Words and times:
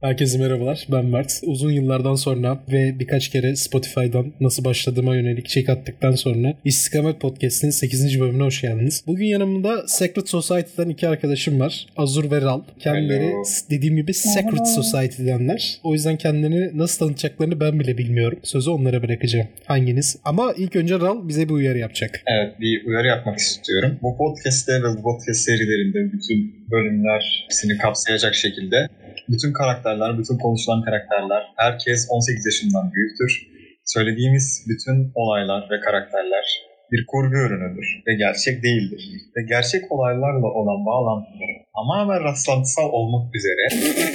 Herkese 0.00 0.38
merhabalar. 0.38 0.86
Ben 0.92 1.04
Mert. 1.04 1.40
Uzun 1.42 1.70
yıllardan 1.70 2.14
sonra 2.14 2.60
ve 2.72 2.98
birkaç 2.98 3.28
kere 3.28 3.56
Spotify'dan 3.56 4.32
nasıl 4.40 4.64
başladığıma 4.64 5.16
yönelik 5.16 5.48
check 5.48 5.68
attıktan 5.68 6.12
sonra 6.12 6.54
İstikamet 6.64 7.20
Podcast'in 7.20 7.70
8. 7.70 8.20
bölümüne 8.20 8.42
hoş 8.42 8.60
geldiniz. 8.60 9.04
Bugün 9.06 9.26
yanımda 9.26 9.88
Secret 9.88 10.28
Society'den 10.28 10.88
iki 10.88 11.08
arkadaşım 11.08 11.60
var. 11.60 11.86
Azur 11.96 12.30
ve 12.30 12.40
Ral. 12.40 12.62
Kendileri 12.78 13.26
Hello. 13.26 13.42
dediğim 13.70 13.96
gibi 13.96 14.14
Secret 14.14 14.68
Society'denler. 14.68 15.78
O 15.84 15.92
yüzden 15.92 16.16
kendilerini 16.16 16.78
nasıl 16.78 17.06
tanıtacaklarını 17.06 17.60
ben 17.60 17.80
bile 17.80 17.98
bilmiyorum. 17.98 18.38
Sözü 18.42 18.70
onlara 18.70 19.02
bırakacağım. 19.02 19.48
Hanginiz? 19.64 20.16
Ama 20.24 20.54
ilk 20.56 20.76
önce 20.76 20.94
Ral 20.94 21.28
bize 21.28 21.48
bir 21.48 21.54
uyarı 21.54 21.78
yapacak. 21.78 22.22
Evet 22.26 22.60
bir 22.60 22.86
uyarı 22.86 23.06
yapmak 23.06 23.38
istiyorum. 23.38 23.98
Bu 24.02 24.16
podcast'te 24.16 24.72
ve 24.72 24.96
bu 24.98 25.02
podcast 25.02 25.40
serilerinde 25.40 26.12
bütün 26.12 26.54
bölümler 26.70 27.44
hepsini 27.44 27.78
kapsayacak 27.78 28.34
şekilde 28.34 28.88
bütün 29.28 29.52
karakterler, 29.52 30.18
bütün 30.18 30.38
konuşulan 30.38 30.84
karakterler, 30.84 31.42
herkes 31.56 32.06
18 32.10 32.46
yaşından 32.46 32.92
büyüktür. 32.92 33.50
Söylediğimiz 33.84 34.66
bütün 34.68 35.12
olaylar 35.14 35.70
ve 35.70 35.80
karakterler 35.80 36.46
bir 36.92 37.06
kurgu 37.06 37.36
ürünüdür 37.36 38.02
ve 38.06 38.14
gerçek 38.14 38.62
değildir. 38.62 39.02
Ve 39.36 39.42
gerçek 39.48 39.92
olaylarla 39.92 40.46
olan 40.46 40.86
bağlantıları 40.86 41.56
tamamen 41.76 42.24
rastlantısal 42.24 42.88
olmak 42.92 43.34
üzere 43.36 43.64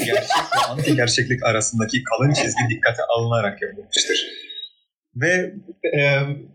gerçek 0.06 0.44
ve 0.56 0.60
anti 0.70 0.96
gerçeklik 0.96 1.46
arasındaki 1.46 2.04
kalın 2.04 2.34
çizgi 2.34 2.64
dikkate 2.70 3.04
alınarak 3.04 3.62
yapılmıştır. 3.62 4.45
Ve 5.16 5.54
e, 5.98 6.02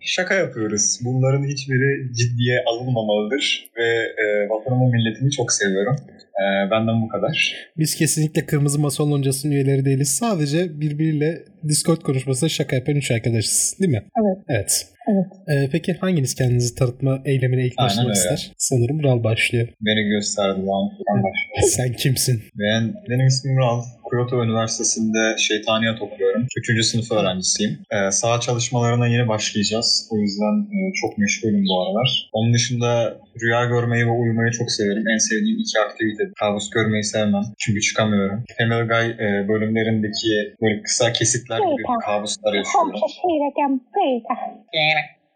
şaka 0.00 0.34
yapıyoruz. 0.34 0.98
Bunların 1.04 1.44
hiçbiri 1.44 2.14
ciddiye 2.14 2.64
alınmamalıdır. 2.66 3.70
Ve 3.76 3.88
e, 4.22 4.48
vatanımı 4.48 4.90
milletimi 4.90 5.30
çok 5.30 5.52
seviyorum. 5.52 5.96
E, 6.40 6.70
benden 6.70 7.02
bu 7.02 7.08
kadar. 7.08 7.54
Biz 7.78 7.94
kesinlikle 7.96 8.46
Kırmızı 8.46 8.78
Mason 8.78 9.10
Loncası'nın 9.10 9.52
üyeleri 9.52 9.84
değiliz. 9.84 10.08
Sadece 10.08 10.80
birbiriyle 10.80 11.38
Discord 11.68 12.00
konuşmasında 12.00 12.48
şaka 12.50 12.76
yapan 12.76 12.94
üç 12.96 13.10
arkadaşız. 13.10 13.76
Değil 13.80 13.90
mi? 13.90 14.02
Evet. 14.22 14.38
Evet. 14.48 14.86
Evet. 15.12 15.26
Ee, 15.48 15.68
peki 15.72 15.92
hanginiz 15.92 16.34
kendinizi 16.34 16.74
tanıtma 16.74 17.22
eylemine 17.24 17.66
ilk 17.66 17.74
Aynen 17.76 17.88
başlamak 17.88 18.10
öyle. 18.16 18.18
ister? 18.18 18.52
Sanırım 18.58 19.02
Ral 19.02 19.24
başlıyor. 19.24 19.68
Beni 19.80 20.08
gösterdi 20.08 20.66
lan. 20.66 20.90
Ben 21.08 21.22
başlayayım. 21.22 21.62
Sen 21.76 21.92
kimsin? 21.92 22.42
Ben, 22.58 22.94
benim 23.10 23.26
ismim 23.26 23.56
Ral. 23.58 23.82
Kyoto 24.10 24.44
Üniversitesi'nde 24.44 25.38
şeytaniyat 25.38 26.02
okuyorum. 26.02 26.46
Üçüncü 26.58 26.82
sınıf 26.82 27.12
öğrencisiyim. 27.12 27.78
Ee, 27.90 28.10
saha 28.10 28.40
çalışmalarına 28.40 29.06
yeni 29.06 29.28
başlayacağız. 29.28 30.08
O 30.12 30.16
yüzden 30.18 30.56
e, 30.76 30.78
çok 31.00 31.18
meşgulüm 31.18 31.64
bu 31.68 31.82
aralar. 31.82 32.28
Onun 32.32 32.54
dışında 32.54 33.18
rüya 33.42 33.64
görmeyi 33.64 34.06
ve 34.06 34.10
uyumayı 34.10 34.50
çok 34.52 34.70
severim. 34.70 35.04
En 35.14 35.18
sevdiğim 35.18 35.58
iki 35.58 35.80
aktivite. 35.80 36.24
Kabus 36.40 36.70
görmeyi 36.70 37.04
sevmem. 37.04 37.44
Çünkü 37.58 37.80
çıkamıyorum. 37.80 38.44
Family 38.58 38.88
Guy 38.92 39.06
e, 39.26 39.48
bölümlerindeki 39.48 40.54
böyle 40.62 40.82
kısa 40.82 41.12
kesitler 41.12 41.58
gibi 41.58 41.82
kabuslar 42.04 42.54
yaşıyorum. 42.54 42.92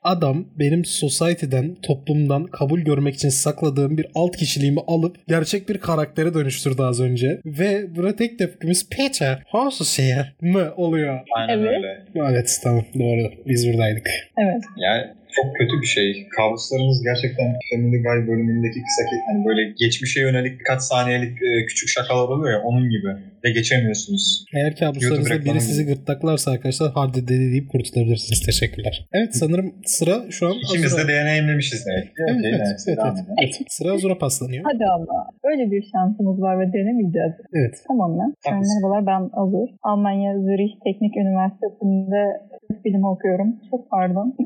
Adam 0.05 0.44
benim 0.58 0.84
society'den, 0.84 1.74
toplumdan 1.83 2.44
kabul 2.44 2.80
görmek 2.80 3.14
için 3.14 3.28
sakladığım 3.28 3.98
bir 3.98 4.06
alt 4.14 4.36
kişiliğimi 4.36 4.80
alıp 4.86 5.16
gerçek 5.28 5.69
bir 5.69 5.78
karaktere 5.78 6.34
dönüştürdü 6.34 6.83
az 6.83 7.00
önce. 7.00 7.41
Ve 7.44 7.96
buna 7.96 8.16
tek 8.16 8.38
tepkimiz 8.38 8.88
Peter, 8.88 9.42
how 9.46 9.84
şey 9.84 10.14
mı 10.41 10.72
oluyor? 10.77 11.20
Aynen 11.36 11.58
Evet. 11.58 11.69
öyle. 11.77 12.05
Evet 12.30 12.61
tamam 12.62 12.84
doğru. 12.98 13.33
Biz 13.46 13.69
buradaydık. 13.69 14.06
Evet. 14.38 14.62
Yani 14.77 15.05
çok 15.36 15.46
kötü 15.58 15.74
bir 15.82 15.90
şey. 15.96 16.08
Kabuslarımız 16.36 16.98
gerçekten 17.08 17.48
Family 17.68 17.98
Guy 18.06 18.18
bölümündeki 18.28 18.78
kısa 18.86 19.02
hani 19.28 19.44
böyle 19.48 19.62
geçmişe 19.82 20.20
yönelik 20.20 20.54
birkaç 20.60 20.80
saniyelik 20.82 21.34
e, 21.42 21.66
küçük 21.68 21.88
şakalar 21.88 22.28
oluyor 22.28 22.52
ya 22.56 22.60
onun 22.68 22.90
gibi. 22.90 23.10
Ve 23.44 23.50
geçemiyorsunuz. 23.50 24.44
Eğer 24.56 24.77
kabuslarınızda 24.77 25.44
biri 25.44 25.60
sizi 25.60 25.86
gırtlaklarsa 25.86 26.50
arkadaşlar 26.50 26.92
hard 26.92 27.14
dedi 27.14 27.50
deyip 27.52 27.70
kurtulabilirsiniz. 27.70 28.40
Teşekkürler. 28.46 29.06
Evet 29.12 29.36
sanırım 29.36 29.74
sıra 29.84 30.16
şu 30.30 30.46
an 30.46 30.55
İkimiz 30.62 30.92
Azur'a- 30.92 31.08
de 31.08 31.12
deneyimlemişiz 31.12 31.86
demek. 31.86 32.08
Evet, 32.18 32.40
evet, 32.45 32.61
evet, 32.61 32.80
evet. 32.89 32.98
edelim. 32.98 33.34
Evet, 33.42 33.55
Sıra 33.68 33.92
Azur'a 33.92 34.18
paslanıyor. 34.18 34.64
Hadi 34.72 34.84
Allah. 34.96 35.20
Böyle 35.45 35.70
bir 35.70 35.83
şansımız 35.92 36.40
var 36.40 36.61
ve 36.61 36.72
denemeyeceğiz. 36.72 37.34
Evet. 37.55 37.74
Tamam 37.89 38.18
lan. 38.18 38.34
Yani 38.46 38.64
merhabalar 38.70 39.06
ben 39.06 39.22
Azur. 39.42 39.68
Almanya 39.83 40.33
Zürich 40.46 40.74
Teknik 40.84 41.16
Üniversitesi'nde 41.16 42.22
Türk 42.68 42.84
bilimi 42.84 43.08
okuyorum. 43.08 43.48
Çok 43.70 43.90
pardon. 43.90 44.36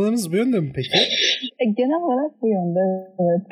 Araştırmalarınız 0.00 0.32
bu 0.32 0.36
yönde 0.36 0.60
mi 0.60 0.72
peki? 0.74 0.98
E, 1.60 1.64
genel 1.64 2.02
olarak 2.02 2.42
bu 2.42 2.48
yönde 2.48 2.80
evet. 3.22 3.42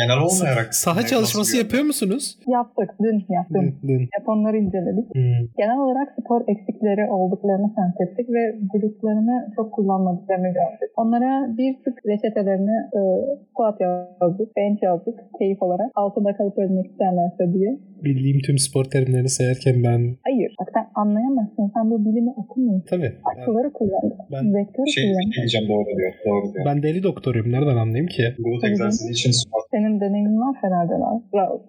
Genel 0.00 0.18
olmayarak. 0.26 0.74
Saha 0.74 1.02
çalışması 1.06 1.56
yapıyor 1.56 1.84
musunuz? 1.84 2.38
Yaptık. 2.46 2.90
Dün 3.02 3.26
yaptım. 3.28 3.64
Dün. 3.82 3.88
dün. 3.88 4.08
Japonları 4.18 4.56
inceledik. 4.56 5.14
Hmm. 5.14 5.42
Genel 5.58 5.78
olarak 5.78 6.08
spor 6.20 6.40
eksikleri 6.52 7.10
olduklarını 7.10 7.74
fark 7.74 8.00
ettik 8.00 8.26
ve 8.30 8.42
glutlarını 8.72 9.52
çok 9.56 9.72
kullanmadıklarını 9.72 10.46
gördük. 10.58 10.90
Onlara 10.96 11.56
bir 11.58 11.72
tık 11.84 11.96
reçetelerini 12.06 12.76
e, 12.98 13.00
squat 13.50 13.80
yazdık, 13.80 14.56
bench 14.56 14.82
yazdık 14.82 15.18
keyif 15.38 15.62
olarak. 15.62 15.90
Altında 15.94 16.36
kalıp 16.36 16.58
ölmek 16.58 16.86
isterlerse 16.86 17.52
diye. 17.54 17.78
Bildiğim 18.04 18.38
tüm 18.46 18.58
spor 18.58 18.84
terimlerini 18.84 19.28
sayarken 19.28 19.76
ben... 19.84 20.00
Hayır. 20.24 20.50
Bak 20.60 20.68
sen 20.74 20.86
anlayamazsın. 21.02 21.72
Sen 21.74 21.90
bu 21.90 22.04
bilimi 22.06 22.30
okumuyorsun. 22.36 22.86
Tabii. 22.90 23.12
Ben, 23.26 23.42
Akılları 23.42 23.72
kullan. 23.72 24.02
ben, 24.32 24.54
Vektörü 24.54 24.88
Şey 24.88 25.04
kullan. 25.04 25.32
diyeceğim 25.36 25.68
doğru 25.68 25.86
diyor. 25.98 26.12
Doğru 26.26 26.54
diyor. 26.54 26.64
ben 26.66 26.82
deli 26.82 27.02
doktoruyum. 27.02 27.52
Nereden 27.52 27.76
anlayayım 27.76 28.06
ki? 28.06 28.24
Hı. 28.36 28.66
egzersizi 28.68 29.12
için 29.12 29.30
squat. 29.30 29.64
Senin 29.70 30.00
deneyimin 30.00 30.40
var 30.40 30.54
herhalde 30.62 30.94
var. 31.04 31.14
Bravo. 31.32 31.62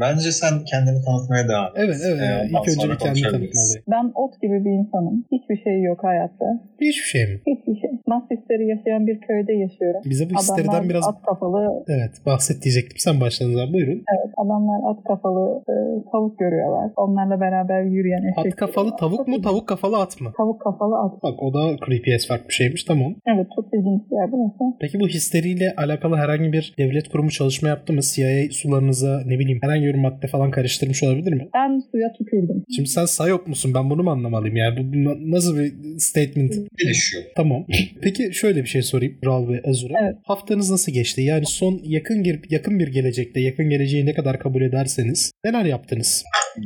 Bence 0.00 0.32
sen 0.32 0.54
kendini 0.70 0.98
tanıtmaya 1.06 1.44
devam 1.48 1.66
et. 1.66 1.72
Evet 1.76 1.98
evet. 2.08 2.20
Ee, 2.20 2.46
İlk 2.52 2.68
önce 2.70 2.86
bir 2.92 2.98
kendini 3.04 3.22
tanıtmalıyım. 3.22 3.82
Ben 3.94 4.06
ot 4.22 4.32
gibi 4.42 4.64
bir 4.64 4.72
insanım. 4.80 5.24
Hiçbir 5.32 5.58
şey 5.64 5.82
yok 5.82 6.04
hayatta. 6.04 6.46
Hiçbir 6.80 7.08
şey 7.14 7.24
mi? 7.30 7.36
Hiçbir 7.50 7.76
şey. 7.80 7.90
Mahsisleri 8.06 8.64
yaşayan 8.74 9.06
bir 9.06 9.20
köyde 9.20 9.52
yaşıyorum. 9.52 10.00
Bize 10.10 10.24
bu 10.30 10.34
histeriden 10.38 10.88
biraz... 10.88 11.08
at 11.08 11.22
kafalı 11.28 11.84
Evet 11.88 12.14
bahset 12.26 12.62
diyecektim. 12.64 12.96
Sen 13.06 13.20
başladın 13.20 13.54
zaten. 13.54 13.72
Buyurun. 13.74 13.98
Evet, 14.14 14.30
adamlar 14.42 14.78
at 14.90 15.04
kafalı 15.04 15.39
e, 15.72 15.74
tavuk 16.12 16.38
görüyorlar. 16.38 16.90
Onlarla 16.96 17.40
beraber 17.40 17.82
yürüyen 17.82 18.22
eşek. 18.32 18.52
At 18.52 18.56
kafalı 18.56 18.96
tavuk 18.96 19.28
mu? 19.28 19.42
Tavuk 19.42 19.68
kafalı 19.68 19.96
at 19.98 20.20
mı? 20.20 20.32
Tavuk 20.36 20.60
kafalı 20.60 20.96
at. 21.04 21.22
Bak 21.22 21.42
o 21.42 21.54
da 21.54 21.76
creepy 21.86 22.14
as 22.14 22.28
fuck 22.28 22.48
bir 22.48 22.54
şeymiş. 22.54 22.84
Tamam. 22.84 23.14
Evet, 23.26 23.46
çok 23.56 23.66
ilginç 23.74 24.02
bir 24.10 24.16
yer 24.16 24.32
burası. 24.32 24.76
Peki 24.80 25.00
bu 25.00 25.08
histeriyle 25.08 25.74
alakalı 25.76 26.16
herhangi 26.16 26.52
bir 26.52 26.74
devlet 26.78 27.08
kurumu 27.08 27.30
çalışma 27.30 27.68
yaptı 27.68 27.92
mı? 27.92 28.00
CIA 28.00 28.50
sularınıza 28.50 29.22
ne 29.26 29.38
bileyim 29.38 29.58
herhangi 29.62 29.86
bir 29.86 29.94
madde 29.94 30.26
falan 30.26 30.50
karıştırmış 30.50 31.02
olabilir 31.02 31.32
mi? 31.32 31.48
Ben 31.54 31.82
suya 31.90 32.12
tükürdüm. 32.12 32.64
Şimdi 32.76 32.88
sen 32.88 33.04
sayop 33.04 33.46
musun? 33.48 33.72
Ben 33.74 33.90
bunu 33.90 34.02
mu 34.02 34.10
anlamalıyım? 34.10 34.56
Yani 34.56 34.76
bu 34.78 34.92
bu 34.92 35.30
nasıl 35.30 35.56
bir 35.56 35.72
statement? 35.98 36.54
Gelişiyor. 36.78 37.24
Tamam. 37.36 37.64
Peki 38.02 38.34
şöyle 38.34 38.62
bir 38.62 38.68
şey 38.68 38.82
sorayım 38.82 39.18
Ral 39.24 39.48
ve 39.48 39.62
Azur'a. 39.68 39.94
Evet. 40.02 40.16
Haftanız 40.22 40.70
nasıl 40.70 40.92
geçti? 40.92 41.22
Yani 41.22 41.46
son 41.46 41.80
yakın 41.84 42.24
bir 42.24 42.40
yakın 42.50 42.78
bir 42.78 42.88
gelecekte, 42.88 43.40
yakın 43.40 43.70
geleceği 43.70 44.06
ne 44.06 44.14
kadar 44.14 44.38
kabul 44.38 44.62
ederseniz 44.62 45.29
neler 45.44 45.64
yaptınız? 45.64 46.24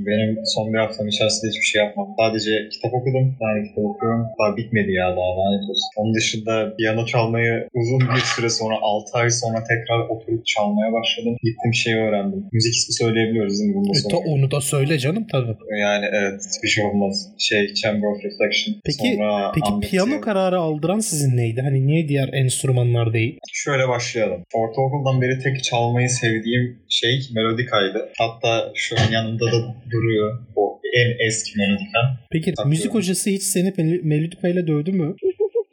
Benim 0.08 0.30
son 0.54 0.72
bir 0.72 0.78
haftam 0.78 1.08
içerisinde 1.08 1.48
hiçbir 1.50 1.66
şey 1.72 1.78
yapmadım. 1.84 2.14
Sadece 2.20 2.50
kitap 2.72 2.92
okudum. 2.98 3.26
Yani 3.44 3.58
kitap 3.69 3.84
okuyorum. 3.91 4.22
Daha 4.41 4.56
bitmedi 4.56 4.92
ya 5.00 5.06
daha 5.19 5.30
lanet 5.41 5.64
olsun. 5.70 5.88
Onun 5.98 6.14
dışında 6.14 6.52
piyano 6.76 7.06
çalmayı 7.06 7.54
uzun 7.80 8.00
bir 8.14 8.25
süre 8.34 8.50
sonra 8.50 8.75
6 8.82 9.19
ay 9.19 9.30
sonra 9.30 9.58
tekrar 9.72 10.00
oturup 10.12 10.47
çalmaya 10.47 10.91
başladım. 10.98 11.34
Gittim 11.47 11.75
şeyi 11.82 11.97
öğrendim. 11.97 12.41
Müzik 12.52 12.75
ismi 12.78 12.92
söyleyebiliyoruz 13.04 13.54
değil 13.60 13.70
mi? 13.70 13.76
Bunu 13.76 13.94
da 13.94 13.98
E, 13.98 14.10
ta- 14.12 14.30
onu 14.32 14.50
da 14.50 14.60
söyle 14.60 14.98
canım 14.98 15.26
tabii. 15.32 15.54
Yani 15.86 16.06
evet 16.19 16.41
bir 16.62 16.69
şey 16.69 16.84
olmaz. 16.84 17.14
Şey 17.38 17.75
Chamber 17.75 18.08
of 18.12 18.19
Reflection. 18.25 18.70
Peki- 18.84 19.14
Sonra 19.16 19.52
Peki 19.54 19.70
piyano 19.91 20.20
kararı 20.20 20.58
aldıran 20.58 20.98
sizin 21.10 21.36
neydi? 21.36 21.60
Hani 21.60 21.86
niye 21.86 22.08
diğer 22.08 22.28
enstrümanlar 22.32 23.12
değil? 23.12 23.38
Şöyle 23.52 23.88
başlayalım. 23.88 24.41
Ortaokuldan 24.54 25.20
beri 25.22 25.38
tek 25.38 25.64
çalmayı 25.64 26.08
sevdiğim 26.10 26.78
şey 26.88 27.14
melodikaydı. 27.34 28.08
Hatta 28.19 28.53
şu 28.75 28.97
an 29.00 29.12
yanımda 29.12 29.47
da 29.53 29.75
duruyor. 29.91 30.38
O 30.56 30.81
en 31.00 31.26
eski 31.26 31.58
melodika. 31.58 31.99
Peki 32.31 32.55
Tabii. 32.55 32.69
müzik 32.69 32.94
hocası 32.94 33.31
hiç 33.31 33.43
seni 33.43 33.69
mel- 33.78 34.00
melodikayla 34.02 34.67
dövdü 34.67 34.93
mü? 34.93 35.17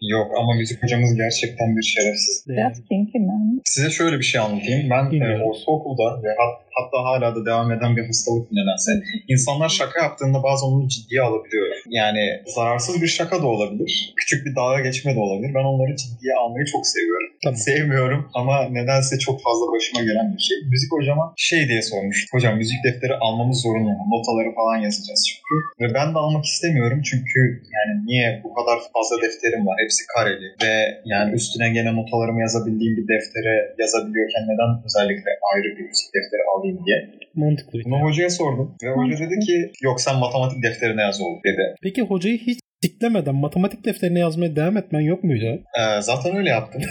Yok 0.01 0.31
ama 0.39 0.53
müzik 0.53 0.83
hocamız 0.83 1.15
gerçekten 1.15 1.77
bir 1.77 1.83
şerefsiz. 1.83 2.45
Biraz 2.49 2.77
kinky 2.89 3.17
man. 3.17 3.61
Size 3.65 3.89
şöyle 3.89 4.17
bir 4.19 4.23
şey 4.23 4.41
anlatayım. 4.41 4.89
Ben 4.89 5.07
e, 5.07 5.11
Bilmiyorum. 5.11 5.41
ortaokulda 5.49 6.23
ve 6.23 6.27
hat- 6.39 6.61
hatta 6.77 6.97
hala 7.07 7.35
da 7.35 7.45
devam 7.45 7.71
eden 7.71 7.91
bir 7.97 8.05
hastalık 8.07 8.51
nedense. 8.51 8.91
İnsanlar 9.27 9.69
şaka 9.69 10.03
yaptığında 10.05 10.43
bazen 10.43 10.67
onu 10.67 10.87
ciddiye 10.87 11.21
alabiliyorum. 11.21 11.77
yani 11.89 12.23
zararsız 12.55 13.01
bir 13.01 13.07
şaka 13.07 13.41
da 13.41 13.47
olabilir. 13.47 14.13
Küçük 14.19 14.45
bir 14.45 14.55
dalga 14.55 14.79
geçme 14.87 15.15
de 15.15 15.19
olabilir. 15.19 15.51
Ben 15.55 15.65
onları 15.71 15.95
ciddiye 15.95 16.33
almayı 16.41 16.65
çok 16.65 16.87
seviyorum. 16.87 17.29
Tamam. 17.43 17.57
Sevmiyorum 17.57 18.21
ama 18.33 18.55
nedense 18.77 19.19
çok 19.19 19.37
fazla 19.45 19.65
başıma 19.73 20.01
gelen 20.09 20.27
bir 20.35 20.43
şey. 20.47 20.57
Müzik 20.73 20.91
hocama 20.91 21.33
şey 21.37 21.61
diye 21.69 21.81
sormuş. 21.81 22.17
Hocam 22.33 22.53
müzik 22.57 22.79
defteri 22.87 23.15
almamız 23.25 23.61
zorunlu 23.61 23.91
mu? 23.97 24.05
Notaları 24.13 24.55
falan 24.59 24.77
yazacağız 24.87 25.21
çünkü. 25.29 25.55
Ve 25.81 25.87
ben 25.97 26.07
de 26.13 26.17
almak 26.23 26.45
istemiyorum 26.45 27.01
çünkü 27.09 27.39
yani 27.75 27.93
niye 28.07 28.41
bu 28.43 28.53
kadar 28.53 28.77
fazla 28.95 29.15
defterim 29.23 29.67
var? 29.67 29.77
Hepsi 29.83 30.03
kareli 30.15 30.47
ve 30.63 30.73
yani 31.05 31.29
üstüne 31.39 31.69
gene 31.77 31.91
notalarımı 31.99 32.39
yazabildiğim 32.41 32.95
bir 32.97 33.07
deftere 33.13 33.55
yazabiliyorken 33.83 34.43
neden 34.51 34.71
özellikle 34.87 35.31
ayrı 35.51 35.69
bir 35.77 35.85
müzik 35.89 36.09
defteri 36.15 36.43
alayım 36.61 36.79
diye. 36.85 36.97
Mantıklı 37.35 37.79
bir 37.79 37.85
Bunu 37.85 37.93
şey. 37.95 38.03
hocaya 38.03 38.29
sordum 38.29 38.75
ve 38.83 38.89
hoca 38.89 39.17
dedi 39.25 39.39
ki 39.45 39.71
yok 39.83 40.01
sen 40.01 40.15
matematik 40.19 40.63
defterine 40.63 41.01
yaz 41.01 41.21
oğlum 41.21 41.39
dedi. 41.45 41.75
Peki 41.83 42.01
hocayı 42.01 42.37
hiç 42.37 42.59
siklemeden 42.83 43.35
matematik 43.35 43.85
defterine 43.85 44.19
yazmaya 44.19 44.55
devam 44.55 44.77
etmen 44.77 45.01
yok 45.01 45.23
muydu? 45.23 45.45
Ee, 45.79 46.01
zaten 46.01 46.35
öyle 46.37 46.49
yaptım. 46.49 46.81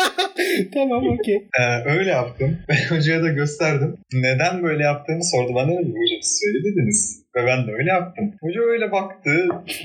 tamam 0.74 1.06
okey. 1.08 1.34
Ee, 1.36 1.90
öyle 1.90 2.10
yaptım 2.10 2.58
ve 2.68 2.96
hocaya 2.96 3.22
da 3.22 3.28
gösterdim. 3.28 3.96
Neden 4.14 4.62
böyle 4.62 4.82
yaptığımı 4.82 5.24
sordu. 5.24 5.52
Ben 5.56 5.68
de 5.68 5.72
dedim 5.72 5.84
ki, 5.92 5.98
hocam 5.98 6.18
siz 6.22 6.40
öyle 6.48 6.64
dediniz. 6.64 7.25
Ve 7.36 7.46
ben 7.46 7.66
de 7.66 7.72
öyle 7.72 7.90
yaptım. 7.90 8.32
Hoca 8.40 8.60
öyle 8.60 8.92
baktı. 8.92 9.30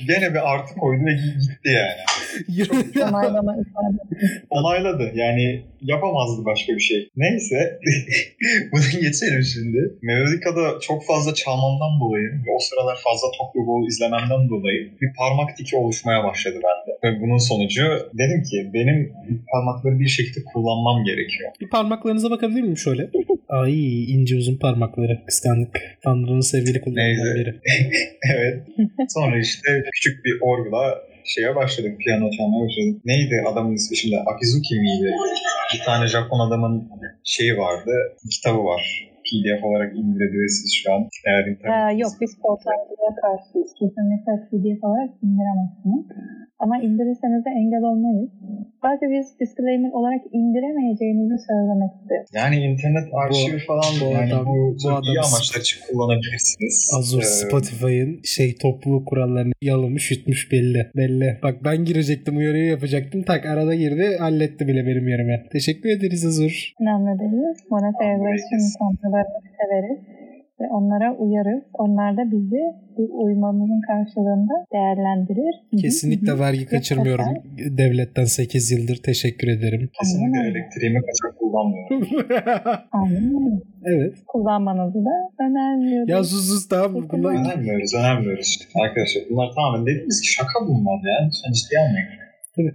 Gene 0.07 0.33
bir 0.33 0.53
artı 0.53 0.75
koydu 0.75 1.01
ve 1.06 1.13
gitti 1.13 1.69
yani. 1.80 2.01
Onaylama 3.09 3.53
ifade. 3.53 3.98
Onayladı. 4.50 5.12
Yani 5.15 5.65
yapamazdı 5.81 6.45
başka 6.45 6.74
bir 6.74 6.80
şey. 6.80 7.09
Neyse. 7.15 7.80
Bunu 8.71 9.01
geçelim 9.01 9.44
şimdi. 9.53 9.80
Melodika'da 10.01 10.80
çok 10.80 11.06
fazla 11.06 11.33
çalmamdan 11.33 12.00
dolayı 12.01 12.27
ve 12.27 12.51
o 12.56 12.59
sıralar 12.59 12.98
fazla 13.03 13.27
Tokyo 13.38 13.65
Ghoul 13.65 13.88
izlememden 13.88 14.50
dolayı 14.50 14.92
bir 15.01 15.13
parmak 15.18 15.57
tiki 15.57 15.75
oluşmaya 15.77 16.24
başladı 16.24 16.56
bende. 16.56 16.92
Ve 17.03 17.21
bunun 17.21 17.38
sonucu 17.38 17.83
dedim 18.13 18.44
ki 18.44 18.71
benim 18.74 19.13
parmakları 19.51 20.00
bir 20.00 20.07
şekilde 20.07 20.39
kullanmam 20.53 21.03
gerekiyor. 21.03 21.51
bir 21.62 21.69
parmaklarınıza 21.69 22.31
bakabilir 22.31 22.62
miyim 22.62 22.77
şöyle? 22.77 23.09
Ay 23.59 24.03
ince 24.13 24.36
uzun 24.38 24.57
parmakları. 24.57 25.25
Kıskandık. 25.27 25.74
Tanrı'nın 26.03 26.39
sevgili 26.53 26.81
kullarından 26.81 27.36
biri. 27.36 27.62
evet. 28.36 28.68
Sonra 29.07 29.39
işte 29.39 29.68
küçük 29.94 30.25
bir 30.25 30.33
orgula 30.42 30.83
şeye 31.25 31.56
başladım. 31.56 31.98
Piyano 32.00 32.31
çalmaya 32.38 32.65
başladım. 32.65 33.01
Neydi 33.06 33.36
adamın 33.51 33.74
ismi 33.74 33.98
şimdi? 33.98 34.18
Akizuki 34.31 34.75
miydi? 34.80 35.12
Bir 35.74 35.81
tane 35.86 36.07
Japon 36.07 36.39
adamın 36.48 36.89
şeyi 37.24 37.57
vardı. 37.57 37.92
Kitabı 38.31 38.63
var. 38.63 39.12
PDF 39.27 39.63
olarak 39.63 39.95
indirebilirsiniz 39.95 40.74
şu 40.83 40.94
an. 40.94 41.01
Eğer 41.27 41.44
internet... 41.51 41.75
Ha, 41.75 41.92
yok 41.92 42.13
biz 42.21 42.31
portalcılığa 42.44 43.13
karşıyız. 43.24 43.69
Kesinlikle 43.80 44.33
PDF 44.50 44.83
olarak 44.88 45.12
indiremezsiniz. 45.24 46.06
Ama 46.63 46.75
indirirseniz 46.88 47.46
de 47.46 47.50
engel 47.62 47.84
olmayız. 47.92 48.30
Sadece 48.81 49.06
biz 49.16 49.40
disclaimer 49.40 49.92
olarak 49.92 50.22
indiremeyeceğinizi 50.40 51.38
söylemek 51.50 51.92
istiyoruz. 52.02 52.30
Yani 52.40 52.56
internet 52.56 53.08
arşivi 53.13 53.60
falan 53.69 53.92
bu 54.02 54.06
yani 54.13 54.34
adam- 54.34 54.46
bu, 54.46 54.56
bu 54.74 54.78
çok 54.84 55.06
iyi 55.06 55.19
adam- 55.19 55.30
amaçlar 55.34 55.62
için 55.62 55.78
kullanabilirsiniz. 55.88 56.75
Azur 56.98 57.19
Ee, 57.22 57.25
Spotify'ın 57.25 58.19
şey 58.24 58.56
topluluk 58.62 59.08
kurallarını 59.08 59.54
yalamış 59.62 60.12
yutmuş 60.12 60.52
belli. 60.52 60.81
Belli. 60.96 61.40
Bak 61.44 61.56
ben 61.66 61.86
girecektim 61.86 62.38
uyarıyı 62.38 62.66
yapacaktım. 62.69 63.24
Tak 63.24 63.46
arada 63.46 63.75
girdi 63.75 64.06
halletti 64.19 64.68
bile 64.68 64.86
benim 64.88 65.08
yerime. 65.08 65.44
Teşekkür 65.52 65.90
ederiz 65.90 66.25
Azur. 66.25 66.74
Önemli 66.81 67.19
değil. 67.19 67.56
Monetary 67.69 68.16
Relation 68.25 68.62
konularını 68.80 69.40
severiz. 69.60 70.00
Ve 70.62 70.68
onlara 70.68 71.16
uyarız. 71.16 71.63
Onlar 71.74 72.18
da 72.18 72.31
bizi 72.31 72.62
bu 72.98 73.24
uymamızın 73.24 73.81
karşılığında 73.81 74.54
değerlendirir. 74.74 75.81
Kesinlikle 75.81 76.40
vergi 76.40 76.66
kaçırmıyorum. 76.66 77.25
Devletten 77.58 78.24
8 78.24 78.72
yıldır 78.72 78.96
teşekkür 79.04 79.48
ederim. 79.48 79.90
Kesinlikle 80.00 80.40
Aynen. 80.40 80.52
elektriğimi 80.52 81.00
kaçak 81.02 81.40
kullanmıyorum. 81.40 82.08
Aynen 82.92 83.62
evet. 83.86 84.13
Kullanmanızı 84.28 85.06
da 85.06 85.44
önermiyoruz. 85.44 86.10
Ya 86.10 86.24
sus 86.24 86.48
sus 86.48 86.68
tamam. 86.69 87.08
Bunlar... 87.12 87.34
Önermiyoruz, 87.34 87.96
önermiyoruz. 87.96 88.60
Arkadaşlar 88.84 89.24
bunlar 89.30 89.48
tamamen 89.56 89.86
dediğimiz 89.86 90.22
ki 90.22 90.28
şaka 90.34 90.68
bunlar 90.68 91.00
ya. 91.10 91.18
Lütfen 91.25 91.52
ciddiye 91.52 91.81
almayın. 91.81 92.21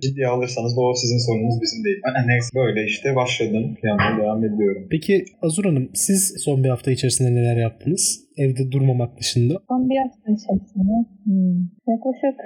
Ciddiye 0.03 0.27
alırsanız 0.27 0.77
da 0.77 0.81
o 0.81 0.95
sizin 0.95 1.19
sorununuz 1.27 1.61
bizim 1.63 1.85
değil. 1.85 2.01
Ben 2.07 2.29
neyse 2.29 2.49
böyle 2.55 2.85
işte 2.85 3.17
başladım. 3.17 3.77
Yanına 3.83 4.23
devam 4.23 4.45
ediyorum. 4.45 4.87
Peki 4.91 5.25
Azur 5.43 5.65
Hanım 5.65 5.91
siz 5.95 6.35
son 6.45 6.65
bir 6.65 6.69
hafta 6.69 6.91
içerisinde 6.91 7.35
neler 7.35 7.57
yaptınız? 7.57 8.25
Evde 8.37 8.73
durmamak 8.73 9.19
dışında. 9.21 9.55
Son 9.69 9.91
bir 9.91 9.97
hafta 9.97 10.33
içerisinde 10.33 10.95
hmm, 11.25 11.59
yaklaşık 11.89 12.37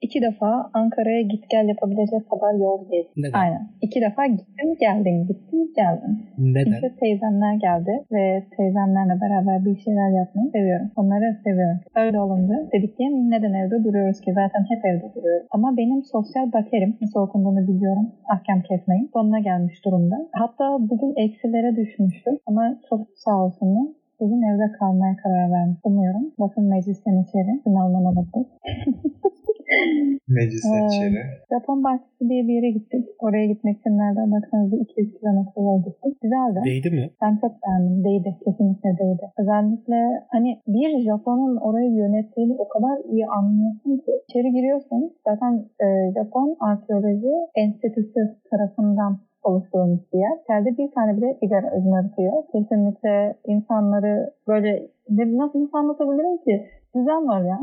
iki 0.00 0.22
defa 0.22 0.70
Ankara'ya 0.74 1.22
git 1.32 1.44
gel 1.50 1.68
yapabilecek 1.68 2.30
kadar 2.30 2.52
yol 2.64 2.80
gezdim. 2.90 3.12
Neden? 3.16 3.38
Aynen. 3.38 3.62
İki 3.82 4.00
defa 4.00 4.26
gittim 4.26 4.70
geldim 4.80 5.26
gittim 5.28 5.60
geldim. 5.76 6.12
Neden? 6.38 6.64
Çünkü 6.64 6.96
teyzemler 7.00 7.54
geldi 7.54 7.92
ve 8.12 8.24
teyzemlerle 8.56 9.20
beraber 9.20 9.64
bir 9.64 9.76
şeyler 9.84 10.10
yapmayı 10.20 10.50
seviyorum. 10.50 10.90
Onları 10.96 11.26
seviyorum. 11.44 11.78
Öyle 11.96 12.20
olunca 12.20 12.54
dedik 12.72 12.96
ki 12.96 13.04
neden 13.32 13.54
evde 13.60 13.84
duruyoruz 13.84 14.20
ki? 14.20 14.30
Zaten 14.40 14.62
hep 14.70 14.84
evde 14.84 15.14
duruyoruz. 15.14 15.46
Ama 15.50 15.76
benim 15.76 16.02
sosyal 16.02 16.52
bakerim 16.52 16.96
nasıl 17.00 17.20
okunduğunu 17.20 17.62
biliyorum. 17.68 18.06
Ahkam 18.34 18.60
kesmeyin. 18.68 19.10
Sonuna 19.12 19.38
gelmiş 19.38 19.84
durumda. 19.84 20.16
Hatta 20.32 20.64
bugün 20.90 21.12
eksilere 21.24 21.76
düşmüştüm. 21.76 22.38
Ama 22.46 22.80
çok 22.90 23.00
sağ 23.14 23.44
olsunlar. 23.44 23.86
Bugün 24.20 24.42
evde 24.42 24.72
kalmaya 24.78 25.16
karar 25.16 25.50
vermiş. 25.50 25.78
Umuyorum. 25.84 26.32
Basın 26.38 26.64
meclisten 26.64 27.22
içeri. 27.22 27.60
Sınavlama 27.64 28.16
bakın. 28.16 28.46
Meclisten 30.28 30.86
içeri. 30.88 31.22
Japon 31.52 31.84
bahçesi 31.84 32.28
diye 32.28 32.42
bir 32.48 32.54
yere 32.54 32.70
gittik. 32.70 33.04
Oraya 33.18 33.46
gitmek 33.46 33.78
için 33.78 33.98
nereden 33.98 34.32
baksanız 34.32 34.72
bir 34.72 34.80
200 34.80 35.18
kilometre 35.18 35.62
yol 35.62 35.78
gittik. 35.84 36.20
Güzeldi. 36.22 36.58
Değdi 36.64 36.90
mi? 36.90 37.10
Ben 37.22 37.36
çok 37.42 37.52
beğendim. 37.62 38.04
Değdi. 38.04 38.30
Kesinlikle 38.44 38.90
değdi. 39.02 39.24
Özellikle 39.40 39.98
hani 40.28 40.50
bir 40.66 40.90
Japon'un 41.04 41.56
orayı 41.56 41.90
yönettiğini 41.90 42.54
o 42.58 42.68
kadar 42.68 42.96
iyi 43.12 43.26
anlıyorsun 43.26 43.96
ki. 44.04 44.12
İçeri 44.28 44.50
giriyorsun. 44.52 45.12
Zaten 45.28 45.52
e, 45.84 45.86
Japon 46.16 46.56
Arkeoloji 46.60 47.34
Enstitüsü 47.54 48.20
tarafından 48.50 49.18
oluşturulmuş 49.42 50.00
bir 50.12 50.18
yer. 50.18 50.36
İçeride 50.44 50.78
bir 50.78 50.90
tane 50.90 51.16
bile 51.16 51.36
sigara 51.40 51.70
öznarıtıyor. 51.76 52.32
Kesinlikle 52.52 53.34
insanları 53.46 54.30
böyle 54.48 54.86
ne- 55.10 55.36
nasıl, 55.38 55.62
nasıl 55.62 55.78
anlatabilirim 55.78 56.36
ki? 56.44 56.66
Düzen 56.96 57.28
var 57.28 57.42
ya. 57.42 57.60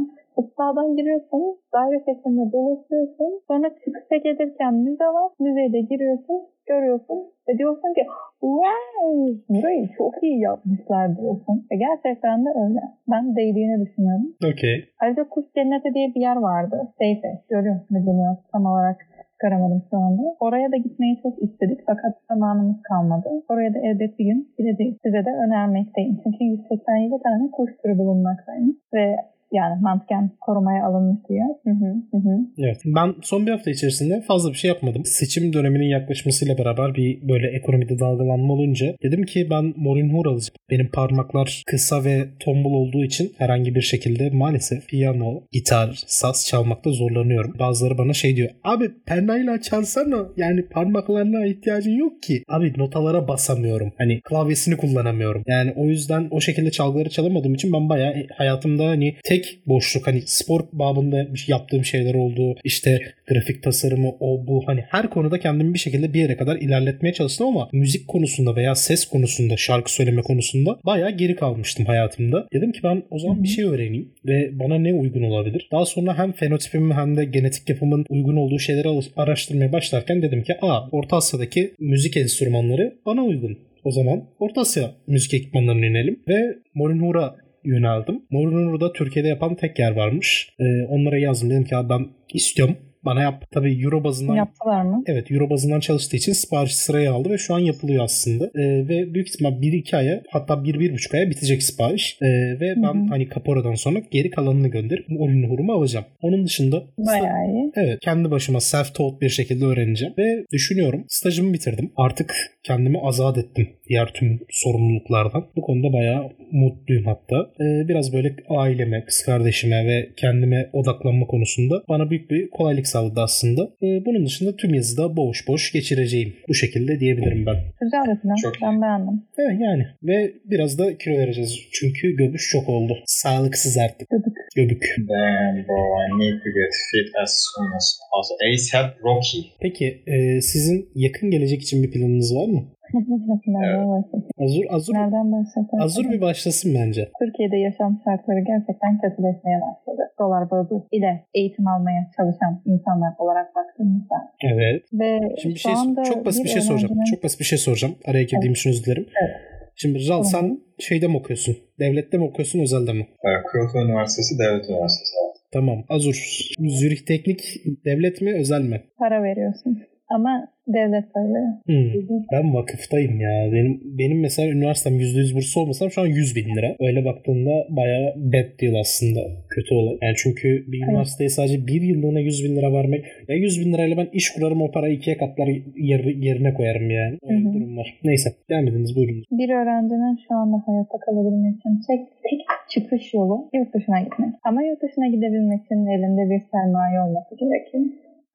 Sağdan 0.57 0.95
giriyorsun, 0.95 1.57
daire 1.73 1.99
şeklinde 2.05 2.51
dolaşıyorsun. 2.51 3.41
Sonra 3.47 3.69
çıkışa 3.69 4.17
gelirken 4.23 4.73
müze 4.73 5.05
var. 5.05 5.31
Müzeye 5.39 5.73
de 5.73 5.81
giriyorsun, 5.81 6.37
görüyorsun 6.65 7.17
ve 7.49 7.57
diyorsun 7.57 7.93
ki 7.93 8.03
wow 8.41 9.09
burayı 9.49 9.89
çok 9.97 10.23
iyi 10.23 10.39
yapmışlar 10.39 11.17
diyorsun. 11.17 11.65
Ve 11.71 11.75
gerçekten 11.75 12.45
de 12.45 12.49
öyle. 12.49 12.79
Ben 13.11 13.35
değdiğini 13.35 13.85
düşünüyorum. 13.85 14.35
Okey. 14.53 14.77
Ayrıca 15.01 15.29
Kuş 15.29 15.45
Cenneti 15.55 15.93
diye 15.93 16.07
bir 16.15 16.21
yer 16.21 16.35
vardı. 16.35 16.87
Seyfe. 16.97 17.41
Görüyor 17.49 17.75
musunuz. 17.89 18.37
Tam 18.51 18.65
olarak 18.65 18.97
çıkaramadım 19.37 19.81
şu 19.89 19.97
anda. 19.97 20.23
Oraya 20.39 20.71
da 20.71 20.77
gitmeyi 20.77 21.21
çok 21.23 21.43
istedik 21.43 21.79
fakat 21.85 22.13
zamanımız 22.29 22.81
kalmadı. 22.81 23.29
Oraya 23.49 23.73
da 23.73 23.79
elbet 23.79 24.19
bir 24.19 24.25
gün 24.25 24.53
gideceğiz. 24.57 24.95
Size 25.03 25.25
de 25.25 25.31
önermekteyim. 25.45 26.19
Çünkü 26.23 26.43
187 26.43 27.23
tane 27.23 27.51
kuş 27.51 27.71
türü 27.81 27.97
bulunmaktaymış. 27.97 28.75
Ve 28.93 29.15
yani 29.53 29.81
mantıken 29.81 30.31
korumaya 30.41 30.85
alınmış 30.85 31.19
diyor. 31.29 31.45
Hı 31.63 31.69
hı, 31.69 32.17
hı. 32.17 32.37
Evet. 32.57 32.81
Ben 32.85 33.15
son 33.21 33.45
bir 33.45 33.51
hafta 33.51 33.71
içerisinde 33.71 34.21
fazla 34.21 34.49
bir 34.49 34.57
şey 34.57 34.67
yapmadım. 34.67 35.05
Seçim 35.05 35.53
döneminin 35.53 35.85
yaklaşmasıyla 35.85 36.57
beraber 36.57 36.95
bir 36.95 37.27
böyle 37.29 37.47
ekonomide 37.47 37.99
dalgalanma 37.99 38.53
olunca 38.53 38.95
dedim 39.03 39.23
ki 39.23 39.47
ben 39.49 39.73
Morinhur 39.77 40.25
alacağım. 40.25 40.55
Benim 40.69 40.91
parmaklar 40.91 41.63
kısa 41.67 42.03
ve 42.03 42.25
tombul 42.39 42.73
olduğu 42.73 43.03
için 43.03 43.31
herhangi 43.37 43.75
bir 43.75 43.81
şekilde 43.81 44.29
maalesef 44.29 44.87
piyano, 44.87 45.43
gitar, 45.51 46.03
saz 46.07 46.47
çalmakta 46.49 46.91
zorlanıyorum. 46.91 47.53
Bazıları 47.59 47.97
bana 47.97 48.13
şey 48.13 48.35
diyor. 48.35 48.49
Abi 48.63 48.89
pernayla 49.05 49.61
çalsana. 49.61 50.27
Yani 50.37 50.67
parmaklarına 50.67 51.45
ihtiyacın 51.45 51.97
yok 51.97 52.23
ki. 52.23 52.43
Abi 52.49 52.73
notalara 52.77 53.27
basamıyorum. 53.27 53.93
Hani 53.97 54.21
klavyesini 54.21 54.77
kullanamıyorum. 54.77 55.43
Yani 55.47 55.73
o 55.75 55.85
yüzden 55.85 56.27
o 56.31 56.41
şekilde 56.41 56.71
çalgıları 56.71 57.09
çalamadığım 57.09 57.53
için 57.53 57.73
ben 57.73 57.89
bayağı 57.89 58.13
hayatımda 58.37 58.85
hani 58.85 59.15
tek 59.23 59.36
boşluk 59.65 60.07
hani 60.07 60.21
spor 60.25 60.61
babında 60.73 61.27
yaptığım 61.47 61.85
şeyler 61.85 62.13
oldu. 62.13 62.55
İşte 62.63 62.99
grafik 63.27 63.63
tasarımı 63.63 64.09
o 64.19 64.47
bu 64.47 64.63
hani 64.65 64.81
her 64.89 65.09
konuda 65.09 65.39
kendimi 65.39 65.73
bir 65.73 65.79
şekilde 65.79 66.13
bir 66.13 66.19
yere 66.19 66.37
kadar 66.37 66.55
ilerletmeye 66.55 67.13
çalıştım 67.13 67.47
ama 67.47 67.69
müzik 67.71 68.07
konusunda 68.07 68.55
veya 68.55 68.75
ses 68.75 69.05
konusunda 69.05 69.57
şarkı 69.57 69.93
söyleme 69.93 70.21
konusunda 70.21 70.79
bayağı 70.85 71.11
geri 71.11 71.35
kalmıştım 71.35 71.85
hayatımda. 71.85 72.47
Dedim 72.53 72.71
ki 72.71 72.79
ben 72.83 73.03
o 73.09 73.19
zaman 73.19 73.43
bir 73.43 73.47
şey 73.47 73.65
öğreneyim 73.65 74.11
ve 74.25 74.59
bana 74.59 74.75
ne 74.79 74.93
uygun 74.93 75.21
olabilir. 75.21 75.67
Daha 75.71 75.85
sonra 75.85 76.17
hem 76.17 76.31
fenotipim 76.31 76.91
hem 76.91 77.17
de 77.17 77.25
genetik 77.25 77.69
yapımın 77.69 78.05
uygun 78.09 78.35
olduğu 78.35 78.59
şeyleri 78.59 78.87
araştırmaya 79.17 79.71
başlarken 79.71 80.21
dedim 80.21 80.43
ki 80.43 80.55
aa 80.61 80.89
Orta 80.91 81.17
Asya'daki 81.17 81.73
müzik 81.79 82.17
enstrümanları 82.17 82.95
bana 83.05 83.23
uygun. 83.23 83.57
O 83.83 83.91
zaman 83.91 84.23
Orta 84.39 84.61
Asya 84.61 84.91
müzik 85.07 85.33
ekipmanlarına 85.33 85.85
inelim 85.85 86.19
ve 86.27 86.57
Morinhura 86.73 87.35
yöneldim. 87.67 88.21
Morunur'u 88.31 88.81
da 88.81 88.93
Türkiye'de 88.93 89.27
yapan 89.27 89.55
tek 89.55 89.79
yer 89.79 89.91
varmış. 89.91 90.49
Ee, 90.59 90.63
onlara 90.89 91.17
yazdım. 91.17 91.49
Dedim 91.49 91.63
ki 91.63 91.75
abi 91.75 91.89
ben 91.89 92.07
istiyorum. 92.33 92.77
Bana 93.05 93.21
yap. 93.21 93.43
Tabii 93.51 93.83
euro 93.83 94.03
bazından 94.03 94.35
Yaptılar 94.35 94.81
mı? 94.81 95.03
Evet 95.07 95.31
Euro 95.31 95.49
bazından 95.49 95.79
çalıştığı 95.79 96.17
için 96.17 96.33
sipariş 96.33 96.75
sıraya 96.75 97.13
aldı 97.13 97.29
ve 97.29 97.37
şu 97.37 97.55
an 97.55 97.59
yapılıyor 97.59 98.03
aslında. 98.03 98.45
Ee, 98.45 98.87
ve 98.87 99.13
büyük 99.13 99.29
ihtimal 99.29 99.51
1-2 99.51 99.97
aya 99.97 100.21
hatta 100.29 100.53
1-1,5 100.53 101.17
aya 101.17 101.29
bitecek 101.29 101.63
sipariş. 101.63 102.17
Ee, 102.21 102.25
ve 102.59 102.73
ben 102.77 102.93
Hı 102.93 103.03
hı. 103.03 103.09
hani 103.09 103.27
kaporadan 103.27 103.73
sonra 103.73 103.99
geri 104.11 104.29
kalanını 104.29 104.67
gönderip 104.67 105.05
oyun 105.19 105.49
hurumu 105.49 105.73
alacağım. 105.73 106.05
Onun 106.21 106.45
dışında 106.45 106.83
Bayağı 106.97 107.47
iyi. 107.51 107.71
Evet 107.75 107.99
kendi 108.01 108.31
başıma 108.31 108.59
self-taught 108.59 109.21
bir 109.21 109.29
şekilde 109.29 109.65
öğreneceğim 109.65 110.13
ve 110.17 110.45
düşünüyorum 110.53 111.05
stajımı 111.07 111.53
bitirdim. 111.53 111.91
Artık 111.95 112.33
kendimi 112.63 112.99
azat 113.01 113.37
ettim 113.37 113.69
diğer 113.89 114.13
tüm 114.13 114.39
sorumluluklardan. 114.49 115.45
Bu 115.55 115.61
konuda 115.61 115.93
bayağı 115.93 116.29
mutluyum 116.51 117.05
hatta. 117.05 117.35
Ee, 117.59 117.87
biraz 117.87 118.13
böyle 118.13 118.35
aileme, 118.49 119.05
kız 119.05 119.23
kardeşime 119.25 119.85
ve 119.85 120.09
kendime 120.17 120.69
odaklanma 120.73 121.27
konusunda 121.27 121.83
bana 121.89 122.09
büyük 122.09 122.31
bir 122.31 122.49
kolaylık 122.49 122.86
sağladı 122.87 123.21
aslında. 123.21 123.61
Ee, 123.81 124.05
bunun 124.05 124.25
dışında 124.25 124.55
tüm 124.55 124.73
yazıda 124.73 125.17
boş 125.17 125.47
boş 125.47 125.71
geçireceğim. 125.71 126.33
Bu 126.49 126.53
şekilde 126.53 126.99
diyebilirim 126.99 127.45
ben. 127.45 127.55
Güzel 127.81 128.15
bir 128.15 128.21
plan. 128.21 128.35
Çok 128.43 128.53
ben 128.61 128.81
beğendim. 128.81 129.21
Evet 129.37 129.61
yani 129.61 129.85
ve 130.03 130.33
biraz 130.45 130.79
da 130.79 130.97
kilo 130.97 131.17
vereceğiz. 131.17 131.59
Çünkü 131.71 132.15
göbüş 132.15 132.49
çok 132.51 132.69
oldu. 132.69 132.97
Sağlıksız 133.05 133.77
artık. 133.77 134.09
Göbük. 134.09 134.37
Göbük. 134.55 134.83
Damn 134.97 135.67
bro, 135.67 135.81
I 136.03 136.19
need 136.19 136.37
to 136.43 136.49
get 136.57 136.73
fit 136.91 137.15
as 137.23 137.31
soon 137.45 137.71
as 137.77 137.99
possible. 138.11 138.53
ASAP 138.53 139.03
Rocky. 139.03 139.43
Peki 139.61 140.03
e, 140.07 140.41
sizin 140.41 140.89
yakın 140.95 141.31
gelecek 141.31 141.61
için 141.61 141.83
bir 141.83 141.91
planınız 141.91 142.35
var 142.35 142.47
mı? 142.47 142.76
Nereden 142.93 143.89
başlasın? 143.89 144.29
Azur, 144.43 144.63
Azur, 144.69 144.93
Nereden 144.93 145.31
başlasın? 145.31 145.77
Azur 145.79 146.05
bir 146.11 146.21
başlasın 146.21 146.75
bence. 146.75 147.09
Türkiye'de 147.21 147.57
yaşam 147.57 148.01
şartları 148.05 148.39
gerçekten 148.39 148.91
kötüleşmeye 149.01 149.59
başladı. 149.61 150.01
Dolar 150.19 150.51
bazı 150.51 150.75
ile 150.91 151.25
eğitim 151.33 151.67
almaya 151.67 152.01
çalışan 152.17 152.61
insanlar 152.65 153.13
olarak 153.19 153.55
baktığımızda. 153.55 154.15
Evet. 154.53 154.83
Ve 154.93 155.19
Şimdi 155.41 155.55
bir 155.55 155.59
şey 155.59 155.73
çok 156.13 156.25
basit 156.25 156.43
bir 156.43 156.49
şey 156.49 156.61
soracağım. 156.61 156.91
öğrencinin- 156.93 157.11
Çok 157.15 157.23
basit 157.23 157.39
bir 157.39 157.45
şey 157.45 157.57
soracağım. 157.57 157.95
Araya 158.05 158.23
girdiğim 158.23 158.53
için 158.53 158.69
özür 158.69 158.83
dilerim. 158.83 159.05
Evet. 159.21 159.35
Şimdi 159.75 160.09
Ral 160.09 160.23
sen 160.23 160.59
şeyde 160.79 161.07
mi 161.07 161.17
okuyorsun? 161.17 161.57
Devlette 161.79 162.17
mi 162.17 162.23
okuyorsun, 162.23 162.59
özelde 162.59 162.93
mi? 162.93 163.07
Evet, 163.23 163.43
Kyoto 163.51 163.85
Üniversitesi 163.87 164.39
Devlet 164.39 164.69
Üniversitesi. 164.69 165.13
Tamam. 165.53 165.83
Azur. 165.89 166.15
Zürih 166.59 167.05
Teknik 167.07 167.41
devlet 167.85 168.21
mi, 168.21 168.33
özel 168.39 168.61
mi? 168.61 168.81
para 168.99 169.23
veriyorsun. 169.23 169.79
Ama 170.09 170.47
devlet 170.67 171.05
sayılıyor. 171.13 171.47
Hmm. 171.65 172.19
Ben 172.31 172.53
vakıftayım 172.53 173.19
ya. 173.21 173.49
Benim 173.53 173.81
benim 173.99 174.19
mesela 174.21 174.51
üniversitem 174.51 174.99
%100 174.99 175.35
burslu 175.35 175.61
olmasam 175.61 175.91
şu 175.91 176.01
an 176.01 176.07
100 176.07 176.35
bin 176.35 176.55
lira. 176.55 176.75
Öyle 176.79 177.05
baktığında 177.05 177.53
bayağı 177.69 178.13
bad 178.15 178.49
deal 178.61 178.75
aslında. 178.79 179.19
Kötü 179.49 179.73
olay. 179.75 179.97
Yani 180.01 180.15
çünkü 180.23 180.47
bir 180.71 180.79
Evet. 180.79 180.89
üniversiteye 180.89 181.29
sadece 181.29 181.67
bir 181.67 181.81
yıllığına 181.81 182.19
100 182.19 182.43
bin 182.45 182.55
lira 182.55 182.73
vermek. 182.73 183.05
Ya 183.27 183.35
100 183.35 183.65
bin 183.65 183.73
lirayla 183.73 183.97
ben 183.97 184.07
iş 184.13 184.31
kurarım 184.33 184.61
o 184.61 184.71
parayı 184.71 184.93
ikiye 184.95 185.17
katlar 185.17 185.47
yer- 185.75 186.15
yerine 186.27 186.53
koyarım 186.53 186.89
yani. 186.91 187.17
Öyle 187.29 187.39
Hı 187.39 187.45
bir 187.45 187.49
hı. 187.49 187.53
durum 187.53 187.77
var. 187.77 187.99
Neyse. 188.03 188.29
Devam 188.49 188.67
ediniz 188.67 188.95
buyurun. 188.95 189.23
Bir 189.31 189.49
öğrencinin 189.49 190.15
şu 190.27 190.35
anda 190.35 190.57
hayatta 190.65 190.97
kalabilmek 191.05 191.55
için 191.55 191.73
tek, 191.87 192.01
tek 192.23 192.39
çıkış 192.69 193.13
yolu 193.13 193.49
yurt 193.53 193.73
dışına 193.73 193.99
gitmek. 193.99 194.29
Ama 194.43 194.63
yurt 194.63 194.81
dışına 194.83 195.07
gidebilmek 195.07 195.61
için 195.65 195.85
elinde 195.95 196.23
bir 196.31 196.41
sermaye 196.51 196.97
olması 197.05 197.35
gerekiyor. 197.41 197.83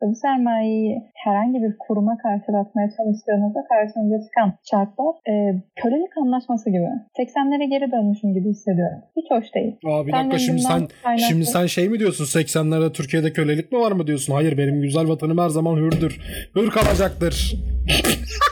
Bu 0.02 0.14
sermayeyi 0.14 1.02
herhangi 1.14 1.62
bir 1.62 1.72
kuruma 1.78 2.18
karşılatmaya 2.18 2.88
çalıştığınızda 2.96 3.60
karşınıza 3.68 4.24
çıkan 4.26 4.52
şartlar 4.70 5.14
e, 5.30 5.32
kölelik 5.76 6.16
anlaşması 6.22 6.70
gibi. 6.70 6.88
80'lere 7.18 7.64
geri 7.70 7.92
dönmüşüm 7.92 8.34
gibi 8.34 8.48
hissediyorum. 8.48 8.98
Hiç 9.16 9.30
hoş 9.30 9.54
değil. 9.54 9.72
Aa 9.86 10.06
bir 10.06 10.12
dakika 10.12 10.38
şimdi 10.38 10.60
sen 10.60 10.88
kaynaklı- 11.04 11.18
şimdi 11.28 11.44
sen 11.46 11.66
şey 11.66 11.88
mi 11.88 11.98
diyorsun 11.98 12.24
80'lerde 12.24 12.92
Türkiye'de 12.92 13.32
kölelik 13.32 13.72
mi 13.72 13.78
var 13.78 13.92
mı 13.92 14.06
diyorsun? 14.06 14.34
Hayır 14.34 14.58
benim 14.58 14.82
güzel 14.82 15.08
vatanım 15.08 15.38
her 15.38 15.48
zaman 15.48 15.76
hürdür. 15.76 16.20
Hür 16.56 16.70
kalacaktır. 16.70 17.54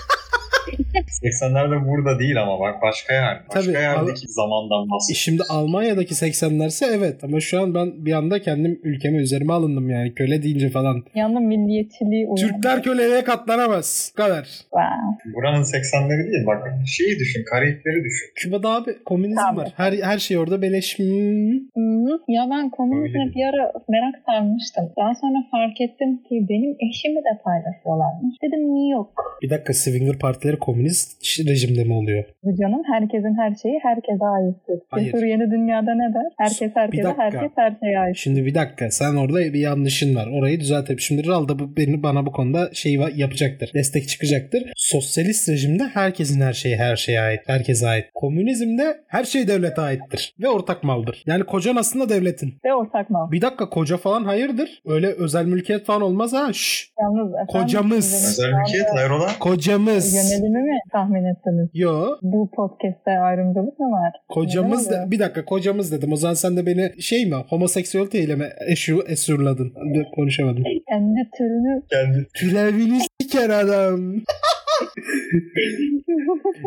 80'lerde 1.23 1.89
burada 1.89 2.19
değil 2.19 2.43
ama 2.43 2.61
bak 2.61 2.83
başka 2.83 3.15
yer. 3.15 3.41
Başka 3.49 3.61
Tabii, 3.61 3.83
yerdeki 3.83 4.29
zamandan 4.29 4.87
E 4.87 4.91
bahsediyoruz. 4.91 5.23
Şimdi 5.25 5.43
Almanya'daki 5.49 6.15
80'lerse 6.15 6.85
evet 6.99 7.25
ama 7.25 7.41
şu 7.41 7.63
an 7.63 7.75
ben 7.75 8.07
bir 8.07 8.13
anda 8.13 8.43
kendim 8.43 8.81
ülkeme 8.83 9.19
üzerime 9.19 9.53
alındım 9.53 9.91
yani 9.91 10.15
köle 10.15 10.43
deyince 10.43 10.69
falan. 10.69 11.05
Yanında 11.15 11.41
milliyetçiliği 11.41 12.27
uyandı. 12.27 12.53
Türkler 12.53 12.83
köleliğe 12.83 13.25
katlanamaz. 13.25 14.13
Bu 14.13 14.23
kadar. 14.23 14.45
Wow. 14.45 15.35
Buranın 15.35 15.63
80'leri 15.63 16.33
değil 16.33 16.47
bak 16.47 16.59
şeyi 16.87 17.19
düşün, 17.19 17.45
Karayipleri 17.51 18.05
düşün. 18.05 18.27
Küba'da 18.35 18.71
abi 18.71 19.05
komünizm 19.05 19.41
Tabii. 19.51 19.61
var. 19.61 19.73
Her 19.77 19.93
her 19.93 20.19
şey 20.19 20.39
orada 20.39 20.63
beleş. 20.63 20.99
Hmm. 20.99 22.09
Ya 22.29 22.49
ben 22.51 22.71
komünizme 22.71 23.33
bir 23.35 23.45
ara 23.45 23.73
merak 23.89 24.15
sarmıştım. 24.27 24.85
Daha 24.97 25.15
sonra 25.15 25.39
fark 25.51 25.81
ettim 25.81 26.17
ki 26.17 26.47
benim 26.49 26.77
eşimi 26.91 27.21
de 27.21 27.43
paylaşıyorlarmış. 27.45 28.37
Dedim 28.43 28.75
niye 28.75 28.93
yok? 28.93 29.13
Bir 29.43 29.51
dakika 29.51 29.73
Swinger 29.73 30.19
partileri 30.19 30.59
komünist 30.59 31.10
rejimde 31.47 31.85
mi 31.85 31.93
oluyor? 31.93 32.25
Canım 32.61 32.83
herkesin 32.93 33.37
her 33.39 33.55
şeyi 33.63 33.79
herkese 33.83 34.25
aittir. 34.25 34.79
Hayır. 34.91 35.23
Yeni 35.27 35.51
dünyada 35.51 35.95
ne 35.95 36.15
der? 36.15 36.33
Herkes 36.39 36.71
herkese, 36.75 37.15
herkes 37.17 37.51
her 37.57 37.77
şeye 37.81 37.99
ait. 37.99 38.17
Şimdi 38.17 38.47
bir 38.47 38.55
dakika 38.55 38.91
sen 38.91 39.17
orada 39.17 39.39
bir 39.39 39.61
yanlışın 39.61 40.15
var. 40.15 40.27
Orayı 40.39 40.61
düzeltelim. 40.61 41.01
Şimdi 41.01 41.27
Ral 41.27 41.49
da 41.49 41.59
bu, 41.59 41.77
beni, 41.77 42.03
bana 42.03 42.27
bu 42.27 42.33
konuda 42.33 42.71
şey 42.73 42.93
yapacaktır. 43.15 43.71
Destek 43.75 44.09
çıkacaktır. 44.09 44.73
Sosyalist 44.77 45.49
rejimde 45.49 45.85
herkesin 45.85 46.41
her 46.41 46.53
şeyi 46.53 46.77
her 46.77 46.97
şeye 46.97 47.21
ait. 47.21 47.41
Herkese 47.47 47.89
ait. 47.89 48.05
Komünizmde 48.15 48.97
her 49.09 49.25
şey 49.25 49.49
devlete 49.49 49.81
aittir. 49.81 50.35
Ve 50.41 50.49
ortak 50.49 50.85
maldır. 50.85 51.23
Yani 51.27 51.45
kocan 51.45 51.77
aslında 51.77 52.09
devletin. 52.09 52.55
Ve 52.65 52.75
ortak 52.75 53.11
mal. 53.11 53.31
Bir 53.31 53.43
dakika 53.43 53.71
koca 53.71 53.97
falan 53.97 54.25
hayırdır? 54.25 54.83
Öyle 54.87 55.07
özel 55.07 55.45
mülkiyet 55.47 55.87
falan 55.87 56.03
olmaz 56.03 56.33
ha. 56.33 56.53
Şşş. 56.53 56.91
Yalnız 57.01 57.33
efendim, 57.35 57.47
Kocamız. 57.49 58.39
Özel 58.39 58.53
mülkiyet 58.53 58.87
hayrola? 58.95 59.29
Kocamız. 59.41 60.15
Yönelimi 60.15 60.63
mi 60.63 60.79
tahmin 61.01 61.25
ettiniz? 61.25 61.69
Yo. 61.75 62.07
Bu 62.23 62.51
podcast'te 62.57 63.11
ayrımcılık 63.11 63.79
mı 63.79 63.91
var? 63.91 64.13
Kocamız 64.29 64.91
da, 64.91 65.11
bir 65.11 65.19
dakika 65.19 65.45
kocamız 65.45 65.93
dedim. 65.93 66.13
O 66.13 66.17
zaman 66.17 66.35
sen 66.35 66.57
de 66.57 66.67
beni 66.67 67.03
şey 67.03 67.27
mi 67.27 67.35
homoseksüeliteyle 67.49 68.37
mi 68.37 68.49
eşu, 68.67 69.05
esurladın? 69.09 69.73
Konuşamadım. 70.15 70.65
Kendi 70.89 71.31
türünü 71.39 71.83
Kendi 71.91 72.27
Türevini 72.35 72.99
siker 73.21 73.51
adam. 73.51 74.15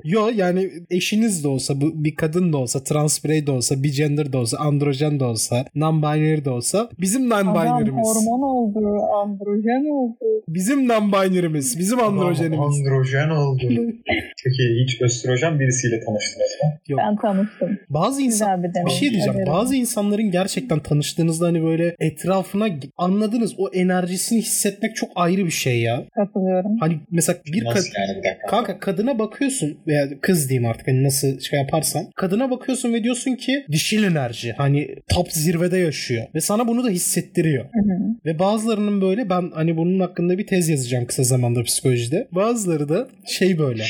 Yo 0.03 0.29
yani 0.35 0.69
eşiniz 0.89 1.43
de 1.43 1.47
olsa 1.47 1.81
bu 1.81 2.03
bir 2.03 2.15
kadın 2.15 2.53
da 2.53 2.57
olsa 2.57 2.83
trans 2.83 3.23
birey 3.23 3.47
de 3.47 3.51
olsa 3.51 3.83
bir 3.83 3.93
gender 3.93 4.33
de 4.33 4.37
olsa 4.37 4.57
androjen 4.57 5.19
de 5.19 5.23
olsa 5.23 5.65
non-binary 5.75 6.45
de 6.45 6.49
olsa 6.49 6.89
bizim 6.99 7.31
adam 7.31 7.47
non-binary'miz. 7.47 8.07
hormon 8.07 8.41
oldu, 8.41 8.79
androjen 9.23 9.85
oldu. 9.91 10.43
Bizim 10.47 10.87
non-binary'miz. 10.87 11.79
Bizim 11.79 11.99
androjenimiz. 11.99 12.59
Androjen 12.59 13.29
oldu. 13.29 13.63
Peki 14.43 14.63
hiç 14.83 15.01
östrojen 15.01 15.59
birisiyle 15.59 15.99
tanıştınız 16.05 16.51
mı? 16.63 16.69
Yok. 16.87 16.99
Ben 17.03 17.15
tanıştım. 17.15 17.77
Bazı 17.89 18.21
insan 18.21 18.63
bir. 18.63 18.69
Bir 18.85 18.91
şey 18.91 19.09
diyeceğim. 19.09 19.33
Evet. 19.37 19.47
Bazı 19.47 19.75
insanların 19.75 20.31
gerçekten 20.31 20.79
tanıştığınızda 20.79 21.45
hani 21.45 21.63
böyle 21.63 21.95
etrafına 21.99 22.67
anladınız 22.97 23.53
o 23.57 23.69
enerjisini 23.69 24.39
hissetmek 24.39 24.95
çok 24.95 25.09
ayrı 25.15 25.45
bir 25.45 25.51
şey 25.51 25.81
ya. 25.81 26.03
Katılıyorum. 26.15 26.77
Hani 26.79 26.99
mesela 27.11 27.39
bir 27.53 27.65
Nasıl 27.65 27.93
kadın 27.93 28.02
yani 28.07 28.17
bir 28.17 28.29
dakika? 28.29 28.47
Kanka 28.47 28.79
kadına 28.79 29.19
bakıyorsun 29.19 29.77
veya 29.87 30.09
kız 30.21 30.49
diyeyim 30.49 30.69
artık 30.69 30.87
hani 30.87 31.03
nasıl 31.03 31.39
şey 31.39 31.59
yaparsan. 31.59 32.05
Kadına 32.15 32.51
bakıyorsun 32.51 32.93
ve 32.93 33.03
diyorsun 33.03 33.35
ki 33.35 33.65
dişil 33.71 34.03
enerji 34.03 34.53
hani 34.57 34.95
top 35.07 35.31
zirvede 35.31 35.77
yaşıyor. 35.77 36.27
Ve 36.35 36.41
sana 36.41 36.67
bunu 36.67 36.83
da 36.83 36.89
hissettiriyor. 36.89 37.65
Hı 37.65 37.79
hı. 37.79 38.15
Ve 38.25 38.39
bazılarının 38.39 39.01
böyle 39.01 39.29
ben 39.29 39.51
hani 39.53 39.77
bunun 39.77 39.99
hakkında 39.99 40.37
bir 40.37 40.47
tez 40.47 40.69
yazacağım 40.69 41.05
kısa 41.05 41.23
zamanda 41.23 41.63
psikolojide. 41.63 42.27
Bazıları 42.31 42.89
da 42.89 43.07
şey 43.25 43.59
böyle 43.59 43.83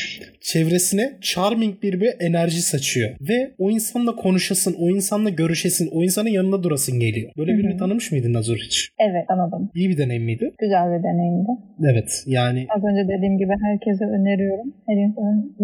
çevresine 0.44 1.18
charming 1.22 1.84
bir 1.84 2.02
bir 2.02 2.14
enerji 2.20 2.62
saçıyor. 2.62 3.10
Ve 3.30 3.52
o 3.58 3.72
insanla 3.72 4.16
konuşasın, 4.16 4.76
o 4.80 4.90
insanla 4.90 5.30
görüşesin, 5.30 5.90
o 5.94 6.04
insanın 6.04 6.30
yanında 6.30 6.64
durasın 6.64 7.00
geliyor. 7.00 7.32
Böyle 7.38 7.58
birini 7.58 7.78
tanımış 7.78 8.12
mıydın 8.12 8.34
Nazur 8.34 8.58
hiç? 8.58 8.90
Evet 9.00 9.26
anladım. 9.30 9.70
İyi 9.76 9.90
bir 9.90 9.98
deneyim 9.98 10.24
miydi? 10.24 10.52
Güzel 10.60 10.86
bir 10.94 11.04
deneyimdi. 11.04 11.52
Evet 11.92 12.24
yani 12.28 12.68
Az 12.78 12.84
önce 12.84 13.18
dediğim 13.18 13.38
gibi 13.38 13.54
herkese 13.62 14.06
öneriyorum. 14.06 14.74
Her 14.88 14.98
insanın 15.06 15.56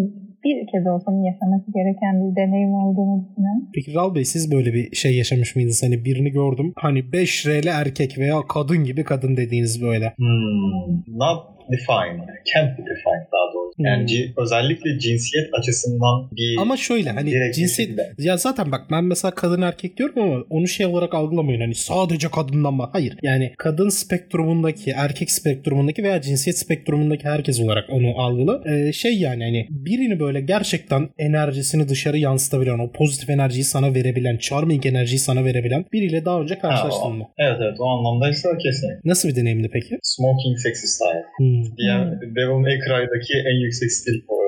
bir 0.43 0.67
kez 0.71 0.87
olsun 0.87 1.23
yaşaması 1.23 1.71
gereken 1.73 2.13
bir 2.21 2.35
deneyim 2.35 2.73
olduğunu 2.73 3.29
düşünüyorum. 3.29 3.69
Peki 3.75 3.93
Ral 3.93 4.15
Bey 4.15 4.25
siz 4.25 4.51
böyle 4.51 4.73
bir 4.73 4.95
şey 4.95 5.17
yaşamış 5.17 5.55
mıydınız? 5.55 5.83
Hani 5.83 6.05
birini 6.05 6.31
gördüm. 6.31 6.73
Hani 6.75 7.11
5 7.11 7.47
R'li 7.47 7.69
erkek 7.69 8.17
veya 8.17 8.37
kadın 8.49 8.83
gibi 8.83 9.03
kadın 9.03 9.37
dediğiniz 9.37 9.81
böyle. 9.81 10.13
Hmm, 10.17 10.95
not 11.07 11.58
defined. 11.71 12.19
Can't 12.53 12.71
be 12.77 12.81
defined 12.81 13.25
daha 13.33 13.53
doğrusu. 13.53 13.75
Yani 13.79 14.05
ci- 14.05 14.33
özellikle 14.41 14.99
cinsiyet 14.99 15.49
açısından 15.53 16.29
bir 16.31 16.57
Ama 16.61 16.77
şöyle 16.77 17.09
hani 17.09 17.31
cinsiyet 17.53 17.89
şekilde. 17.89 18.13
ya 18.17 18.37
zaten 18.37 18.71
bak 18.71 18.81
ben 18.91 19.03
mesela 19.03 19.31
kadın 19.31 19.61
erkek 19.61 19.97
diyorum 19.97 20.15
ama 20.21 20.43
onu 20.49 20.67
şey 20.67 20.85
olarak 20.85 21.13
algılamayın 21.13 21.61
hani 21.61 21.75
sadece 21.75 22.27
kadından 22.27 22.79
bak. 22.79 22.89
Hayır. 22.93 23.17
Yani 23.23 23.53
kadın 23.57 23.89
spektrumundaki, 23.89 24.91
erkek 24.91 25.31
spektrumundaki 25.31 26.03
veya 26.03 26.21
cinsiyet 26.21 26.57
spektrumundaki 26.57 27.23
herkes 27.27 27.59
olarak 27.61 27.89
onu 27.89 28.21
algıla. 28.21 28.61
Ee, 28.69 28.91
şey 28.93 29.19
yani 29.19 29.43
hani 29.43 29.67
birini 29.69 30.19
böyle 30.19 30.41
gerçekten 30.41 31.09
enerjisini 31.17 31.89
dışarı 31.89 32.17
yansıtabilen, 32.17 32.79
o 32.79 32.91
pozitif 32.91 33.29
enerjiyi 33.29 33.63
sana 33.63 33.93
verebilen, 33.93 34.37
charming 34.37 34.85
enerjiyi 34.85 35.19
sana 35.19 35.45
verebilen 35.45 35.85
biriyle 35.93 36.25
daha 36.25 36.41
önce 36.41 36.59
karşılaştın 36.59 37.11
mı? 37.11 37.25
Evet 37.37 37.57
evet 37.63 37.75
o 37.79 37.85
anlamdaysa 37.85 38.57
kesin. 38.57 38.89
Nasıl 39.05 39.29
bir 39.29 39.35
deneyimdi 39.35 39.69
peki? 39.73 39.97
Smoking 40.03 40.57
Sexy 40.57 40.87
Style. 40.87 41.23
Hmm. 41.37 41.58
Diğer 41.77 42.21
Devil 42.35 42.59
May 42.65 42.77
Cry'daki 42.85 43.33
en 43.49 43.57
yüksek 43.65 43.91
stil 43.91 44.17
pu- 44.27 44.39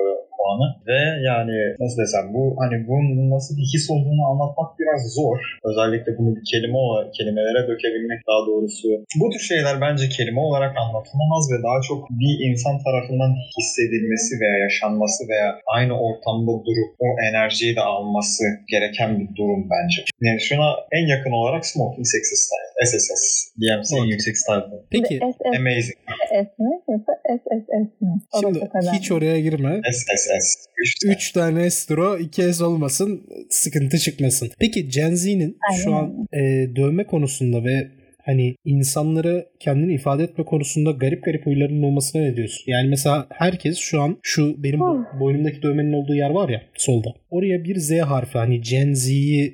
puanı. 0.42 0.66
Ve 0.88 1.00
yani 1.30 1.56
nasıl 1.82 1.98
desem 2.02 2.26
bu 2.34 2.42
hani 2.62 2.76
bunun 2.88 3.30
nasıl 3.36 3.52
bir 3.58 3.66
his 3.72 3.84
olduğunu 3.94 4.22
anlatmak 4.30 4.68
biraz 4.80 5.00
zor. 5.18 5.38
Özellikle 5.68 6.10
bunu 6.18 6.30
bir 6.36 6.44
kelime 6.52 6.78
olarak, 6.86 7.08
kelimelere 7.18 7.62
dökebilmek 7.70 8.20
daha 8.30 8.40
doğrusu. 8.48 8.86
Bu 9.20 9.26
tür 9.32 9.42
şeyler 9.52 9.74
bence 9.84 10.04
kelime 10.16 10.40
olarak 10.48 10.72
anlatılamaz 10.82 11.42
ve 11.52 11.58
daha 11.68 11.78
çok 11.88 12.00
bir 12.22 12.34
insan 12.48 12.76
tarafından 12.86 13.32
hissedilmesi 13.58 14.32
veya 14.40 14.56
yaşanması 14.66 15.20
veya 15.30 15.48
aynı 15.76 15.94
ortamda 16.06 16.52
durup 16.66 16.90
o 17.06 17.08
enerjiyi 17.28 17.72
de 17.76 17.82
alması 17.92 18.44
gereken 18.72 19.10
bir 19.18 19.28
durum 19.38 19.62
bence. 19.74 19.98
Yani 20.26 20.40
şuna 20.48 20.68
en 20.98 21.04
yakın 21.14 21.32
olarak 21.40 21.62
Smoking 21.66 22.06
Sexy 22.14 22.34
Style. 22.44 22.68
SSS. 22.90 23.24
DMC 23.60 23.90
en 23.98 24.04
yüksek 24.14 24.36
style. 24.38 24.64
Peki 24.90 25.14
SSS 25.32 25.86
Amazing. 26.32 26.58
mi 26.58 26.80
yoksa 26.88 27.12
SSS 27.28 28.00
mi? 28.00 28.20
O 28.32 28.40
şimdi 28.40 28.60
hiç 28.92 29.12
oraya 29.12 29.40
girme. 29.40 29.80
SSS. 29.92 30.66
Üç 30.78 30.98
tane. 30.98 31.14
3 31.14 31.32
tane 31.32 31.64
Estro 31.64 32.18
2 32.18 32.54
S 32.54 32.64
olmasın 32.64 33.26
sıkıntı 33.50 33.98
çıkmasın. 33.98 34.50
Peki 34.58 34.88
Gen 34.88 35.14
Z'nin 35.14 35.58
şu 35.84 35.94
an 35.94 36.26
e, 36.32 36.38
dövme 36.76 37.06
konusunda 37.06 37.64
ve 37.64 38.01
hani 38.24 38.54
insanları 38.64 39.46
kendini 39.60 39.94
ifade 39.94 40.22
etme 40.24 40.44
konusunda 40.44 40.90
garip 40.90 41.24
garip 41.24 41.46
huylarının 41.46 41.82
olmasına 41.82 42.22
ne 42.22 42.36
diyorsun? 42.36 42.64
Yani 42.66 42.88
mesela 42.88 43.26
herkes 43.30 43.78
şu 43.78 44.02
an 44.02 44.18
şu 44.22 44.62
benim 44.62 44.80
Hmm. 44.80 45.20
boynumdaki 45.20 45.62
dövmenin 45.62 45.92
olduğu 45.92 46.14
yer 46.14 46.30
var 46.30 46.48
ya 46.48 46.62
solda. 46.76 47.08
Oraya 47.30 47.64
bir 47.64 47.76
Z 47.76 47.90
harfi 48.00 48.38
hani 48.38 48.60
Gen 48.60 48.92
Z'yi 48.92 49.52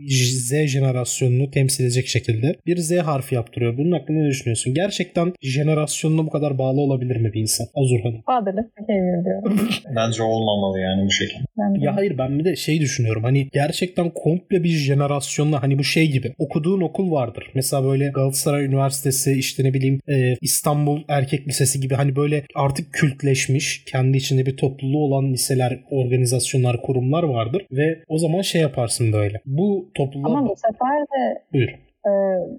Z 0.48 0.52
jenerasyonunu 0.66 1.50
temsil 1.50 1.84
edecek 1.84 2.06
şekilde 2.06 2.54
bir 2.66 2.76
Z 2.76 2.92
harfi 2.98 3.34
yaptırıyor. 3.34 3.78
Bunun 3.78 3.92
hakkında 3.92 4.18
ne 4.18 4.28
düşünüyorsun? 4.28 4.75
Gerçekten 4.75 5.32
jenerasyonuna 5.42 6.26
bu 6.26 6.30
kadar 6.30 6.58
bağlı 6.58 6.80
olabilir 6.80 7.16
mi 7.16 7.32
bir 7.32 7.40
insan? 7.40 7.66
Azur 7.75 8.00
Hanım. 8.00 8.22
Diyorum. 9.25 9.58
Bence 9.96 10.22
olmamalı 10.22 10.80
yani 10.80 11.06
bu 11.06 11.10
şekilde. 11.10 11.40
Ben 11.58 11.75
de. 11.80 11.84
Ya 11.84 11.96
hayır 11.96 12.18
ben 12.18 12.38
bir 12.38 12.44
de 12.44 12.56
şey 12.56 12.80
düşünüyorum 12.80 13.25
hani 13.25 13.48
gerçekten 13.52 14.10
komple 14.10 14.64
bir 14.64 14.68
jenerasyonla 14.68 15.62
hani 15.62 15.78
bu 15.78 15.84
şey 15.84 16.10
gibi 16.10 16.34
okuduğun 16.38 16.80
okul 16.80 17.10
vardır. 17.10 17.44
Mesela 17.54 17.84
böyle 17.84 18.08
Galatasaray 18.08 18.57
Üniversitesi 18.62 19.32
işte 19.32 19.64
ne 19.64 19.74
bileyim 19.74 20.00
e, 20.08 20.34
İstanbul 20.40 21.02
Erkek 21.08 21.48
Lisesi 21.48 21.80
gibi 21.80 21.94
hani 21.94 22.16
böyle 22.16 22.42
artık 22.54 22.92
kültleşmiş 22.92 23.84
kendi 23.84 24.16
içinde 24.16 24.46
bir 24.46 24.56
topluluğu 24.56 25.04
olan 25.04 25.32
liseler, 25.32 25.80
organizasyonlar, 25.90 26.82
kurumlar 26.82 27.22
vardır 27.22 27.66
ve 27.72 28.02
o 28.08 28.18
zaman 28.18 28.40
şey 28.40 28.60
yaparsın 28.60 29.12
böyle. 29.12 29.40
Bu 29.46 29.90
topluluğa 29.94 30.30
Ama 30.30 30.48
bu 30.48 30.54
sefer 30.56 31.00
de 31.00 31.42
buyur. 31.52 31.68
e, 31.68 32.12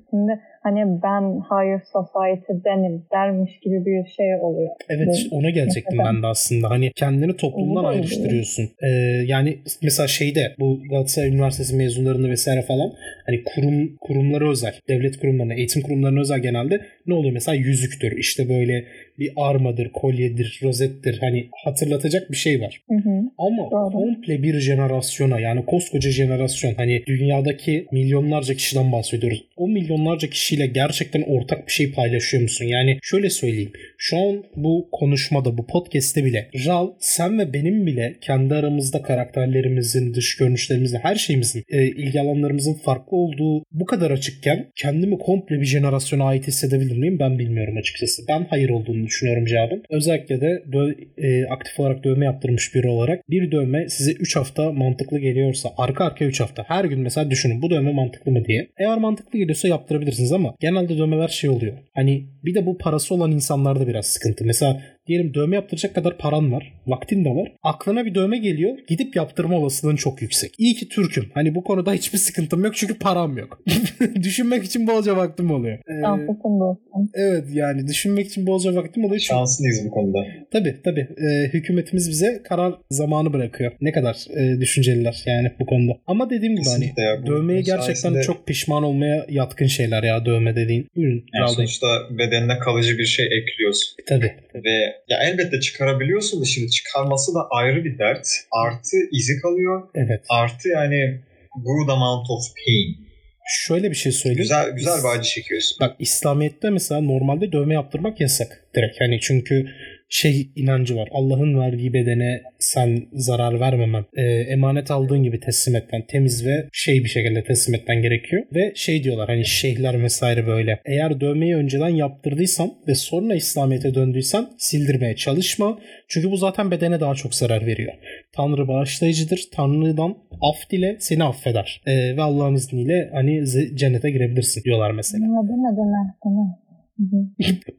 şimdi 0.10 0.40
hani 0.64 0.80
ben 1.04 1.24
higher 1.50 1.82
society'denim 1.94 3.06
dermiş 3.14 3.60
gibi 3.60 3.86
bir 3.86 4.10
şey 4.18 4.36
oluyor. 4.42 4.70
Evet 4.90 5.28
Bu- 5.32 5.36
ona 5.36 5.50
gelecektim 5.50 6.00
ben 6.06 6.24
de 6.24 6.28
aslında. 6.28 6.70
Hani 6.70 6.92
kendini 6.96 7.38
toplumdan 7.38 7.84
ayrıştırıyorsun. 7.84 8.70
Ee, 8.84 8.88
yani 9.26 9.58
mesela 9.84 10.08
şeyde 10.08 10.56
bu 10.60 10.80
Galatasaray 10.90 11.30
Üniversitesi 11.30 11.76
mezunlarında 11.76 12.30
vesaire 12.30 12.62
falan 12.62 12.94
hani 13.26 13.44
kurum 13.44 13.98
kurumlara 14.02 14.50
özel, 14.50 14.74
devlet 14.90 15.18
kurumlarına, 15.18 15.54
eğitim 15.54 15.82
kurumlarına 15.82 16.20
özel 16.20 16.40
genelde 16.40 16.82
ne 17.08 17.14
oluyor? 17.14 17.34
Mesela 17.34 17.56
yüzüktür, 17.56 18.18
işte 18.18 18.50
böyle 18.50 18.86
bir 19.20 19.32
armadır, 19.38 19.90
kolyedir, 19.94 20.60
rozettir. 20.64 21.18
Hani 21.20 21.48
hatırlatacak 21.66 22.32
bir 22.32 22.38
şey 22.38 22.62
var. 22.62 22.82
Hı 22.90 22.96
hı. 22.96 23.22
Ama 23.38 23.72
Doğru. 23.72 23.92
komple 23.92 24.44
bir 24.44 24.60
jenerasyona 24.60 25.40
yani 25.40 25.66
koskoca 25.66 26.12
jenerasyon 26.12 26.74
hani 26.74 27.04
dünyadaki 27.06 27.86
milyonlarca 27.92 28.54
kişiden 28.54 28.92
bahsediyoruz. 28.92 29.44
O 29.58 29.68
milyonlarca 29.68 30.30
kişiyle 30.50 30.68
gerçekten 30.68 31.22
ortak 31.22 31.68
bir 31.68 31.72
şey 31.72 31.92
paylaşıyor 31.92 32.44
musun? 32.44 32.66
Yani 32.66 32.98
şöyle 33.04 33.30
söyleyeyim. 33.30 33.72
Şu 33.98 34.18
an 34.18 34.44
bu 34.56 34.90
konuşmada, 34.92 35.58
bu 35.58 35.68
podcast'te 35.68 36.26
bile 36.26 36.50
Ral, 36.66 36.92
sen 37.00 37.40
ve 37.40 37.54
benim 37.54 37.86
bile 37.86 38.16
kendi 38.22 38.56
aramızda 38.56 39.02
karakterlerimizin, 39.02 40.14
dış 40.14 40.38
görünüşlerimizin, 40.38 41.00
her 41.04 41.16
şeyimizin, 41.16 41.64
e, 41.70 41.88
ilgi 41.88 42.22
alanlarımızın 42.22 42.74
farklı 42.74 43.18
olduğu 43.18 43.64
bu 43.72 43.86
kadar 43.86 44.12
açıkken 44.12 44.66
kendimi 44.76 45.18
komple 45.18 45.62
bir 45.62 45.66
jenerasyona 45.66 46.24
ait 46.24 46.48
hissedebilir 46.48 46.98
miyim? 46.98 47.20
Ben 47.20 47.40
bilmiyorum 47.40 47.78
açıkçası. 47.78 48.22
Ben 48.30 48.46
hayır 48.50 48.70
olduğunu 48.70 49.06
düşünüyorum 49.06 49.46
cevabın. 49.46 49.84
Özellikle 49.90 50.42
de 50.42 50.64
dö- 50.72 50.96
e, 51.18 51.46
aktif 51.46 51.80
olarak 51.80 52.04
dövme 52.04 52.26
yaptırmış 52.26 52.76
biri 52.76 52.88
olarak 52.88 53.30
bir 53.30 53.52
dövme 53.52 53.90
size 53.90 54.12
3 54.12 54.36
hafta 54.36 54.72
mantıklı 54.72 55.20
geliyorsa 55.20 55.70
arka 55.78 56.06
arkaya 56.06 56.26
3 56.26 56.40
hafta 56.40 56.64
her 56.68 56.86
gün 56.86 57.00
mesela 57.00 57.32
düşünün 57.32 57.62
bu 57.62 57.70
dövme 57.70 57.92
mantıklı 57.92 58.32
mı 58.32 58.46
diye. 58.46 58.68
Eğer 58.78 58.98
mantıklı 58.98 59.40
geliyorsa 59.40 59.68
yaptırabilirsiniz 59.68 60.32
ama 60.32 60.39
genelde 60.60 60.98
dövmeler 60.98 61.28
şey 61.28 61.50
oluyor. 61.50 61.78
Hani 61.96 62.30
bir 62.44 62.56
de 62.56 62.66
bu 62.66 62.78
parası 62.78 63.16
olan 63.16 63.32
insanlarda 63.32 63.88
biraz 63.88 64.06
sıkıntı. 64.06 64.46
Mesela 64.46 64.82
diyelim 65.10 65.34
dövme 65.34 65.56
yaptıracak 65.56 65.96
kadar 65.96 66.18
paran 66.18 66.52
var. 66.52 66.74
Vaktin 66.88 67.26
de 67.26 67.30
var. 67.30 67.52
Aklına 67.64 68.06
bir 68.06 68.16
dövme 68.16 68.38
geliyor. 68.38 68.78
Gidip 68.88 69.16
yaptırma 69.16 69.58
olasılığın 69.58 69.96
çok 69.96 70.22
yüksek. 70.22 70.52
İyi 70.58 70.74
ki 70.76 70.90
Türk'üm. 70.90 71.26
Hani 71.34 71.56
bu 71.56 71.64
konuda 71.64 71.94
hiçbir 71.94 72.18
sıkıntım 72.18 72.64
yok 72.64 72.76
çünkü 72.76 73.00
param 73.00 73.38
yok. 73.38 73.60
Düşünmek 74.24 74.64
için 74.64 74.88
bolca 74.88 75.18
vaktim 75.18 75.52
oluyor. 75.52 75.78
Ee, 75.78 76.02
Şanslısın 76.02 76.60
dostum. 76.60 77.10
evet 77.14 77.44
yani 77.54 77.88
düşünmek 77.88 78.28
için 78.28 78.48
bolca 78.48 78.76
vaktim 78.76 79.04
oluyor. 79.06 79.20
Çünkü 79.20 79.26
Şanslıyız 79.34 79.86
bu 79.86 79.90
konuda. 79.92 80.18
Tabii 80.52 80.76
tabii. 80.84 81.08
Ee, 81.18 81.48
hükümetimiz 81.54 82.10
bize 82.10 82.42
karar 82.44 82.74
zamanı 82.90 83.34
bırakıyor. 83.34 83.72
Ne 83.82 83.92
kadar 83.92 84.16
e, 84.38 84.62
düşünceliler 84.62 85.24
yani 85.26 85.52
bu 85.60 85.66
konuda. 85.66 85.94
Ama 86.08 86.30
dediğim 86.30 86.56
gibi 86.56 86.66
hani 86.70 86.86
ya. 86.86 87.22
Bu- 87.24 87.28
dövmeye 87.28 87.60
bu 87.62 87.64
gerçekten 87.66 87.94
sayesinde- 88.14 88.22
çok 88.24 88.48
pişman 88.48 88.84
olmaya 88.84 89.26
yatkın 89.30 89.66
şeyler 89.66 90.04
ya 90.04 90.26
dövme 90.26 90.56
dediğin. 90.56 90.88
Buyurun. 90.96 91.26
Yani 91.34 91.50
sonuçta 91.56 91.88
bedenine 92.12 92.58
kalıcı 92.60 92.98
bir 92.98 93.06
şey 93.06 93.26
ekliyorsun. 93.26 93.96
Tabii. 94.10 94.32
Ve 94.56 94.94
ya 95.08 95.18
elbette 95.24 95.60
çıkarabiliyorsun 95.60 96.42
da 96.42 96.46
şimdi 96.46 96.70
çıkarması 96.70 97.36
da 97.36 97.48
ayrı 97.52 97.86
bir 97.86 97.98
dert. 97.98 98.28
Artı 98.52 98.98
izi 99.12 99.42
kalıyor. 99.42 99.90
Evet. 99.96 100.26
Artı 100.30 100.70
yani 100.70 101.22
good 101.56 101.90
amount 101.90 102.30
of 102.30 102.44
pain. 102.66 103.10
Şöyle 103.52 103.90
bir 103.90 103.96
şey 103.96 104.12
söyleyeyim. 104.12 104.42
Güzel 104.42 104.72
güzel 104.72 104.98
bir 105.04 105.20
acı 105.20 105.30
çekiyorsun. 105.30 105.78
Bak 105.82 105.96
İslamiyet'te 106.00 106.70
mesela 106.70 107.02
normalde 107.02 107.52
dövme 107.52 107.74
yaptırmak 107.74 108.22
yasak 108.22 108.66
direkt. 108.76 109.02
Hani 109.02 109.20
çünkü 109.20 109.66
şey 110.10 110.52
inancı 110.56 110.96
var. 110.96 111.10
Allah'ın 111.12 111.60
verdiği 111.60 111.94
bedene 111.94 112.42
sen 112.60 113.08
zarar 113.14 113.60
vermemen, 113.60 114.06
e, 114.14 114.24
emanet 114.24 114.92
aldığın 114.92 115.24
gibi 115.24 115.40
teslim 115.40 115.76
etmen, 115.76 116.06
temiz 116.08 116.46
ve 116.46 116.70
şey 116.74 117.04
bir 117.04 117.10
şekilde 117.10 117.44
teslim 117.44 117.76
etmen 117.76 118.02
gerekiyor. 118.02 118.44
Ve 118.56 118.72
şey 118.76 119.04
diyorlar 119.04 119.30
hani 119.30 119.46
şeyhler 119.46 120.04
vesaire 120.04 120.48
böyle. 120.48 120.80
Eğer 120.86 121.22
dövmeyi 121.22 121.56
önceden 121.56 121.90
yaptırdıysan 121.90 122.74
ve 122.88 122.96
sonra 122.96 123.36
İslamiyet'e 123.36 123.96
döndüysen 123.96 124.46
sildirmeye 124.58 125.16
çalışma. 125.16 125.80
Çünkü 126.08 126.32
bu 126.32 126.38
zaten 126.38 126.72
bedene 126.72 127.00
daha 127.00 127.16
çok 127.16 127.36
zarar 127.36 127.66
veriyor. 127.66 127.94
Tanrı 128.36 128.68
bağışlayıcıdır. 128.68 129.44
Tanrı'dan 129.54 130.18
af 130.42 130.70
dile 130.72 130.98
seni 131.00 131.24
affeder. 131.24 131.82
E, 131.86 132.18
ve 132.18 132.22
Allah'ın 132.22 132.56
izniyle 132.56 133.10
hani 133.14 133.46
cennete 133.76 134.12
girebilirsin 134.12 134.64
diyorlar 134.64 134.92
mesela. 134.92 135.26
Deme 135.26 135.50
deme 135.50 135.78
deme. 135.78 136.69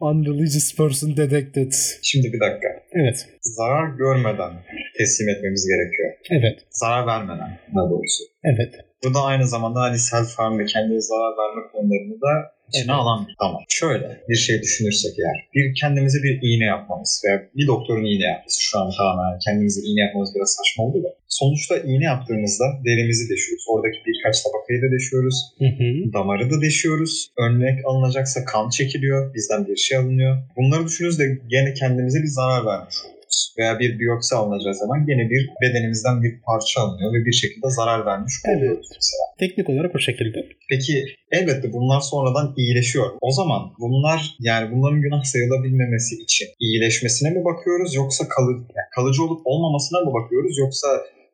Unreligious 0.00 0.76
person 0.76 1.16
detected. 1.16 1.72
Şimdi 2.02 2.32
bir 2.32 2.40
dakika. 2.40 2.68
Evet. 2.92 3.28
Zarar 3.42 3.96
görmeden 3.96 4.52
teslim 4.98 5.28
etmemiz 5.28 5.66
gerekiyor. 5.66 6.10
Evet. 6.30 6.66
Zarar 6.70 7.06
vermeden 7.06 7.58
daha 7.74 7.90
doğrusu. 7.90 8.24
Evet. 8.44 8.74
Bu 9.04 9.14
da 9.14 9.20
aynı 9.22 9.48
zamanda 9.48 9.80
hani 9.80 9.98
self 9.98 10.38
harm 10.38 10.58
ve 10.58 10.64
kendine 10.64 11.00
zarar 11.00 11.32
verme 11.40 11.62
konularını 11.72 12.20
da 12.20 12.32
içine 12.68 12.92
Evet. 12.92 13.00
alan 13.00 13.26
bir 13.28 13.34
tamam. 13.38 13.62
Şöyle 13.68 14.20
bir 14.28 14.34
şey 14.34 14.62
düşünürsek 14.62 15.12
eğer. 15.18 15.38
Bir 15.54 15.74
kendimize 15.80 16.18
bir 16.22 16.34
iğne 16.42 16.64
yapmamız 16.64 17.22
veya 17.24 17.36
bir 17.56 17.66
doktorun 17.66 18.04
iğne 18.04 18.24
yapması 18.24 18.62
şu 18.62 18.78
an 18.78 18.90
tamamen 18.96 19.38
kendimize 19.46 19.80
iğne 19.88 20.00
yapmamız 20.00 20.34
biraz 20.34 20.50
saçma 20.58 20.84
oldu 20.84 21.02
da. 21.04 21.08
Sonuçta 21.28 21.76
iğne 21.78 22.04
yaptığımızda 22.04 22.64
derimizi 22.86 23.24
deşiyoruz. 23.32 23.64
Oradaki 23.72 23.98
birkaç 24.06 24.42
tabakayı 24.42 24.82
da 24.82 24.88
deşiyoruz. 24.96 25.36
Hı 25.58 25.64
hı. 25.78 26.12
Damarı 26.12 26.50
da 26.50 26.60
deşiyoruz. 26.60 27.30
Örnek 27.44 27.78
alınacaksa 27.86 28.44
kan 28.44 28.68
çekiliyor. 28.68 29.34
Bizden 29.34 29.66
bir 29.66 29.76
şey 29.76 29.98
alınıyor. 29.98 30.36
Bunları 30.56 30.84
düşünürüz 30.86 31.18
de 31.18 31.24
gene 31.48 31.74
kendimize 31.74 32.18
bir 32.22 32.32
zarar 32.38 32.66
vermiş 32.66 32.96
oluyoruz. 33.04 33.19
Veya 33.58 33.78
bir 33.78 33.98
biyopsi 33.98 34.34
alınacağı 34.34 34.74
zaman 34.74 35.06
gene 35.06 35.30
bir 35.30 35.42
bedenimizden 35.62 36.22
bir 36.22 36.32
parça 36.46 36.80
alınıyor 36.80 37.12
ve 37.14 37.26
bir 37.26 37.32
şekilde 37.32 37.70
zarar 37.70 38.06
vermiş 38.06 38.34
oluyoruz 38.48 38.88
mesela. 38.94 39.24
Teknik 39.38 39.68
olarak 39.70 39.94
o 39.94 39.98
şekilde. 39.98 40.38
Peki 40.70 41.04
elbette 41.32 41.72
bunlar 41.72 42.00
sonradan 42.00 42.54
iyileşiyor. 42.56 43.06
O 43.20 43.30
zaman 43.30 43.60
bunlar 43.78 44.20
yani 44.40 44.64
bunların 44.72 45.00
günah 45.00 45.22
sayılabilmemesi 45.24 46.14
için 46.24 46.48
iyileşmesine 46.60 47.30
mi 47.30 47.44
bakıyoruz 47.44 47.94
yoksa 47.94 48.28
kalı, 48.28 48.52
yani 48.52 48.88
kalıcı 48.94 49.24
olup 49.24 49.40
olmamasına 49.44 49.98
mı 50.00 50.10
bakıyoruz 50.18 50.58
yoksa 50.58 50.88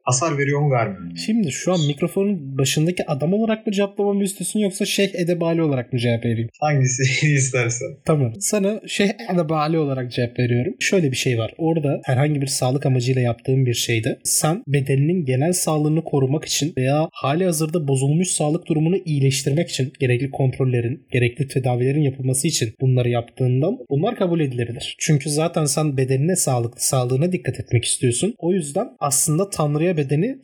hasar 0.06 0.38
veriyor 0.38 0.60
mu 0.60 0.70
vermiyor? 0.70 1.16
Şimdi 1.16 1.52
şu 1.52 1.72
an 1.72 1.80
mikrofonun 1.86 2.58
başındaki 2.58 3.10
adam 3.10 3.32
olarak 3.32 3.66
mı 3.66 3.72
cevaplamamı 3.72 4.24
istiyorsun 4.24 4.60
yoksa 4.60 4.84
Şeyh 4.84 5.14
Edebali 5.14 5.62
olarak 5.62 5.92
mı 5.92 5.98
cevap 5.98 6.24
vereyim? 6.24 6.48
Hangisi 6.60 7.02
istersen. 7.34 7.88
Tamam. 8.04 8.32
Sana 8.40 8.80
Şeyh 8.86 9.10
Edebali 9.34 9.78
olarak 9.78 10.12
cevap 10.12 10.38
veriyorum. 10.38 10.74
Şöyle 10.80 11.10
bir 11.10 11.16
şey 11.16 11.38
var. 11.38 11.54
Orada 11.58 12.00
herhangi 12.04 12.40
bir 12.40 12.46
sağlık 12.46 12.86
amacıyla 12.86 13.22
yaptığın 13.22 13.66
bir 13.66 13.74
şeyde 13.74 14.18
sen 14.24 14.62
bedeninin 14.66 15.24
genel 15.24 15.52
sağlığını 15.52 16.04
korumak 16.04 16.44
için 16.44 16.72
veya 16.76 17.08
hali 17.12 17.44
hazırda 17.44 17.88
bozulmuş 17.88 18.28
sağlık 18.28 18.66
durumunu 18.68 18.96
iyileştirmek 19.04 19.68
için 19.68 19.92
gerekli 20.00 20.30
kontrollerin, 20.30 21.06
gerekli 21.12 21.48
tedavilerin 21.48 22.02
yapılması 22.02 22.48
için 22.48 22.74
bunları 22.80 23.08
yaptığından 23.08 23.78
bunlar 23.90 24.16
kabul 24.16 24.40
edilebilir. 24.40 24.96
Çünkü 24.98 25.30
zaten 25.30 25.64
sen 25.64 25.96
bedenine 25.96 26.36
sağlıklı, 26.36 26.80
sağlığına 26.80 27.32
dikkat 27.32 27.60
etmek 27.60 27.84
istiyorsun. 27.84 28.34
O 28.38 28.52
yüzden 28.52 28.88
aslında 29.00 29.50
Tanrı'ya 29.50 29.95
bedeni 29.96 30.38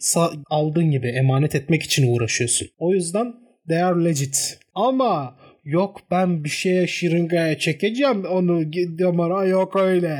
aldığın 0.50 0.90
gibi 0.90 1.08
emanet 1.08 1.54
etmek 1.54 1.82
için 1.82 2.14
uğraşıyorsun. 2.14 2.68
O 2.78 2.92
yüzden 2.92 3.34
they 3.68 3.82
are 3.82 4.04
legit. 4.04 4.58
Ama 4.74 5.36
yok 5.64 6.00
ben 6.10 6.44
bir 6.44 6.48
şeye 6.48 6.86
şırıngaya 6.86 7.58
çekeceğim 7.58 8.24
onu 8.24 8.72
damara 8.72 9.44
yok 9.44 9.76
öyle. 9.76 10.16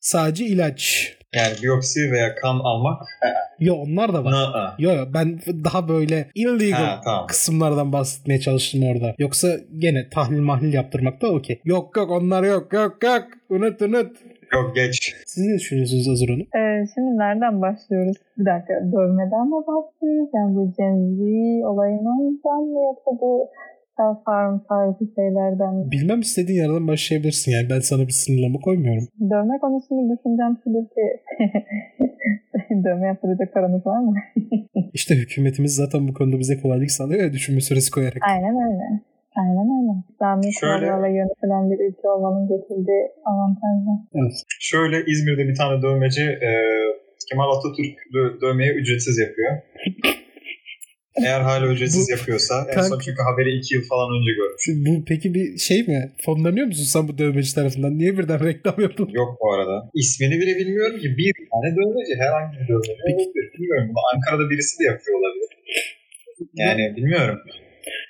Sadece 0.00 0.44
ilaç. 0.46 1.12
Yani 1.34 1.54
biyopsi 1.62 2.10
veya 2.12 2.34
kan 2.34 2.58
almak 2.64 3.02
Yo 3.60 3.74
onlar 3.74 4.12
da 4.12 4.24
var. 4.24 4.32
na 4.32 4.74
Yo 4.78 4.92
yo 4.94 5.04
ben 5.14 5.40
daha 5.64 5.88
böyle 5.88 6.30
illegal 6.34 6.84
Ha 6.84 7.00
tamam. 7.04 7.26
kısımlardan 7.26 7.92
bahsetmeye 7.92 8.40
çalıştım 8.40 8.82
orada. 8.82 9.14
Yoksa 9.18 9.56
gene 9.78 10.08
tahlil 10.08 10.40
mahlil 10.40 10.72
yaptırmak 10.72 11.22
da 11.22 11.28
okey. 11.28 11.60
Yok 11.64 11.96
yok 11.96 12.10
onlar 12.10 12.42
yok 12.42 12.72
yok 12.72 12.96
yok. 13.04 13.22
Unut 13.48 13.82
unut. 13.82 14.16
Yok 14.52 14.74
geç. 14.74 15.14
Siz 15.26 15.46
ne 15.46 15.54
düşünüyorsunuz 15.54 16.08
Azur 16.08 16.28
Hanım? 16.28 16.46
Ee, 16.58 16.86
şimdi 16.94 17.10
nereden 17.24 17.54
başlıyoruz? 17.62 18.16
Bir 18.38 18.46
dakika. 18.52 18.74
Dövmeden 18.92 19.46
mi 19.52 19.60
başlıyoruz? 19.70 20.30
Yani 20.36 20.50
bu 20.56 20.62
Gen 20.78 20.96
Z 21.16 21.20
olayından 21.70 22.60
mı 22.72 22.80
yoksa 22.88 23.10
bu 23.20 23.48
self-harm 23.98 24.54
tarzı 24.68 25.04
şeylerden 25.16 25.74
mi? 25.74 25.90
Bilmem 25.90 26.20
istediğin 26.20 26.62
yerden 26.62 26.88
başlayabilirsin 26.88 27.52
yani 27.52 27.66
ben 27.70 27.80
sana 27.80 28.02
bir 28.08 28.16
sınırlama 28.22 28.58
koymuyorum. 28.60 29.04
Dövme 29.32 29.58
konusunu 29.60 30.02
düşüncem 30.12 30.52
şudur 30.64 30.84
ki 30.94 31.04
dövme 32.84 33.06
yaptıracak 33.06 33.54
paramız 33.54 33.86
var 33.86 34.00
mı? 34.00 34.14
İşte 34.92 35.14
hükümetimiz 35.14 35.74
zaten 35.74 36.08
bu 36.08 36.14
konuda 36.14 36.38
bize 36.38 36.60
kolaylık 36.60 36.90
sağlıyor 36.90 37.22
ya 37.24 37.32
düşünme 37.32 37.60
süresi 37.60 37.90
koyarak. 37.90 38.22
Aynen 38.28 38.54
öyle. 38.66 39.00
Aynen 39.40 39.66
öyle. 39.76 39.92
İslami 40.10 40.46
Şöyle- 40.60 40.86
kurallarla 40.86 41.08
yönetilen 41.20 41.64
bir 41.70 41.78
ülke 41.86 42.06
olmanın 42.14 42.44
getirdiği 42.52 43.04
avantajlar. 43.30 43.98
Evet. 44.18 44.36
Şöyle 44.60 44.96
İzmir'de 45.12 45.44
bir 45.48 45.54
tane 45.60 45.82
dövmeci 45.82 46.22
e, 46.48 46.50
Kemal 47.28 47.48
Atatürk 47.56 47.94
dö- 48.14 48.40
dövmeyi 48.42 48.70
ücretsiz 48.80 49.18
yapıyor. 49.18 49.52
Eğer 51.26 51.40
hala 51.40 51.66
ücretsiz 51.72 52.06
Bu- 52.08 52.12
yapıyorsa 52.16 52.54
en 52.68 52.74
Kanka- 52.74 52.88
son 52.88 52.98
çünkü 53.04 53.22
haberi 53.30 53.50
2 53.58 53.74
yıl 53.74 53.82
falan 53.92 54.08
önce 54.16 54.30
görmüş. 54.40 54.64
Bu 54.86 55.04
peki 55.10 55.34
bir 55.34 55.46
şey 55.68 55.78
mi? 55.90 56.00
Fonlanıyor 56.24 56.66
musun 56.66 56.84
sen 56.94 57.08
bu 57.08 57.18
dövmeci 57.18 57.54
tarafından? 57.54 57.98
Niye 57.98 58.18
birden 58.18 58.40
reklam 58.48 58.80
yaptın? 58.86 59.08
Yok 59.20 59.30
bu 59.40 59.52
arada. 59.54 59.90
İsmini 59.94 60.34
bile 60.40 60.52
bilmiyorum 60.60 60.98
ki. 61.02 61.08
Bir 61.18 61.32
tane 61.52 61.68
dövmeci. 61.78 62.12
Herhangi 62.22 62.52
bir 62.60 62.68
dövmeci 62.68 62.92
olabilir. 62.92 63.52
Bilmiyorum. 63.58 63.88
Ankara'da 64.14 64.50
birisi 64.50 64.74
de 64.80 64.84
yapıyor 64.90 65.14
olabilir. 65.20 65.50
Yani 66.54 66.96
bilmiyorum. 66.96 67.38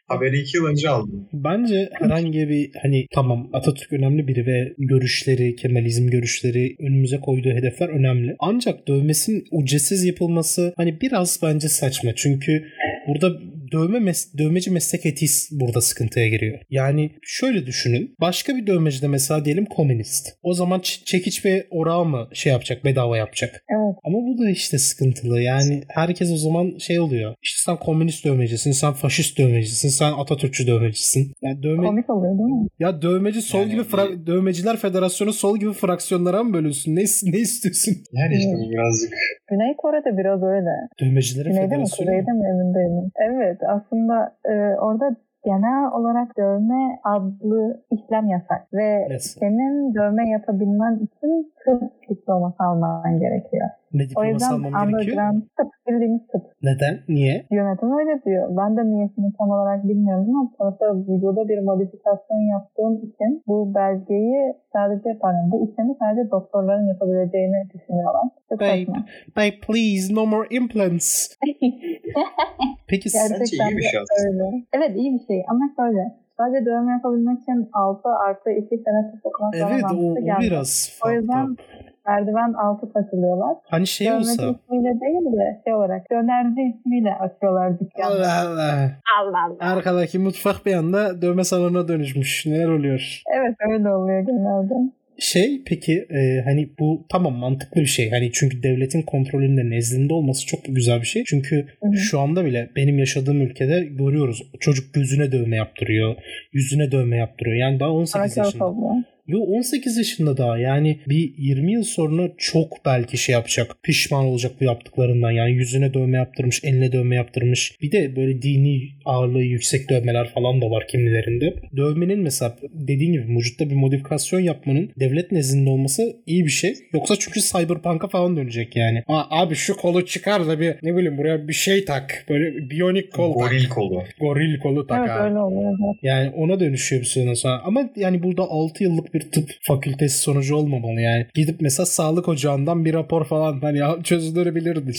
Haberi 0.08 0.40
2 0.40 0.56
yıl 0.56 0.66
önce 0.66 0.88
aldım. 0.88 1.28
Bence 1.32 1.88
herhangi 1.92 2.48
bir 2.48 2.70
hani 2.82 3.06
tamam 3.14 3.50
Atatürk 3.52 3.92
önemli 3.92 4.28
biri 4.28 4.46
ve 4.46 4.74
görüşleri, 4.78 5.56
Kemalizm 5.56 6.06
görüşleri 6.08 6.76
önümüze 6.78 7.20
koyduğu 7.20 7.50
hedefler 7.50 7.88
önemli. 7.88 8.36
Ancak 8.38 8.88
dövmesinin 8.88 9.44
ücretsiz 9.62 10.04
yapılması 10.04 10.72
hani 10.76 11.00
biraz 11.00 11.40
bence 11.42 11.68
saçma. 11.68 12.10
Çünkü 12.16 12.64
burada 13.08 13.32
dövme 13.72 13.98
mes- 13.98 14.38
dövmeci 14.38 14.70
meslek 14.70 15.06
etiği 15.06 15.28
burada 15.52 15.80
sıkıntıya 15.80 16.28
giriyor. 16.28 16.58
Yani 16.70 17.10
şöyle 17.22 17.66
düşünün. 17.66 18.14
Başka 18.20 18.56
bir 18.56 18.66
dövmeci 18.66 19.02
de 19.02 19.08
mesela 19.08 19.44
diyelim 19.44 19.64
komünist. 19.64 20.28
O 20.42 20.54
zaman 20.54 20.80
ç- 20.80 21.04
çekiç 21.04 21.44
ve 21.44 21.66
orağı 21.70 22.04
mı 22.04 22.28
şey 22.32 22.52
yapacak, 22.52 22.84
bedava 22.84 23.16
yapacak? 23.16 23.50
Evet. 23.50 23.96
Ama 24.04 24.18
bu 24.18 24.38
da 24.44 24.50
işte 24.50 24.78
sıkıntılı. 24.78 25.40
Yani 25.40 25.82
herkes 25.88 26.32
o 26.32 26.36
zaman 26.36 26.78
şey 26.78 27.00
oluyor. 27.00 27.34
İşte 27.42 27.58
sen 27.70 27.76
komünist 27.76 28.24
dövmecisin, 28.24 28.72
sen 28.72 28.92
faşist 28.92 29.38
dövmecisin, 29.38 29.88
sen 29.88 30.12
Atatürkçü 30.12 30.66
dövmecisin. 30.66 31.32
Yani 31.42 31.62
dövme 31.62 31.86
Komik 31.86 32.10
oluyor 32.10 32.38
değil 32.38 32.62
mi? 32.62 32.68
ya 32.78 33.02
dövmeci 33.02 33.42
sol 33.42 33.58
Yani 33.60 33.70
gibi 33.70 33.80
fra- 33.82 34.26
dövmeciler 34.26 34.76
federasyonu 34.76 35.32
sol 35.32 35.58
gibi 35.58 35.72
fraksiyonlara 35.72 36.42
mı 36.42 36.52
bölünsün? 36.54 36.96
Ne 36.96 37.04
ne 37.32 37.38
istiyorsun? 37.38 37.94
Yani 38.12 38.34
işte 38.36 38.52
bu 38.52 38.70
birazcık 38.70 39.10
Güney 39.50 39.76
Kore'de 39.76 40.18
biraz 40.18 40.42
öyle. 40.42 40.70
Dövmecilerin 41.00 41.50
Güneyde 41.50 41.64
mi 41.66 41.70
federasyonu. 41.70 42.06
Kuzeyde 42.08 42.32
mi 42.38 42.44
emin 42.52 42.70
değilim. 42.78 43.10
Evet 43.28 43.55
aslında 43.68 44.36
e, 44.44 44.54
orada 44.80 45.16
genel 45.44 45.92
olarak 45.92 46.36
dövme 46.36 46.98
adlı 47.04 47.82
işlem 47.90 48.26
yasak. 48.26 48.72
Ve 48.72 49.06
Evet. 49.10 49.22
senin 49.22 49.94
dövme 49.94 50.28
yapabilmen 50.30 50.94
için 50.94 51.52
tıp 51.66 51.82
diploması 52.10 52.62
alman 52.68 53.20
gerekiyor. 53.20 53.66
Ne 53.92 54.02
O 54.02 54.08
diploması 54.08 54.32
yüzden 54.32 54.50
almam 54.54 54.88
gerekiyor? 54.90 55.32
tıp, 55.56 55.70
bildiğimiz 55.88 56.22
tıp. 56.32 56.42
Neden? 56.62 56.94
Niye? 57.08 57.46
Yönetim 57.50 57.90
öyle 57.98 58.14
diyor. 58.24 58.44
Ben 58.60 58.76
de 58.76 58.82
niyetini 58.92 59.32
tam 59.38 59.50
olarak 59.50 59.84
bilmiyorum 59.88 60.26
ama 60.36 60.50
sonuçta 60.58 60.84
vücuda 61.12 61.48
bir 61.48 61.58
modifikasyon 61.58 62.42
yaptığım 62.54 62.94
için 63.08 63.30
bu 63.46 63.74
belgeyi 63.74 64.54
sadece 64.72 65.18
pardon 65.22 65.50
bu 65.52 65.56
işlemi 65.70 65.94
sadece 66.00 66.30
doktorların 66.30 66.86
yapabileceğini 66.86 67.60
düşünüyorlar. 67.74 68.22
Çok 68.48 68.60
Babe, 68.60 68.68
saçma. 68.78 69.04
babe 69.36 69.58
please 69.66 70.14
no 70.14 70.26
more 70.26 70.48
implants. 70.50 71.08
Peki 72.88 73.08
Gerçekten 73.12 73.68
iyi 73.70 73.76
bir 73.76 73.82
şey 73.82 74.00
aslında. 74.00 74.44
öyle. 74.44 74.64
Evet 74.72 74.92
iyi 74.96 75.12
bir 75.14 75.26
şey 75.26 75.42
ama 75.48 75.64
şöyle. 75.76 76.25
Sadece 76.38 76.66
dövme 76.66 76.92
yapabilmek 76.92 77.38
için 77.42 77.70
6 77.72 78.08
artı 78.08 78.50
2 78.50 78.68
sene 78.68 79.10
tıp 79.10 79.26
okumak 79.26 79.54
evet 79.56 79.84
o, 79.94 79.96
o 79.96 80.14
gelmez. 80.14 80.40
biraz 80.40 81.00
O 81.06 81.10
yüzden 81.10 81.46
farklı. 81.46 81.64
merdiven 82.06 82.52
altı 82.52 82.92
takılıyorlar. 82.92 83.56
Hani 83.64 83.86
şey 83.86 84.06
Dövmeci 84.06 84.30
olsa 84.30 84.42
ismiyle 84.42 85.00
değil 85.00 85.36
de 85.38 85.60
şey 85.64 85.74
olarak 85.74 86.10
dönerci 86.10 86.62
ismiyle 86.62 87.14
açıyorlar 87.14 87.80
dükkanı. 87.80 88.06
Allah 88.06 88.40
Allah. 88.40 88.90
Allah 89.22 89.38
Allah. 89.46 89.72
Arkadaki 89.76 90.18
mutfak 90.18 90.66
bir 90.66 90.74
anda 90.74 91.22
dövme 91.22 91.44
salonuna 91.44 91.88
dönüşmüş. 91.88 92.46
Neler 92.46 92.68
oluyor? 92.68 93.22
Evet 93.36 93.56
öyle 93.70 93.90
oluyor 93.94 94.20
genelde. 94.20 94.74
Şey 95.18 95.62
peki 95.66 96.06
e, 96.10 96.40
hani 96.44 96.68
bu 96.78 97.06
tamam 97.08 97.34
mantıklı 97.34 97.80
bir 97.80 97.86
şey. 97.86 98.10
Hani 98.10 98.30
çünkü 98.32 98.62
devletin 98.62 99.02
kontrolünde 99.02 99.70
nezdinde 99.70 100.14
olması 100.14 100.46
çok 100.46 100.60
güzel 100.68 101.00
bir 101.00 101.06
şey. 101.06 101.24
Çünkü 101.26 101.56
Hı 101.82 101.88
hı. 101.88 101.96
şu 101.96 102.20
anda 102.20 102.44
bile 102.44 102.70
benim 102.76 102.98
yaşadığım 102.98 103.40
ülkede 103.40 103.84
görüyoruz. 103.84 104.42
Çocuk 104.60 104.94
gözüne 104.94 105.32
dövme 105.32 105.56
yaptırıyor. 105.56 106.16
Yüzüne 106.52 106.92
dövme 106.92 107.16
yaptırıyor. 107.16 107.56
Yani 107.56 107.80
daha 107.80 107.90
18 107.90 108.10
Sana 108.12 108.28
çok 108.28 108.36
yaşında. 108.36 108.66
oluyor. 108.66 108.94
Yo 109.28 109.38
18 109.40 109.96
yaşında 109.96 110.36
daha 110.36 110.58
yani 110.58 111.00
bir 111.08 111.34
20 111.38 111.72
yıl 111.72 111.82
sonra 111.82 112.28
çok 112.38 112.84
belki 112.86 113.18
şey 113.18 113.32
yapacak. 113.32 113.76
Pişman 113.82 114.24
olacak 114.24 114.52
bu 114.60 114.64
yaptıklarından. 114.64 115.30
Yani 115.30 115.52
yüzüne 115.52 115.94
dövme 115.94 116.16
yaptırmış, 116.16 116.64
eline 116.64 116.92
dövme 116.92 117.16
yaptırmış. 117.16 117.76
Bir 117.82 117.92
de 117.92 118.16
böyle 118.16 118.42
dini 118.42 118.82
ağırlığı 119.04 119.42
yüksek 119.42 119.90
dövmeler 119.90 120.28
falan 120.28 120.62
da 120.62 120.70
var 120.70 120.86
kimilerinde. 120.88 121.54
Dövmenin 121.76 122.18
mesela 122.20 122.56
dediğin 122.72 123.12
gibi 123.12 123.24
vücutta 123.28 123.70
bir 123.70 123.74
modifikasyon 123.74 124.40
yapmanın 124.40 124.90
devlet 125.00 125.32
nezdinde 125.32 125.70
olması 125.70 126.16
iyi 126.26 126.44
bir 126.44 126.50
şey. 126.50 126.74
Yoksa 126.92 127.14
çünkü 127.18 127.40
cyberpunk'a 127.40 128.08
falan 128.08 128.36
dönecek 128.36 128.76
yani. 128.76 129.02
Aa, 129.08 129.40
abi 129.42 129.54
şu 129.54 129.76
kolu 129.76 130.06
çıkar 130.06 130.46
da 130.46 130.60
bir 130.60 130.74
ne 130.82 130.96
bileyim 130.96 131.18
buraya 131.18 131.48
bir 131.48 131.52
şey 131.52 131.84
tak. 131.84 132.24
Böyle 132.28 132.70
biyonik 132.70 133.12
kol 133.12 133.34
tak. 133.34 133.50
Goril 133.50 133.68
kolu. 133.68 134.02
Goril 134.20 134.58
kolu 134.58 134.86
tak 134.86 134.98
Evet 134.98 135.10
abi. 135.10 135.28
öyle 135.28 135.38
oluyor. 135.38 135.78
Yani 136.02 136.30
ona 136.30 136.60
dönüşüyor 136.60 137.02
bir 137.02 137.06
süreden 137.06 137.34
sonra. 137.34 137.60
Ama 137.64 137.90
yani 137.96 138.22
burada 138.22 138.42
6 138.42 138.84
yıllık 138.84 139.15
bir 139.16 139.30
tıp 139.32 139.50
fakültesi 139.66 140.18
sonucu 140.18 140.56
olmamalı 140.56 141.00
yani. 141.00 141.26
Gidip 141.34 141.60
mesela 141.60 141.86
sağlık 141.86 142.28
ocağından 142.28 142.84
bir 142.84 142.94
rapor 142.94 143.24
falan 143.24 143.60
hani 143.60 144.04
çözülebilirdi. 144.04 144.92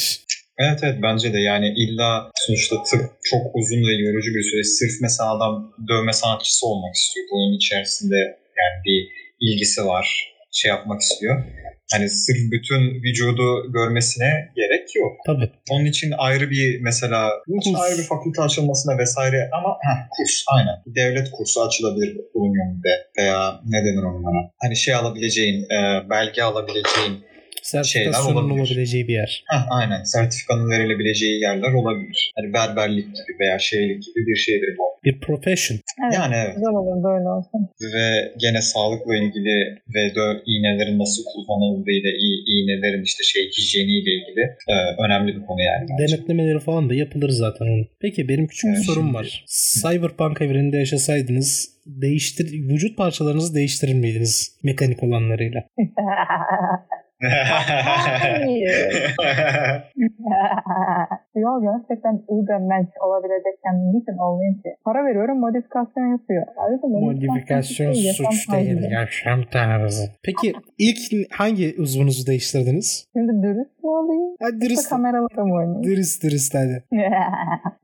Evet 0.60 0.80
evet 0.84 1.00
bence 1.04 1.34
de 1.34 1.40
yani 1.40 1.68
illa 1.78 2.32
sonuçta 2.36 2.76
tıp 2.84 3.02
çok 3.24 3.42
uzun 3.56 3.82
ve 3.88 3.94
yorucu 4.06 4.32
bir 4.36 4.44
süreç. 4.44 4.66
Sırf 4.66 5.02
mesela 5.02 5.36
adam 5.36 5.74
dövme 5.90 6.14
sanatçısı 6.14 6.68
olmak 6.68 6.96
istiyor. 6.96 7.26
Bunun 7.32 7.58
içerisinde 7.58 8.16
yani 8.60 8.78
bir 8.86 9.00
ilgisi 9.42 9.86
var. 9.86 10.34
Şey 10.52 10.70
yapmak 10.70 11.02
istiyor. 11.02 11.44
Hani 11.92 12.10
sırf 12.10 12.38
bütün 12.52 13.04
vücudu 13.04 13.72
görmesine 13.72 14.32
gerek 14.56 14.96
yok. 14.96 15.12
Tabii. 15.26 15.52
Onun 15.70 15.86
için 15.86 16.14
ayrı 16.18 16.50
bir 16.50 16.82
mesela 16.82 17.30
Kurs. 17.48 17.82
ayrı 17.82 17.98
bir 17.98 18.04
fakülte 18.04 18.42
açılmasına 18.42 18.98
vesaire 18.98 19.50
ama 19.54 19.70
heh, 19.70 20.08
kurs 20.12 20.44
aynen. 20.48 20.76
Devlet 20.88 21.32
kursu 21.32 21.62
açılabilir 21.62 22.18
bunun 22.34 22.54
yönünde 22.54 22.90
veya 23.18 23.62
ne 23.66 23.78
denir 23.86 24.04
onlara. 24.04 24.52
Hani 24.62 24.76
şey 24.76 24.94
alabileceğin, 24.96 25.64
e, 25.64 26.10
belge 26.10 26.42
alabileceğin 26.42 27.27
Sertifikasyonun 27.72 28.36
olabilir. 28.50 28.60
olabileceği 28.62 29.08
bir 29.08 29.14
yer. 29.14 29.44
Heh, 29.52 29.64
aynen 29.80 30.04
sertifikanın 30.04 30.70
verilebileceği 30.72 31.42
yerler 31.42 31.74
olabilir. 31.74 32.32
Hani 32.36 32.54
berberlik 32.54 33.06
gibi 33.16 33.32
veya 33.40 33.60
şeylik 33.60 34.04
gibi 34.06 34.20
bir 34.28 34.36
şeydir 34.36 34.70
bu. 34.80 34.84
Bir 35.06 35.20
profession. 35.20 35.78
Evet. 36.04 36.14
Yani 36.20 36.36
evet. 36.44 36.56
Güzel 36.56 36.74
olur 36.82 37.04
böyle 37.04 37.30
olsun. 37.30 37.60
ve 37.96 38.08
gene 38.38 38.62
sağlıkla 38.62 39.16
ilgili 39.16 39.56
ve 39.96 40.04
de 40.16 40.26
iğnelerin 40.46 41.00
nasıl 41.00 41.24
kullanıldığıyla 41.36 42.10
i- 42.10 42.44
iğnelerin 42.54 43.04
işte 43.04 43.24
şey 43.24 43.44
hijyeniyle 43.58 44.12
ilgili 44.18 44.42
e, 44.74 44.76
önemli 45.06 45.36
bir 45.36 45.46
konu 45.46 45.62
yani. 45.62 45.88
bence. 45.90 46.14
Denetlemeleri 46.14 46.60
falan 46.60 46.90
da 46.90 46.94
yapılır 46.94 47.30
zaten 47.30 47.66
onun. 47.66 47.88
Peki 48.02 48.30
benim 48.30 48.48
küçük 48.48 48.70
bir 48.72 48.76
Evet, 48.76 48.86
sorum 48.86 49.04
şimdi- 49.06 49.18
var. 49.18 49.46
Cyberpunk 49.82 50.42
evreninde 50.42 50.78
yaşasaydınız 50.78 51.78
değiştir 51.86 52.54
vücut 52.54 52.98
parçalarınızı 52.98 53.56
değiştirir 53.56 53.94
miydiniz 53.94 54.58
mekanik 54.64 55.04
olanlarıyla? 55.04 55.64
Hayır. 57.22 59.16
Yo 61.44 61.50
gerçekten 61.68 62.16
übermensch 62.36 62.94
olabilecekken 63.06 63.76
niçin 63.94 64.18
olmayayım 64.26 64.58
ki? 64.62 64.70
Para 64.86 65.06
veriyorum 65.06 65.40
modifikasyon 65.40 66.08
yapıyor. 66.12 66.44
Ayrıca 66.58 66.88
Modifikasyon 66.88 67.94
yaşam 67.94 68.32
suç 68.32 68.52
değil, 68.54 68.76
tarzı. 68.82 68.94
yaşam 68.94 69.40
tarzı. 69.52 70.04
Peki 70.24 70.54
ilk 70.88 71.32
hangi 71.32 71.76
uzvunuzu 71.80 72.28
değiştirdiniz? 72.28 73.08
Şimdi 73.14 73.32
dürüst 73.44 73.84
mü 73.84 73.90
olayım? 73.90 74.32
Yoksa 74.42 74.62
dürüst, 74.62 74.90
kameralara 74.90 75.46
mı 75.46 75.54
oynayayım? 75.54 75.84
dürüst, 75.84 76.24
dürüst 76.24 76.56
hadi. 76.56 76.84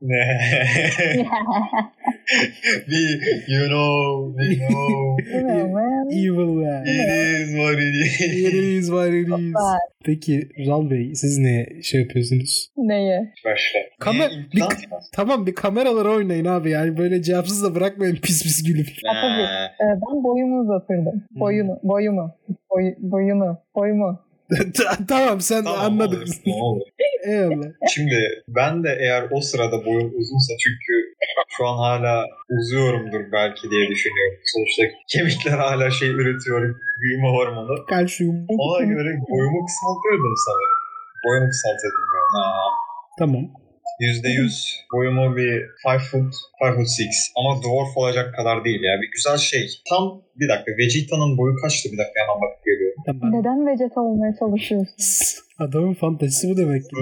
We, 2.88 3.00
you 3.48 3.68
know, 3.68 4.34
we 4.38 4.56
know. 4.56 5.16
Man. 5.72 6.04
Evil 6.10 6.60
be. 6.60 6.82
It 6.86 7.08
is 7.40 7.54
what 7.54 7.78
it 7.78 7.94
is. 7.94 8.20
It 8.20 8.54
is 8.54 8.90
what 8.90 9.08
it 9.12 9.28
is. 9.28 9.54
Peki 10.04 10.48
Ral 10.66 10.90
Bey 10.90 11.14
siz 11.14 11.38
ne 11.38 11.66
şey 11.82 12.00
yapıyorsunuz? 12.00 12.70
Neyi? 12.76 13.32
Başla. 13.44 13.78
Kamer- 14.00 14.30
Niye 14.54 14.64
ya? 14.90 15.00
Tamam 15.12 15.46
bir 15.46 15.54
kameralara 15.54 16.08
oynayın 16.10 16.44
abi 16.44 16.70
yani 16.70 16.96
böyle 16.98 17.22
cevapsız 17.22 17.64
da 17.64 17.74
bırakmayın 17.74 18.16
pis 18.16 18.42
pis 18.42 18.62
gülüp. 18.66 18.86
tabii. 19.02 19.42
Ha. 19.44 19.70
Ee, 19.80 19.84
ben 19.84 20.24
boyumu 20.24 20.60
uzatırdım. 20.60 21.24
Boyunu, 21.30 21.80
boyumu, 21.82 22.34
boy, 22.70 22.94
boyunu, 22.98 23.58
boyumu. 23.74 24.20
tamam 25.08 25.40
sen 25.40 25.64
Tamam, 25.64 25.80
anladık. 25.84 26.18
olur, 26.22 26.34
ne 26.46 26.54
olur. 26.54 26.86
Eyvallah. 27.28 27.68
Şimdi 27.94 28.16
ben 28.48 28.84
de 28.84 28.96
eğer 29.00 29.24
o 29.30 29.40
sırada 29.40 29.84
boyum 29.86 30.12
uzunsa 30.20 30.52
çünkü 30.64 30.92
şu 31.56 31.66
an 31.66 31.76
hala 31.78 32.24
uzuyorumdur 32.50 33.32
belki 33.32 33.70
diye 33.70 33.88
düşünüyorum. 33.90 34.38
Sonuçta 34.44 34.82
kemikler 35.12 35.58
hala 35.58 35.90
şey 35.90 36.08
üretiyor, 36.08 36.60
büyüme 37.00 37.28
hormonu. 37.28 37.86
Kalsiyum. 37.86 38.46
Ona 38.48 38.84
göre 38.84 39.10
boyumu 39.30 39.66
kısaltıyordum 39.66 40.34
sanırım. 40.46 40.80
Boyumu 41.26 41.48
kısaltıyordum. 41.50 42.04
yani. 42.16 42.30
Ha. 42.44 42.50
Tamam. 43.18 43.44
%100 44.00 44.74
boyumu 44.92 45.36
bir 45.36 45.62
5 45.86 46.02
foot, 46.10 46.34
5 46.64 46.74
foot 46.74 46.88
6 46.88 47.04
ama 47.36 47.62
dwarf 47.62 47.96
olacak 47.96 48.34
kadar 48.34 48.64
değil 48.64 48.82
ya. 48.82 49.00
Bir 49.02 49.10
güzel 49.10 49.36
şey. 49.36 49.66
Tam 49.88 50.22
bir 50.36 50.48
dakika 50.48 50.72
Vegeta'nın 50.78 51.38
boyu 51.38 51.54
kaçtı 51.62 51.88
bir 51.92 51.98
dakika 51.98 52.20
hemen 52.22 52.40
bakıp 52.42 52.64
geliyorum. 52.64 53.02
Tamam. 53.06 53.32
Neden 53.32 53.66
vegeta 53.66 54.00
olmaya 54.00 54.34
çalışıyorsun? 54.38 54.96
Adamın 55.58 55.94
fantezisi 55.94 56.48
bu 56.50 56.56
demek 56.56 56.82
ki. 56.82 56.96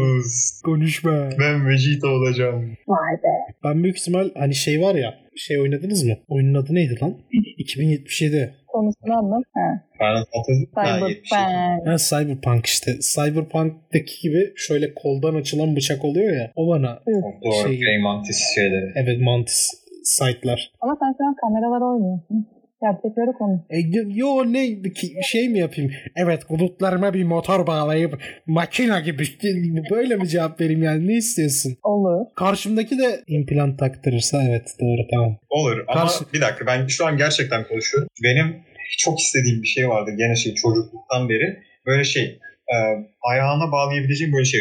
Konuşma. 0.65 1.31
Ben 1.41 1.69
Vegeta 1.69 2.09
olacağım. 2.09 2.77
Vay 2.89 3.15
be. 3.23 3.53
Ben 3.65 3.83
büyük 3.83 3.99
ihtimal 3.99 4.31
hani 4.35 4.55
şey 4.55 4.81
var 4.81 4.95
ya 4.95 5.15
şey 5.37 5.61
oynadınız 5.61 6.05
mı? 6.05 6.17
Oyunun 6.29 6.63
adı 6.63 6.75
neydi 6.75 6.99
lan? 7.03 7.19
2077. 7.59 8.55
Konusunu 8.73 9.15
anlat. 9.21 9.45
Ha. 9.57 9.69
Final 9.99 10.25
Fantasy 10.33 10.65
ha, 10.75 10.99
72. 11.09 11.29
Cyberpunk. 11.29 11.87
Ha, 11.89 11.97
Cyberpunk 12.09 12.67
işte. 12.67 12.91
Cyberpunk'taki 13.15 14.15
gibi 14.23 14.53
şöyle 14.57 14.95
koldan 14.95 15.35
açılan 15.35 15.77
bıçak 15.77 16.05
oluyor 16.05 16.33
ya. 16.41 16.51
O 16.57 16.69
bana 16.69 16.99
Doğru. 17.45 17.69
Şey- 17.69 17.79
Şey... 17.79 17.99
Mantis 17.99 18.41
şeyleri. 18.55 18.93
evet 18.97 19.21
mantis 19.21 19.71
site'lar. 20.05 20.71
Ama 20.81 20.97
sen 21.01 21.15
şu 21.19 21.25
an 21.29 21.35
kameralara 21.43 21.85
oynuyorsun. 21.85 22.47
Gerçekleri 22.83 23.33
konuş. 23.39 23.61
E, 23.71 23.79
yo- 23.79 24.11
yo 24.15 24.53
ne 24.53 24.83
ki- 24.93 25.15
şey 25.31 25.49
mi 25.49 25.59
yapayım? 25.59 25.91
Evet 26.17 26.51
bulutlarıma 26.51 27.15
bir 27.15 27.25
motor 27.25 27.67
bağlayıp 27.67 28.23
makina 28.47 29.01
gibi 29.01 29.23
böyle 29.91 30.17
mi 30.17 30.29
cevap 30.29 30.61
vereyim 30.61 30.83
yani 30.83 31.07
ne 31.09 31.13
istiyorsun? 31.17 31.77
Olur. 31.83 32.27
Karşımdaki 32.37 32.99
de 32.99 33.21
implant 33.27 33.79
taktırırsa 33.79 34.43
evet 34.49 34.67
doğru 34.81 35.07
tamam. 35.15 35.37
Olur 35.51 35.85
ama 35.89 36.01
Karşı- 36.01 36.25
bir 36.35 36.41
dakika 36.41 36.67
ben 36.67 36.87
şu 36.87 37.07
an 37.07 37.17
gerçekten 37.17 37.65
konuşuyorum. 37.69 38.09
Benim 38.25 38.57
çok 38.99 39.21
istediğim 39.21 39.63
bir 39.63 39.67
şey 39.69 39.89
vardı 39.89 40.11
gene 40.19 40.37
şey 40.37 40.55
çocukluktan 40.55 41.29
beri. 41.29 41.59
Böyle 41.87 42.05
şey 42.05 42.25
e, 42.69 42.77
ayağına 43.23 43.73
bağlayabileceğim 43.73 44.33
böyle 44.33 44.45
şey. 44.45 44.61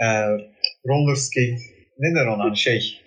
E, 0.00 0.06
roller 0.88 1.14
skate 1.14 1.56
ne 1.98 2.14
der 2.20 2.26
ona 2.26 2.54
şey 2.54 3.00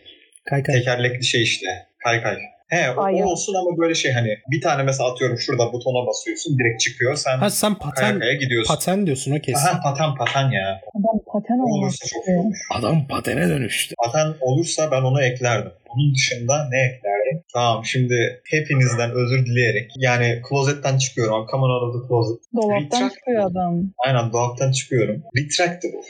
Kay 0.49 0.63
kay. 0.63 0.75
tekerlekli 0.75 1.23
şey 1.25 1.43
işte 1.43 1.65
kaykay. 2.03 2.37
He 2.69 2.91
o, 2.91 3.01
o 3.01 3.31
olsun 3.31 3.53
ama 3.53 3.77
böyle 3.77 3.95
şey 3.95 4.11
hani 4.11 4.29
bir 4.51 4.61
tane 4.61 4.83
mesela 4.83 5.11
atıyorum 5.11 5.37
şurada 5.37 5.73
butona 5.73 6.07
basıyorsun 6.07 6.57
direkt 6.59 6.81
çıkıyor 6.81 7.15
sen 7.15 7.37
Ha 7.37 7.49
sen 7.49 7.75
kaya 7.75 7.79
paten 7.91 8.19
kaya 8.19 8.33
gidiyorsun. 8.33 8.73
paten 8.73 9.05
diyorsun 9.05 9.31
o 9.37 9.39
kesin. 9.41 9.67
Aha 9.67 9.79
paten 9.83 10.15
paten 10.15 10.49
ya. 10.51 10.81
Adam 10.99 11.19
paten 11.33 11.59
olursa 11.59 12.05
çok 12.07 12.27
iyi 12.27 12.37
olur. 12.37 12.55
Adam 12.71 13.07
patene 13.07 13.49
dönüştü. 13.49 13.95
Paten 14.05 14.33
olursa 14.41 14.91
ben 14.91 15.01
onu 15.01 15.21
eklerdim. 15.23 15.71
Onun 15.89 16.13
dışında 16.15 16.69
ne 16.71 16.79
eklerdim? 16.81 17.43
Tamam 17.53 17.85
şimdi 17.85 18.41
hepinizden 18.49 19.11
özür 19.11 19.45
dileyerek 19.45 19.91
yani 19.97 20.41
klozetten 20.49 20.97
çıkıyorum. 20.97 21.33
I'm 21.41 21.47
coming 21.51 21.71
out 21.71 21.83
of 21.83 22.01
the 22.01 22.07
closet. 22.07 22.39
Dolaptan 22.55 23.01
Retract- 23.01 23.13
çıkıyor 23.13 23.51
adam. 23.51 23.83
Aynen 24.05 24.31
dolaptan 24.33 24.71
çıkıyorum. 24.71 25.23
Retractable. 25.37 26.01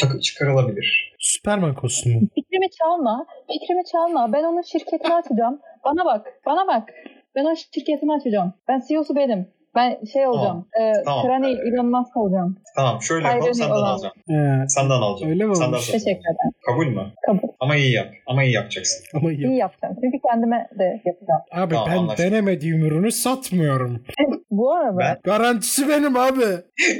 Takıp, 0.00 0.22
çıkarılabilir. 0.22 1.12
Superman 1.18 1.74
kostümü. 1.74 2.20
Fikrimi 2.34 2.66
çalma. 2.78 3.26
Fikrimi 3.52 3.82
çalma. 3.92 4.32
Ben 4.32 4.42
onun 4.44 4.62
şirketini 4.62 5.14
açacağım. 5.14 5.60
Bana 5.84 6.04
bak. 6.04 6.26
Bana 6.46 6.66
bak. 6.66 6.88
Ben 7.36 7.44
o 7.44 7.56
şirketini 7.56 8.12
açacağım. 8.12 8.52
Ben 8.68 8.82
CEO'su 8.88 9.16
benim. 9.16 9.46
Ben 9.74 10.04
şey 10.12 10.26
olacağım. 10.26 10.68
E, 10.80 10.92
Tamam. 11.04 11.26
Krani 11.26 11.46
Elon 11.50 11.86
Musk 11.90 12.16
olacağım. 12.16 12.56
Tamam 12.76 13.02
şöyle 13.02 13.28
yapalım 13.28 13.54
senden 13.54 13.74
olan. 13.74 13.82
alacağım. 13.92 14.14
He, 14.28 14.68
Senden 14.68 14.94
alacağım. 14.94 15.32
Öyle 15.32 15.44
mi 15.44 15.56
Senden 15.56 15.72
olmuş? 15.72 15.86
Teşekkür 15.86 16.10
ederim. 16.10 16.52
Kabul 16.66 16.86
mü? 16.86 17.12
Kabul. 17.26 17.48
Ama 17.60 17.76
iyi 17.76 17.92
yap. 17.92 18.08
Ama 18.26 18.44
iyi 18.44 18.52
yapacaksın. 18.54 19.04
ama 19.14 19.32
iyi. 19.32 19.46
İyi 19.46 19.56
yapacağım. 19.56 19.96
Çünkü 20.02 20.18
kendime 20.30 20.68
de 20.78 20.84
yapacağım. 21.04 21.40
Abi 21.52 21.74
Tamam, 21.74 21.88
ben 21.90 21.96
anlaştık. 21.96 22.26
denemediğim 22.26 22.84
ürünü 22.84 23.12
satmıyorum. 23.12 24.04
Bu 24.50 24.74
arada 24.74 24.98
Ben- 24.98 25.18
Garantisi 25.24 25.88
benim 25.88 26.16
abi. 26.16 26.44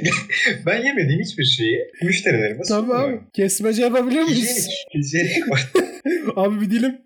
Ben 0.65 0.77
yemediğim 0.85 1.21
hiçbir 1.21 1.43
şeyi 1.43 1.77
müşterilerime 2.03 2.61
Tamam. 2.69 2.85
sunuyorum. 2.85 3.27
Kesmece 3.33 3.81
yapabilir 3.83 4.21
miyiz? 4.23 4.69
Hijyenik. 4.93 5.05
Hijyenik 5.05 5.51
var. 5.51 5.71
abi 6.45 6.61
bir 6.61 6.69
dilim. 6.71 7.01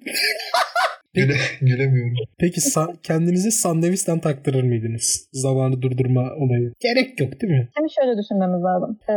Güle, 1.20 1.36
gülemiyorum. 1.70 2.16
Peki 2.44 2.60
sa- 2.74 2.96
kendinizi 3.10 3.52
sandviçten 3.52 4.20
taktırır 4.20 4.64
mıydınız? 4.64 5.30
Zamanı 5.44 5.82
durdurma 5.82 6.24
olayı. 6.44 6.68
Gerek 6.86 7.10
yok 7.22 7.32
değil 7.42 7.54
mi? 7.54 7.64
Şimdi 7.78 7.90
şöyle 7.98 8.14
düşünmemiz 8.20 8.62
lazım. 8.70 8.92
Ee, 9.10 9.14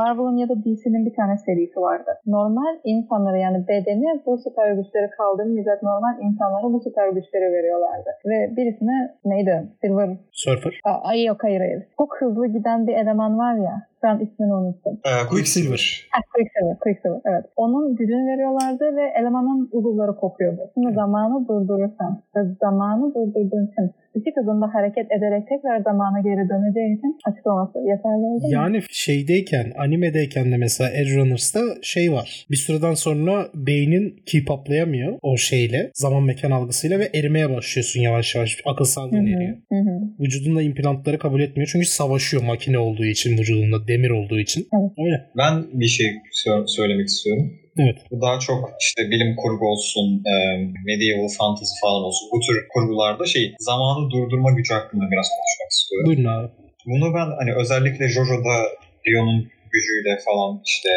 Marvel'ın 0.00 0.36
ya 0.42 0.48
da 0.48 0.54
DC'nin 0.64 1.06
bir 1.08 1.14
tane 1.18 1.34
serisi 1.46 1.78
vardı. 1.88 2.10
Normal 2.26 2.74
insanlara 2.84 3.38
yani 3.46 3.58
bedeni 3.68 4.08
bu 4.26 4.38
süper 4.44 4.68
güçleri 4.78 5.08
kaldırmayacak 5.18 5.82
normal 5.82 6.14
insanlara 6.26 6.66
bu 6.72 6.80
süper 6.86 7.08
güçleri 7.16 7.46
veriyorlardı. 7.56 8.10
Ve 8.30 8.56
birisine 8.56 8.96
neydi? 9.24 9.54
Silver. 9.80 10.08
Surfer. 10.32 10.74
Aa, 10.84 10.98
ay 11.10 11.24
yok 11.24 11.38
hayır 11.44 11.60
hayır. 11.60 11.82
Çok 11.98 12.10
hızlı 12.20 12.46
giden 12.46 12.86
bir 12.86 12.94
eleman 12.94 13.38
var 13.38 13.54
ya. 13.68 13.86
An 14.02 14.20
ismini 14.20 14.54
unuttum. 14.54 14.98
Ee, 15.04 15.28
Quicksilver. 15.30 16.08
Ha, 16.12 16.20
Quicksilver, 16.34 16.78
Quicksilver, 16.78 17.20
evet. 17.24 17.44
Onun 17.56 17.96
gücünü 17.96 18.26
veriyorlardı 18.32 18.96
ve 18.96 19.12
elemanın 19.20 19.68
uzuvları 19.72 20.16
kopuyordu. 20.16 20.60
Şimdi 20.74 20.94
zamanı 20.94 21.48
durdurursan 21.48 22.22
ve 22.36 22.40
zamanı 22.60 23.14
durdurduğun 23.14 23.66
için 23.66 23.90
ışık 24.16 24.36
hızında 24.36 24.66
hareket 24.74 25.06
ederek 25.16 25.48
tekrar 25.48 25.80
zamana 25.80 26.20
geri 26.20 26.48
döneceği 26.52 26.98
için 26.98 27.18
açık 27.28 27.46
olması 27.46 27.78
yeterli 27.78 28.24
oldu 28.30 28.44
mu? 28.46 28.52
Yani 28.52 28.78
şeydeyken, 28.90 29.72
animedeyken 29.76 30.52
de 30.52 30.56
mesela 30.56 30.90
Edge 30.90 31.16
Runners'ta 31.16 31.60
şey 31.82 32.12
var. 32.12 32.46
Bir 32.50 32.56
süreden 32.56 32.94
sonra 32.94 33.46
beynin 33.54 34.22
keep 34.26 34.50
up'layamıyor 34.50 35.18
o 35.22 35.36
şeyle, 35.36 35.90
zaman 35.94 36.22
mekan 36.22 36.50
algısıyla 36.50 36.98
ve 36.98 37.08
erimeye 37.14 37.50
başlıyorsun 37.50 38.00
yavaş 38.00 38.34
yavaş. 38.34 38.58
Akıl 38.66 38.84
sağlığın 38.84 39.26
eriyor. 39.26 39.56
hı 39.72 39.78
hı. 39.78 39.96
Vücudunda 40.20 40.62
implantları 40.62 41.18
kabul 41.18 41.40
etmiyor 41.40 41.68
çünkü 41.72 41.86
savaşıyor 41.86 42.42
makine 42.42 42.78
olduğu 42.78 43.04
için 43.04 43.38
vücudunda, 43.38 43.88
demir 43.88 44.10
olduğu 44.10 44.38
için. 44.40 44.66
Evet. 44.80 44.92
Öyle. 44.98 45.26
Ben 45.36 45.80
bir 45.80 45.86
şey 45.86 46.06
sö- 46.46 46.66
söylemek 46.66 47.06
istiyorum. 47.06 47.52
Evet. 47.78 47.98
Bu 48.10 48.20
daha 48.20 48.38
çok 48.38 48.70
işte 48.80 49.10
bilim 49.10 49.36
kurgu 49.36 49.66
olsun, 49.72 50.22
e, 50.32 50.34
medieval 50.84 51.28
fantasy 51.38 51.74
falan 51.82 52.02
olsun. 52.02 52.28
Bu 52.32 52.40
tür 52.40 52.68
kurgularda 52.72 53.26
şey 53.26 53.54
zamanı 53.58 54.10
durdurma 54.10 54.50
gücü 54.50 54.74
hakkında 54.74 55.04
biraz 55.12 55.28
konuşmak 55.36 55.70
istiyorum. 55.70 56.06
Buyurun 56.06 56.30
abi. 56.34 56.48
Bunu 56.86 57.14
ben 57.14 57.28
hani 57.38 57.52
özellikle 57.62 58.08
JoJo'da 58.08 58.56
Rio'nun 59.06 59.40
gücüyle 59.72 60.18
falan 60.26 60.62
işte 60.66 60.88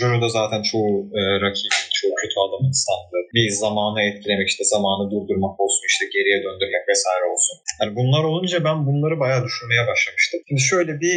JoJo'da 0.00 0.28
zaten 0.28 0.62
çoğu 0.62 1.10
e, 1.18 1.20
rakip 1.40 1.72
çoğu 1.98 2.14
kötü 2.22 2.36
adamın 2.46 2.74
sandığı. 2.86 3.22
Bir 3.36 3.48
zamanı 3.64 3.98
etkilemek 4.08 4.48
işte 4.52 4.64
zamanı 4.74 5.04
durdurmak 5.12 5.54
olsun 5.62 5.84
işte 5.90 6.04
geriye 6.14 6.38
döndürmek 6.44 6.84
vesaire 6.92 7.24
olsun. 7.32 7.56
Yani 7.80 7.92
bunlar 7.98 8.22
olunca 8.28 8.58
ben 8.68 8.78
bunları 8.86 9.16
bayağı 9.22 9.42
düşünmeye 9.44 9.84
başlamıştım. 9.90 10.38
Şimdi 10.48 10.62
şöyle 10.72 10.92
bir 11.04 11.16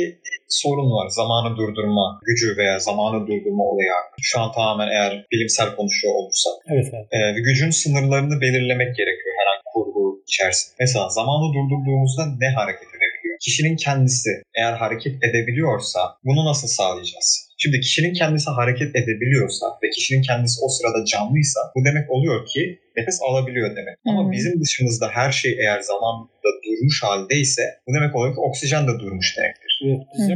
sorun 0.62 0.90
var. 0.98 1.08
Zamanı 1.22 1.50
durdurma 1.60 2.06
gücü 2.28 2.50
veya 2.60 2.76
zamanı 2.90 3.18
durdurma 3.28 3.64
olayı 3.72 3.92
hakkında. 3.98 4.22
Şu 4.32 4.36
an 4.42 4.50
tamamen 4.58 4.90
eğer 4.96 5.12
bilimsel 5.32 5.70
konuşuyor 5.78 6.14
olursak. 6.20 6.56
Evet 6.74 6.88
abi. 6.96 7.06
Ee, 7.16 7.40
gücün 7.48 7.72
sınırlarını 7.82 8.36
belirlemek 8.46 8.92
gerekiyor 9.00 9.34
herhangi 9.40 9.66
kurgu 9.74 10.04
içerisinde. 10.30 10.76
Mesela 10.84 11.06
zamanı 11.20 11.46
durdurduğumuzda 11.56 12.24
ne 12.44 12.50
hareket 12.60 12.90
edebiliyor? 12.90 13.07
Kişinin 13.42 13.76
kendisi 13.76 14.30
eğer 14.58 14.74
hareket 14.74 15.24
edebiliyorsa 15.24 16.00
bunu 16.24 16.46
nasıl 16.46 16.68
sağlayacağız? 16.68 17.48
Şimdi 17.58 17.80
kişinin 17.80 18.14
kendisi 18.14 18.50
hareket 18.50 18.96
edebiliyorsa 18.96 19.66
ve 19.84 19.90
kişinin 19.90 20.22
kendisi 20.22 20.62
o 20.66 20.70
sırada 20.70 21.06
canlıysa 21.06 21.60
bu 21.76 21.86
demek 21.86 22.12
oluyor 22.12 22.46
ki 22.46 22.80
nefes 22.98 23.20
alabiliyor 23.30 23.76
demek. 23.76 23.98
Ama 24.08 24.28
hı. 24.28 24.32
bizim 24.32 24.62
dışımızda 24.62 25.10
her 25.10 25.32
şey 25.32 25.52
eğer 25.52 25.80
zamanda 25.82 26.50
durmuş 26.66 27.04
haldeyse 27.04 27.62
bu 27.88 27.94
demek 27.94 28.16
oluyor 28.16 28.34
ki 28.36 28.40
oksijen 28.40 28.88
de 28.88 28.92
durmuş 29.00 29.38
demektir. 29.38 29.80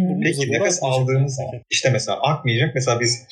Burnumuza 0.09 0.41
Peki 0.41 0.51
nefes 0.51 0.79
aldığımız 0.83 1.35
zaman 1.35 1.61
işte 1.69 1.89
mesela 1.89 2.21
akmayacak. 2.21 2.75
Mesela 2.75 2.99
biz 2.99 3.27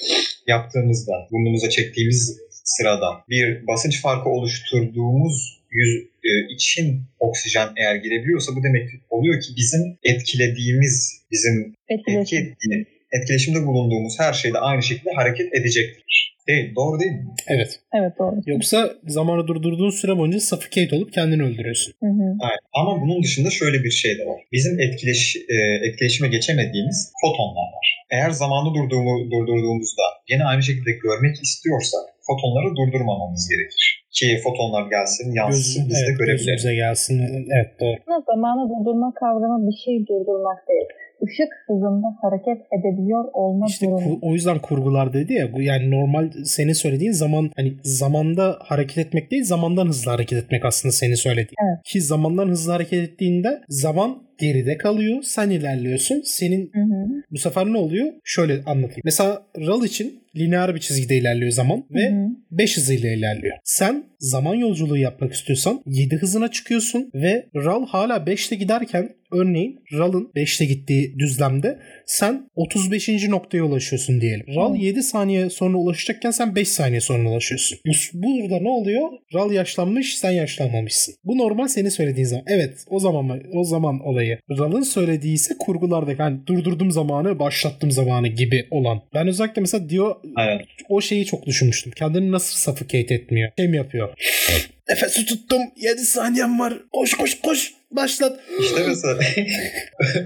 yaptığımızda 0.48 1.14
burnumuza 1.32 1.70
çektiğimiz 1.70 2.38
sırada 2.64 3.24
bir 3.30 3.68
basınç 3.68 4.02
farkı 4.02 4.30
oluşturduğumuz 4.30 5.59
yüz 5.72 5.92
e, 6.24 6.54
için 6.56 7.02
oksijen 7.20 7.70
eğer 7.78 7.96
girebiliyorsa 7.96 8.56
bu 8.56 8.64
demek 8.64 8.90
oluyor 9.10 9.42
ki 9.42 9.50
bizim 9.58 9.82
etkilediğimiz, 10.04 11.26
bizim 11.32 11.76
etki 11.90 12.36
ettiğini, 12.38 12.86
etkileşimde 13.12 13.66
bulunduğumuz 13.68 14.20
her 14.20 14.34
şeyde 14.34 14.58
aynı 14.58 14.84
şekilde 14.84 15.12
hareket 15.16 15.54
edecektir. 15.54 16.30
Değil, 16.48 16.76
doğru 16.76 17.00
değil 17.00 17.12
mi? 17.12 17.26
Evet. 17.48 17.80
Evet 18.00 18.14
doğru. 18.20 18.36
Yoksa 18.46 18.94
zamanı 19.08 19.48
durdurduğun 19.48 19.90
süre 19.90 20.18
boyunca 20.18 20.40
suffocate 20.40 20.96
olup 20.96 21.14
kendini 21.14 21.44
öldürüyorsun. 21.44 21.94
Hı 22.04 22.10
hı. 22.10 22.28
Aynen. 22.40 22.66
Ama 22.74 23.02
bunun 23.02 23.24
dışında 23.24 23.50
şöyle 23.50 23.84
bir 23.84 23.92
şey 23.92 24.18
de 24.18 24.26
var. 24.26 24.42
Bizim 24.52 24.80
etkileş, 24.80 25.36
e, 25.36 25.56
etkileşime 25.88 26.30
geçemediğimiz 26.30 27.12
fotonlar 27.22 27.68
var. 27.76 27.88
Eğer 28.12 28.30
zamanı 28.30 28.74
durduğumu, 28.76 29.32
durdurduğumuzda 29.32 30.04
yine 30.30 30.44
aynı 30.44 30.64
şekilde 30.64 30.92
görmek 30.92 31.36
istiyorsak 31.44 32.02
fotonları 32.28 32.76
durdurmamamız 32.76 33.50
gerekir. 33.50 33.99
Ki 34.12 34.28
fotonlar 34.44 34.90
gelsin, 34.90 35.32
yansısın, 35.34 35.84
Göz, 35.84 35.90
biz 35.90 35.96
de 35.96 36.06
evet, 36.08 36.20
görebilelim. 36.20 36.46
gözümüze 36.46 36.76
gelsin. 36.76 37.16
Evet 37.58 37.72
doğru. 37.80 37.98
Aslında 38.02 38.24
zamanı 38.32 38.70
durdurma 38.70 39.14
kavramı 39.20 39.68
bir 39.68 39.78
şey 39.86 40.08
durdurmak 40.08 40.68
değil. 40.70 40.88
Işık 41.28 41.52
hızında 41.68 42.08
hareket 42.22 42.58
edebiliyor 42.80 43.26
olma 43.34 43.66
İşte 43.70 43.86
durumu. 43.86 44.20
o 44.22 44.34
yüzden 44.34 44.60
kurgular 44.60 45.14
dedi 45.14 45.34
ya 45.34 45.54
bu 45.54 45.62
yani 45.62 45.92
normal 45.92 46.32
senin 46.46 46.74
söylediğin 46.74 47.12
zaman 47.12 47.52
hani 47.56 47.74
zamanda 47.84 48.58
hareket 48.60 48.98
etmek 48.98 49.32
değil 49.32 49.44
zamandan 49.44 49.88
hızlı 49.88 50.12
hareket 50.12 50.44
etmek 50.44 50.66
aslında 50.66 50.92
senin 50.92 51.16
söylediğin. 51.16 51.56
Evet. 51.66 51.84
Ki 51.86 52.02
zamandan 52.02 52.48
hızlı 52.48 52.72
hareket 52.72 53.10
ettiğinde 53.10 53.62
zaman 53.70 54.29
geride 54.40 54.78
kalıyor. 54.78 55.22
Sen 55.24 55.50
ilerliyorsun. 55.50 56.22
Senin 56.26 56.72
Hı 56.74 56.80
hı. 56.80 57.24
bu 57.32 57.38
sefer 57.38 57.66
ne 57.66 57.78
oluyor? 57.78 58.14
Şöyle 58.24 58.54
anlatayım. 58.66 59.02
Mesela 59.04 59.42
RAL 59.58 59.84
için 59.86 60.20
lineer 60.36 60.76
bir 60.76 60.80
çizgide 60.80 61.18
ilerliyor 61.18 61.52
zaman 61.52 61.86
ve 61.92 62.10
Hı 62.10 62.16
hı. 62.16 62.28
5 62.52 62.78
hızıyla 62.78 63.10
ilerliyor. 63.12 63.58
Sen 63.64 64.04
zaman 64.20 64.56
yolculuğu 64.56 64.98
yapmak 64.98 65.34
istiyorsan 65.34 65.82
7 65.86 66.16
hızına 66.16 66.52
çıkıyorsun 66.52 67.12
ve 67.14 67.46
RAL 67.56 67.86
hala 67.88 68.18
5'te 68.18 68.56
giderken 68.56 69.10
örneğin 69.32 69.80
RAL'ın 69.94 70.32
5'te 70.36 70.66
gittiği 70.66 71.16
düzlemde 71.20 71.80
sen 72.06 72.50
35. 72.56 73.10
noktaya 73.30 73.64
ulaşıyorsun 73.64 74.22
diyelim. 74.22 74.46
RAL 74.56 74.74
Hı. 74.74 74.78
7 74.78 75.04
saniye 75.04 75.50
sonra 75.50 75.78
ulaşacakken 75.78 76.32
sen 76.32 76.56
5 76.56 76.68
saniye 76.68 77.02
sonra 77.02 77.30
ulaşıyorsun. 77.30 77.78
Bu- 77.86 78.22
Burada 78.24 78.60
ne 78.60 78.70
oluyor? 78.70 79.10
RAL 79.34 79.52
yaşlanmış 79.52 80.18
sen 80.18 80.32
yaşlanmamışsın. 80.32 81.16
Bu 81.24 81.38
normal 81.38 81.68
senin 81.68 81.90
söylediğin 81.90 82.28
zaman. 82.28 82.46
Evet 82.48 82.74
o 82.90 83.00
zaman 83.00 83.42
o 83.54 83.64
zaman 83.64 84.00
olayı. 84.00 84.29
RAL'ın 84.50 84.82
söylediği 84.82 85.34
ise 85.34 85.54
kurgulardaki 85.60 86.22
hani 86.22 86.48
durdurdum 86.48 86.92
zamanı 86.92 87.40
başlattım 87.40 87.92
zamanı 87.92 88.28
gibi 88.28 88.68
olan. 88.72 89.02
Ben 89.14 89.28
özellikle 89.28 89.62
mesela 89.62 89.90
diyor 89.90 90.16
Aynen. 90.36 90.62
o 90.90 91.02
şeyi 91.02 91.26
çok 91.26 91.46
düşünmüştüm. 91.46 91.92
Kendini 91.96 92.32
nasıl 92.32 92.58
suffocate 92.58 93.14
etmiyor? 93.16 93.52
Şey 93.58 93.68
mi 93.68 93.78
yapıyor? 93.78 94.10
Nefesi 94.90 95.26
tuttum. 95.26 95.62
7 95.76 96.00
saniyem 96.00 96.60
var. 96.60 96.74
Koş 96.92 97.14
koş 97.14 97.42
koş. 97.42 97.74
Başlat. 97.92 98.40
İşte 98.60 98.88
mesela 98.88 99.20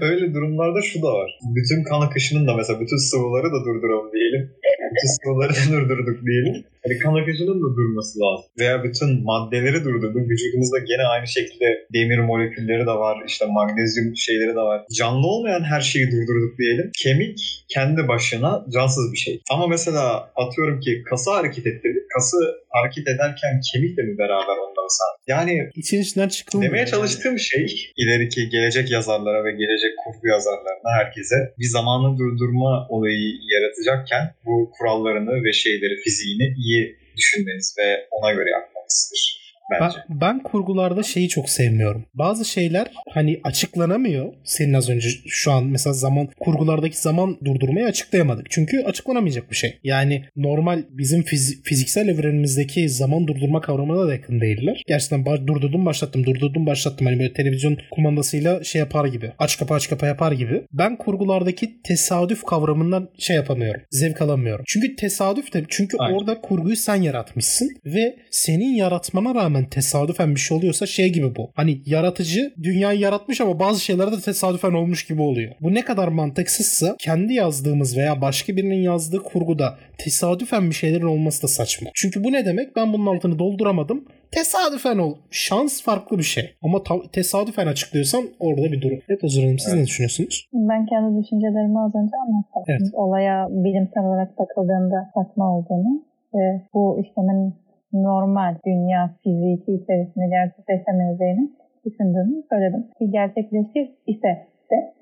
öyle 0.00 0.34
durumlarda 0.34 0.82
şu 0.82 1.02
da 1.02 1.06
var. 1.06 1.38
Bütün 1.56 1.84
kan 1.84 2.00
akışının 2.00 2.46
da 2.46 2.56
mesela 2.56 2.80
bütün 2.80 2.96
sıvıları 2.96 3.46
da 3.46 3.64
durduralım 3.64 4.12
diyelim. 4.12 4.50
Bütün 4.94 5.08
sıvıları 5.08 5.52
da 5.52 5.72
durdurduk 5.72 6.26
diyelim. 6.26 6.64
Hani 6.84 6.98
kan 6.98 7.14
akışının 7.14 7.58
da 7.64 7.68
durması 7.76 8.14
lazım. 8.20 8.46
Veya 8.60 8.84
bütün 8.84 9.24
maddeleri 9.24 9.84
durdurduk. 9.84 10.30
Vücudumuzda 10.30 10.78
gene 10.78 11.04
aynı 11.14 11.26
şekilde 11.26 11.68
demir 11.94 12.18
molekülleri 12.18 12.86
de 12.90 12.94
var. 13.04 13.16
işte 13.28 13.44
magnezyum 13.46 14.16
şeyleri 14.16 14.54
de 14.58 14.64
var. 14.70 14.80
Canlı 14.98 15.26
olmayan 15.26 15.64
her 15.64 15.80
şeyi 15.80 16.06
durdurduk 16.12 16.58
diyelim. 16.58 16.90
Kemik 17.02 17.38
kendi 17.74 18.08
başına 18.08 18.64
cansız 18.74 19.12
bir 19.12 19.16
şey. 19.16 19.40
Ama 19.50 19.66
mesela 19.66 20.30
atıyorum 20.36 20.80
ki 20.80 21.02
kası 21.10 21.30
hareket 21.30 21.66
ettirdik. 21.66 22.04
Kası 22.14 22.36
hareket 22.76 23.06
ederken 23.08 23.52
kemik 23.72 23.96
de 23.98 24.02
mi 24.02 24.18
beraber 24.18 24.56
onunla 24.62 24.82
mesela? 24.88 25.10
Yani 25.34 25.54
İçin 25.74 26.00
içinden 26.02 26.28
çıkılmıyor. 26.28 26.70
Demeye 26.70 26.78
yani. 26.78 26.90
çalıştığım 26.90 27.38
şey 27.38 27.64
ileriki 27.96 28.48
gelecek 28.48 28.90
yazarlara 28.90 29.44
ve 29.44 29.50
gelecek 29.50 29.92
kurgu 30.04 30.26
yazarlarına 30.34 30.90
herkese 31.00 31.36
bir 31.58 31.68
zamanı 31.76 32.18
durdurma 32.18 32.86
olayı 32.88 33.28
yaratacakken 33.52 34.24
bu 34.46 34.70
kurallarını 34.78 35.44
ve 35.44 35.52
şeyleri 35.52 35.96
fiziğini 36.04 36.46
iyi 36.62 36.73
düşünmeniz 37.16 37.74
ve 37.78 38.08
ona 38.10 38.32
göre 38.32 38.50
yapmanızdır 38.50 39.43
bence. 39.80 39.96
ben 40.08 40.42
kurgularda 40.42 41.02
şeyi 41.02 41.28
çok 41.28 41.50
sevmiyorum. 41.50 42.04
Bazı 42.14 42.44
şeyler 42.44 42.86
hani 43.10 43.40
açıklanamıyor. 43.44 44.32
Senin 44.44 44.72
az 44.74 44.88
önce 44.90 45.08
şu 45.26 45.52
an 45.52 45.64
mesela 45.66 45.94
zaman 45.94 46.28
kurgulardaki 46.40 46.98
zaman 47.00 47.36
durdurmayı 47.44 47.86
açıklayamadık. 47.86 48.46
Çünkü 48.50 48.82
açıklanamayacak 48.82 49.50
bir 49.50 49.56
şey. 49.56 49.78
Yani 49.84 50.24
normal 50.36 50.82
bizim 50.90 51.22
fizi- 51.22 51.62
fiziksel 51.62 52.08
evrenimizdeki 52.08 52.88
zaman 52.88 53.26
durdurma 53.26 53.60
kavramına 53.60 54.06
da 54.06 54.12
yakın 54.12 54.40
değiller. 54.40 54.82
Gerçekten 54.86 55.20
ba- 55.20 55.46
durdurdum 55.46 55.86
başlattım 55.86 56.24
durdurdum 56.26 56.66
başlattım. 56.66 57.06
Hani 57.06 57.18
böyle 57.18 57.32
televizyon 57.32 57.78
kumandasıyla 57.90 58.64
şey 58.64 58.78
yapar 58.78 59.06
gibi. 59.06 59.32
Aç 59.38 59.58
kapa 59.58 59.74
aç 59.74 59.88
kapa 59.88 60.06
yapar 60.06 60.32
gibi. 60.32 60.62
Ben 60.72 60.96
kurgulardaki 60.96 61.82
tesadüf 61.82 62.42
kavramından 62.44 63.08
şey 63.18 63.36
yapamıyorum. 63.36 63.80
Zevk 63.90 64.22
alamıyorum. 64.22 64.64
Çünkü 64.68 64.96
tesadüf 64.96 65.52
de 65.52 65.64
çünkü 65.68 65.96
Aynen. 66.00 66.14
orada 66.16 66.40
kurguyu 66.40 66.76
sen 66.76 67.02
yaratmışsın 67.02 67.68
ve 67.86 68.16
senin 68.30 68.74
yaratmana 68.74 69.34
rağmen 69.34 69.53
tesadüfen 69.62 70.34
bir 70.34 70.40
şey 70.40 70.56
oluyorsa 70.58 70.86
şey 70.86 71.12
gibi 71.12 71.36
bu. 71.36 71.50
Hani 71.54 71.80
yaratıcı 71.86 72.52
dünyayı 72.62 73.00
yaratmış 73.00 73.40
ama 73.40 73.58
bazı 73.60 73.80
şeyler 73.84 74.12
de 74.12 74.20
tesadüfen 74.20 74.72
olmuş 74.72 75.06
gibi 75.06 75.22
oluyor. 75.22 75.52
Bu 75.60 75.74
ne 75.74 75.84
kadar 75.84 76.08
mantıksızsa 76.08 76.96
kendi 76.98 77.34
yazdığımız 77.34 77.96
veya 77.96 78.20
başka 78.20 78.56
birinin 78.56 78.82
yazdığı 78.82 79.22
kurguda 79.22 79.74
tesadüfen 79.98 80.70
bir 80.70 80.74
şeylerin 80.74 81.06
olması 81.06 81.42
da 81.42 81.48
saçma. 81.48 81.90
Çünkü 81.94 82.24
bu 82.24 82.32
ne 82.32 82.46
demek? 82.46 82.76
Ben 82.76 82.92
bunun 82.92 83.06
altını 83.16 83.38
dolduramadım. 83.38 84.04
Tesadüfen 84.30 84.98
ol. 84.98 85.14
Şans 85.30 85.82
farklı 85.82 86.18
bir 86.18 86.22
şey. 86.22 86.54
Ama 86.62 86.82
ta- 86.82 87.10
tesadüfen 87.12 87.66
açıklıyorsan 87.66 88.24
orada 88.38 88.72
bir 88.72 88.80
durum. 88.80 88.98
Evet 89.08 89.24
Özür 89.24 89.42
Hanım 89.42 89.58
siz 89.58 89.68
Evet. 89.68 89.80
ne 89.80 89.86
düşünüyorsunuz? 89.86 90.48
Ben 90.52 90.86
kendi 90.86 91.22
düşüncelerimi 91.24 91.80
az 91.80 91.94
önce 91.94 92.12
anlattım. 92.26 92.62
Evet. 92.68 92.80
Olaya 92.92 93.48
bilimsel 93.50 94.04
olarak 94.04 94.38
bakıldığında 94.38 95.10
saçma 95.14 95.56
olduğunu 95.56 96.02
ve 96.34 96.60
bu 96.74 97.00
işlemin 97.02 97.54
normal 97.94 98.54
dünya 98.66 99.10
fiziki 99.22 99.72
içerisinde 99.72 100.26
gerçekleşemeyeceğini 100.28 101.50
düşündüğümü 101.84 102.42
söyledim. 102.50 102.84
Ki 102.98 103.10
gerçekleşir 103.10 103.94
ise 104.06 104.46
de 104.70 104.92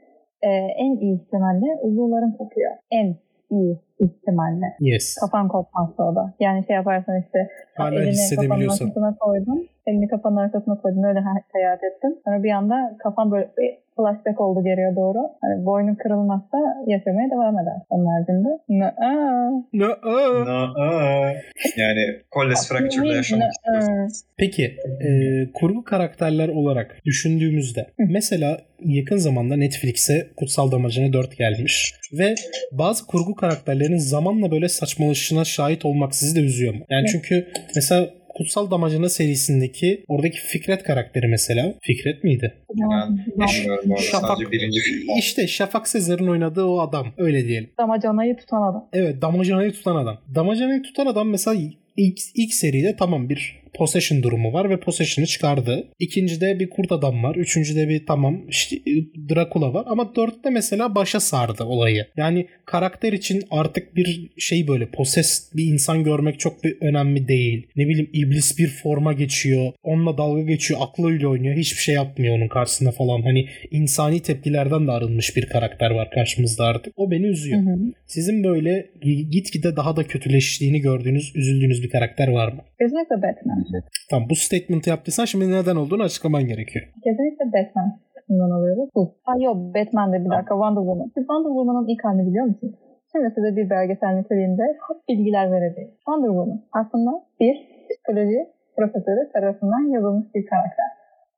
e, 0.42 0.48
en 0.76 0.96
iyi 0.96 1.22
ihtimalle 1.22 1.78
uzuvların 1.82 2.32
kopuyor. 2.32 2.72
En 2.90 3.16
iyi 3.50 3.78
ihtimalle. 4.00 4.66
Yes. 4.80 5.16
Kafan 5.20 5.48
kopmazsa 5.48 6.02
o 6.02 6.16
da. 6.16 6.34
Yani 6.40 6.66
şey 6.66 6.76
yaparsan 6.76 7.20
işte 7.20 7.38
Hala 7.76 8.02
elini 8.02 8.36
kafanın 8.36 8.62
arkasına 8.68 9.16
koydun. 9.20 9.68
Elini 9.86 10.08
kafanın 10.08 10.36
arkasına 10.36 10.80
koydun. 10.80 11.02
Öyle 11.02 11.18
ha- 11.18 11.44
seyahat 11.52 11.80
ettin. 11.84 12.20
Sonra 12.24 12.42
bir 12.42 12.50
anda 12.50 12.96
kafan 12.98 13.30
böyle 13.32 13.48
bir 13.58 13.70
flashback 13.96 14.40
oldu 14.40 14.64
geriye 14.64 14.96
doğru. 14.96 15.18
Hani 15.40 15.66
boynun 15.66 15.94
kırılmazsa 15.94 16.58
yaşamaya 16.86 17.30
devam 17.30 17.58
eder. 17.58 17.78
Onun 17.90 18.06
haricinde. 18.06 18.48
Aa. 18.84 19.50
Na- 19.72 19.98
aa. 20.02 21.32
Yani 21.76 22.00
Colles 22.34 22.68
Fracture'da 22.68 23.14
yaşamak 23.14 23.42
Nı-aa. 23.42 23.50
istiyorsanız. 23.50 24.24
Peki 24.38 24.64
e, 25.00 25.08
kurgu 25.54 25.84
karakterler 25.84 26.48
olarak 26.48 26.96
düşündüğümüzde 27.04 27.86
mesela 27.98 28.58
yakın 28.84 29.16
zamanda 29.16 29.56
Netflix'e 29.56 30.28
Kutsal 30.36 30.72
Damacana 30.72 31.12
4 31.12 31.36
gelmiş 31.38 31.94
ve 32.18 32.34
bazı 32.72 33.06
kurgu 33.06 33.34
karakterlerin 33.82 33.98
zamanla 33.98 34.50
böyle 34.50 34.68
saçmalaşışına 34.68 35.44
şahit 35.44 35.84
olmak 35.84 36.14
sizi 36.14 36.36
de 36.36 36.40
üzüyor 36.40 36.74
mu? 36.74 36.80
Yani 36.90 37.06
çünkü 37.12 37.46
mesela 37.76 38.10
Kutsal 38.34 38.70
Damacana 38.70 39.08
serisindeki 39.08 40.04
oradaki 40.08 40.38
Fikret 40.38 40.82
karakteri 40.82 41.28
mesela. 41.28 41.74
Fikret 41.82 42.24
miydi? 42.24 42.54
Yani 42.76 43.18
bilmiyorum. 43.26 43.96
Şafak. 43.98 44.30
Sadece 44.30 44.50
birinci 44.50 44.80
film. 44.80 45.18
İşte 45.18 45.46
Şafak 45.46 45.88
Sezer'in 45.88 46.26
oynadığı 46.26 46.64
o 46.64 46.80
adam. 46.80 47.06
Öyle 47.18 47.46
diyelim. 47.48 47.70
Damacanayı 47.78 48.36
tutan 48.36 48.62
adam. 48.70 48.88
Evet 48.92 49.22
Damacana'yı 49.22 49.72
tutan 49.72 49.96
adam. 49.96 50.18
Damacana'yı 50.34 50.82
tutan 50.82 51.06
adam 51.06 51.28
mesela 51.28 51.56
ilk, 51.96 52.18
ilk 52.34 52.54
seride 52.54 52.96
tamam 52.96 53.28
bir 53.28 53.61
possession 53.74 54.22
durumu 54.22 54.52
var 54.52 54.70
ve 54.70 54.80
possession'ı 54.80 55.26
çıkardı. 55.26 55.88
İkincide 55.98 56.60
bir 56.60 56.70
kurt 56.70 56.92
adam 56.92 57.22
var. 57.22 57.36
Üçüncüde 57.36 57.88
bir 57.88 58.06
tamam 58.06 58.48
işte 58.48 58.76
e, 58.76 58.92
Dracula 59.34 59.74
var. 59.74 59.84
Ama 59.86 60.14
dörtte 60.16 60.50
mesela 60.50 60.94
başa 60.94 61.20
sardı 61.20 61.64
olayı. 61.64 62.06
Yani 62.16 62.46
karakter 62.64 63.12
için 63.12 63.42
artık 63.50 63.96
bir 63.96 64.30
şey 64.38 64.68
böyle 64.68 64.86
possess 64.86 65.50
bir 65.56 65.64
insan 65.64 66.04
görmek 66.04 66.40
çok 66.40 66.64
bir 66.64 66.76
önemli 66.80 67.28
değil. 67.28 67.66
Ne 67.76 67.88
bileyim 67.88 68.10
iblis 68.12 68.58
bir 68.58 68.68
forma 68.68 69.12
geçiyor. 69.12 69.72
Onunla 69.82 70.18
dalga 70.18 70.42
geçiyor. 70.42 70.80
Aklıyla 70.82 71.28
oynuyor. 71.28 71.56
Hiçbir 71.56 71.80
şey 71.80 71.94
yapmıyor 71.94 72.36
onun 72.36 72.48
karşısında 72.48 72.90
falan. 72.90 73.22
Hani 73.22 73.46
insani 73.70 74.20
tepkilerden 74.20 74.86
de 74.86 74.90
arınmış 74.90 75.36
bir 75.36 75.46
karakter 75.46 75.90
var 75.90 76.10
karşımızda 76.10 76.64
artık. 76.64 76.92
O 76.96 77.10
beni 77.10 77.26
üzüyor. 77.26 77.60
Hı 77.60 77.70
hı. 77.70 77.78
Sizin 78.06 78.44
böyle 78.44 78.86
gitgide 79.30 79.76
daha 79.76 79.96
da 79.96 80.04
kötüleştiğini 80.04 80.80
gördüğünüz, 80.80 81.36
üzüldüğünüz 81.36 81.82
bir 81.82 81.90
karakter 81.90 82.28
var 82.28 82.52
mı? 82.52 82.60
Kesinlikle 82.80 83.16
Batman. 83.16 83.61
Tamam 84.10 84.24
bu 84.30 84.34
statement'ı 84.44 84.90
yaptıysan 84.90 85.24
şimdi 85.24 85.44
neden 85.58 85.76
olduğunu 85.76 86.02
açıklaman 86.02 86.44
gerekiyor. 86.52 86.84
Kesinlikle 87.04 87.44
Batman 87.54 87.88
kısmından 88.14 88.50
alıyoruz. 88.58 88.88
Bu. 88.96 89.02
Ha 89.26 89.32
yok 89.46 89.56
Batman 89.74 90.12
de 90.12 90.18
bir 90.24 90.30
dakika 90.36 90.54
Wonder 90.60 90.82
Woman. 90.88 91.08
Siz 91.14 91.24
Wonder 91.30 91.52
Woman'ın 91.56 91.86
ilk 91.92 92.04
halini 92.04 92.24
biliyor 92.28 92.46
musunuz? 92.46 92.74
Şimdi 93.12 93.28
size 93.34 93.50
bir 93.56 93.70
belgesel 93.70 94.12
niteliğinde 94.18 94.66
hap 94.84 94.98
bilgiler 95.08 95.46
vereceğim. 95.52 95.90
Wonder 96.06 96.30
Woman 96.36 96.60
aslında 96.80 97.10
bir 97.40 97.54
psikoloji 97.88 98.40
profesörü 98.76 99.22
tarafından 99.32 99.84
yazılmış 99.94 100.26
bir 100.34 100.46
karakter. 100.46 100.88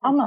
Ama 0.02 0.26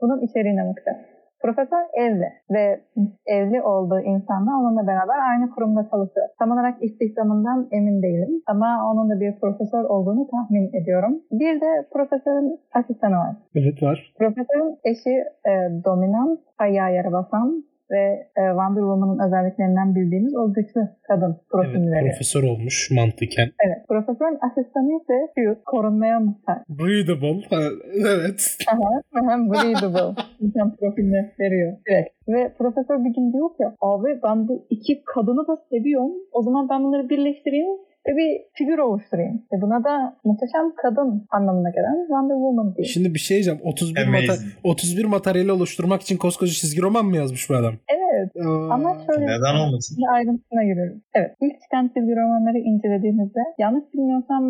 bunun 0.00 0.20
içeriğine 0.26 0.62
bakacağız. 0.68 1.09
Profesör 1.42 1.84
evli 2.04 2.28
ve 2.50 2.80
evli 3.26 3.62
olduğu 3.62 4.00
insanla 4.00 4.50
onunla 4.60 4.86
beraber 4.86 5.18
aynı 5.30 5.50
kurumda 5.50 5.82
çalışıyor. 5.90 6.26
Tam 6.38 6.50
olarak 6.50 6.82
istihdamından 6.82 7.68
emin 7.72 8.02
değilim 8.02 8.42
ama 8.46 8.90
onun 8.90 9.10
da 9.10 9.20
bir 9.20 9.40
profesör 9.40 9.84
olduğunu 9.84 10.28
tahmin 10.30 10.82
ediyorum. 10.82 11.20
Bir 11.32 11.60
de 11.60 11.88
profesörün 11.92 12.60
asistanı 12.74 13.16
var. 13.16 13.36
Evet 13.54 13.82
var. 13.82 14.12
Profesörün 14.18 14.78
eşi 14.84 15.14
e, 15.50 15.52
dominant, 15.84 16.40
ayağa 16.58 16.88
yere 16.88 17.12
basan 17.12 17.64
ve 17.90 18.02
e, 18.40 18.42
Wonder 18.56 18.80
Woman'ın 18.90 19.18
özelliklerinden 19.26 19.94
bildiğimiz 19.94 20.34
o 20.36 20.52
güçlü 20.52 20.80
kadın 21.08 21.36
profilini 21.50 21.98
Evet 21.98 22.10
profesör 22.10 22.42
olmuş 22.42 22.90
mantıken. 22.90 23.48
Evet. 23.66 23.78
Profesörün 23.88 24.38
asistanı 24.46 24.90
ise 25.00 25.16
Hugh, 25.36 25.58
korunmaya 25.66 26.20
muhtaç. 26.20 26.58
Breathable. 26.68 27.40
Ha, 27.50 27.60
evet. 28.14 28.40
Aha, 28.72 28.92
hem 29.30 29.50
breathable. 29.50 30.22
İnsan 30.40 30.76
profilini 30.76 31.30
veriyor 31.40 31.72
direkt. 31.88 32.10
Ve 32.28 32.52
profesör 32.58 33.04
bir 33.04 33.14
gün 33.14 33.32
diyor 33.32 33.48
ki 33.56 33.64
abi 33.80 34.20
ben 34.24 34.48
bu 34.48 34.66
iki 34.70 35.04
kadını 35.04 35.46
da 35.48 35.56
seviyorum. 35.70 36.12
O 36.32 36.42
zaman 36.42 36.68
ben 36.68 36.84
bunları 36.84 37.08
birleştireyim 37.08 37.66
ve 38.08 38.16
bir 38.16 38.40
figür 38.58 38.78
oluşturayım. 38.78 39.42
Ve 39.52 39.62
buna 39.62 39.84
da 39.84 40.16
muhteşem 40.24 40.74
kadın 40.82 41.26
anlamına 41.30 41.70
gelen 41.70 41.96
Wonder 42.06 42.34
Woman 42.34 42.74
diyor. 42.76 42.88
Şimdi 42.88 43.14
bir 43.14 43.18
şey 43.18 43.34
diyeceğim. 43.34 43.60
31 43.64 44.02
Amazing. 44.02 44.30
mata 44.30 44.42
31 44.64 45.04
materyali 45.04 45.52
oluşturmak 45.52 46.02
için 46.02 46.16
koskoca 46.16 46.52
çizgi 46.52 46.82
roman 46.82 47.06
mı 47.06 47.16
yazmış 47.16 47.50
bu 47.50 47.54
adam? 47.54 47.74
Evet. 47.88 47.99
Aa, 48.46 48.74
Ama 48.74 48.88
şöyle 49.06 49.26
Neden 49.26 49.54
olmasın? 49.62 49.96
Ayrıntısına 50.12 50.62
giriyoruz. 50.64 50.98
Evet. 51.14 51.30
ilk 51.40 51.60
çıkan 51.62 51.84
çizgi 51.94 52.16
romanları 52.16 52.58
incelediğimizde 52.58 53.40
yanlış 53.58 53.84
bilmiyorsam 53.94 54.44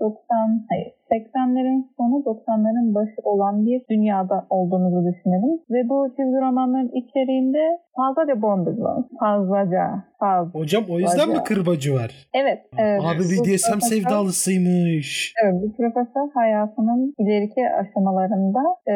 90 0.00 0.66
hayır 0.68 0.92
80'lerin 1.10 1.80
sonu 1.96 2.16
90'ların 2.24 2.94
başı 2.94 3.20
olan 3.24 3.66
bir 3.66 3.82
dünyada 3.90 4.46
olduğumuzu 4.50 5.00
düşünelim. 5.08 5.52
Ve 5.70 5.88
bu 5.88 6.08
çizgi 6.08 6.38
romanların 6.46 6.90
içeriğinde 7.00 7.78
fazlaca 7.96 8.42
bondage 8.42 8.82
var. 8.82 9.04
Fazlaca. 9.20 10.04
Fazla. 10.20 10.60
Hocam 10.60 10.84
o 10.90 10.98
yüzden 10.98 11.28
mi 11.28 11.32
Bayağı. 11.32 11.44
kırbacı 11.44 11.94
var? 11.94 12.10
Evet. 12.34 12.58
evet. 12.78 13.00
Abi 13.04 13.22
BDSM 13.30 13.80
sevdalısıymış. 13.80 15.34
Evet, 15.44 15.54
bu 15.62 15.76
profesör 15.76 16.28
hayatının 16.34 17.14
ileriki 17.18 17.62
aşamalarında 17.80 18.62
e, 18.86 18.94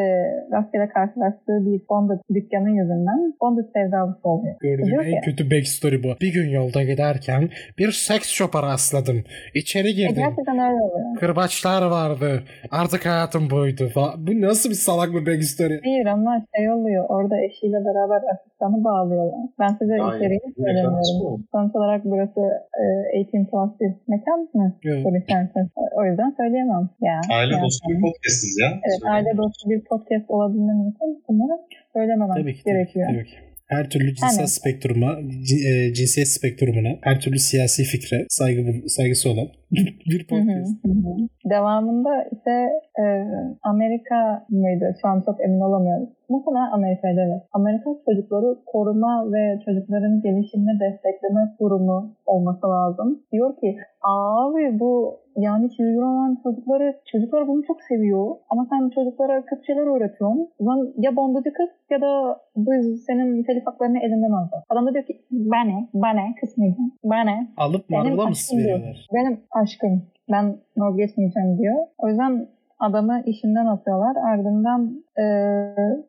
rastgele 0.52 0.88
karşılaştığı 0.88 1.58
bir 1.66 1.82
bondage 1.90 2.20
dükkanı 2.34 2.70
yüzünden 2.70 3.34
bondage 3.40 3.68
sevdalısı 4.04 4.28
oluyor. 4.28 4.54
Gördüğüm 4.60 5.00
en 5.00 5.10
ki- 5.10 5.20
kötü 5.24 5.50
backstory 5.50 6.02
bu. 6.02 6.08
Bir 6.20 6.32
gün 6.32 6.48
yolda 6.50 6.82
giderken 6.82 7.50
bir 7.78 7.90
seks 7.92 8.28
shop'a 8.28 8.62
rastladım. 8.62 9.24
İçeri 9.54 9.88
E, 9.88 9.92
girdim. 9.92 10.14
gerçekten 10.16 10.58
öyle 10.58 10.82
oluyor. 10.82 11.16
Kırbaçlar 11.20 11.82
vardı. 11.86 12.42
Artık 12.70 13.06
hayatım 13.06 13.50
buydu. 13.50 13.90
Bu 14.26 14.40
nasıl 14.40 14.70
bir 14.70 14.74
salak 14.74 15.08
bir 15.14 15.26
backstory? 15.26 15.80
Hayır 15.84 16.06
ama 16.06 16.44
şey 16.56 16.70
oluyor. 16.70 17.04
Orada 17.08 17.36
eşiyle 17.46 17.76
beraber 17.88 18.20
asistanı 18.34 18.84
bağlıyorlar. 18.84 19.40
Ben 19.60 19.72
size 19.78 19.92
Aynen. 19.92 20.30
referans 20.30 20.56
söylemiyorum. 20.56 21.44
Sonuç 21.52 21.74
olarak 21.74 22.04
burası 22.04 22.40
e, 22.80 22.84
18 23.18 23.50
plus 23.50 23.70
bir 23.80 23.90
mekan 24.08 24.40
mı? 24.54 24.66
İşareti. 25.28 25.60
O 25.98 26.04
yüzden 26.04 26.34
söyleyemem. 26.36 26.88
Ya, 27.00 27.20
Aile 27.38 27.54
ya. 27.54 27.62
dostu 27.62 27.84
bir 27.90 28.00
podcastiz 28.00 28.58
ya. 28.62 28.68
Evet, 28.86 29.00
aile 29.14 29.36
dostu 29.36 29.70
bir 29.70 29.80
podcast 29.84 30.30
olabilmem 30.30 30.88
için 30.88 31.22
bunları 31.28 31.54
söylememem 31.92 32.28
Tabii 32.34 32.42
ki. 32.42 32.44
Tabii 32.44 32.56
ki, 32.56 32.64
gerekiyor. 32.70 33.06
tabii 33.10 33.24
ki. 33.24 33.36
Her 33.76 33.90
türlü 33.90 34.14
cinsel 34.14 34.38
Aynen. 34.38 34.46
spektruma, 34.46 35.10
e, 35.68 35.92
cinsiyet 35.94 36.28
spektrumuna, 36.28 36.92
her 37.02 37.20
türlü 37.20 37.38
siyasi 37.38 37.84
fikre 37.84 38.26
saygı 38.28 38.88
saygısı 38.88 39.30
olan 39.30 39.48
bir 40.10 40.22
hı, 40.22 40.26
podcast. 40.26 40.84
hı 40.84 40.90
hı. 40.90 41.12
Devamında 41.50 42.24
ise 42.32 42.56
e, 43.02 43.04
Amerika 43.62 44.46
mıydı? 44.50 44.96
Şu 45.00 45.08
an 45.08 45.22
çok 45.26 45.40
emin 45.44 45.60
olamıyorum. 45.60 46.08
Muhtemelen 46.28 46.70
Amerika'ydı 46.72 47.20
evet. 47.20 47.42
Amerika 47.52 47.90
çocukları 48.06 48.58
koruma 48.66 49.32
ve 49.32 49.60
çocukların 49.64 50.20
gelişimini 50.20 50.80
destekleme 50.80 51.54
kurumu 51.58 52.12
olması 52.26 52.66
lazım. 52.68 53.22
Diyor 53.32 53.56
ki 53.56 53.76
abi 54.02 54.80
bu 54.80 55.20
yani 55.36 55.70
çizgi 55.70 55.96
roman 55.96 56.38
çocukları, 56.42 56.96
çocuklar 57.12 57.48
bunu 57.48 57.62
çok 57.66 57.82
seviyor 57.82 58.36
ama 58.50 58.66
sen 58.70 58.88
çocuklara 58.88 59.44
kötü 59.44 59.64
şeyler 59.64 59.96
öğretiyorsun. 59.96 60.48
Zaman 60.60 60.92
ya 60.98 61.16
bondacı 61.16 61.52
kız 61.52 61.68
ya 61.90 62.00
da 62.00 62.40
biz 62.56 63.04
senin 63.04 63.42
telif 63.42 63.66
haklarını 63.66 63.98
elinden 63.98 64.30
alacağız. 64.30 64.64
Adam 64.70 64.86
da 64.86 64.94
diyor 64.94 65.04
ki 65.04 65.20
bana, 65.30 65.88
bana 65.94 66.34
kısmıydı. 66.40 66.76
Bana, 67.04 67.46
Alıp 67.56 67.90
Marvel'a 67.90 68.24
mı 68.26 68.32
veriyorlar? 68.52 69.06
benim 69.14 69.40
aşkım. 69.50 70.02
Ben 70.32 70.56
vazgeçmeyeceğim 70.76 71.58
diyor. 71.58 71.76
O 71.98 72.08
yüzden 72.08 72.46
adamı 72.86 73.22
işinden 73.26 73.66
atıyorlar. 73.66 74.16
Ardından 74.30 74.80
e, 75.18 75.24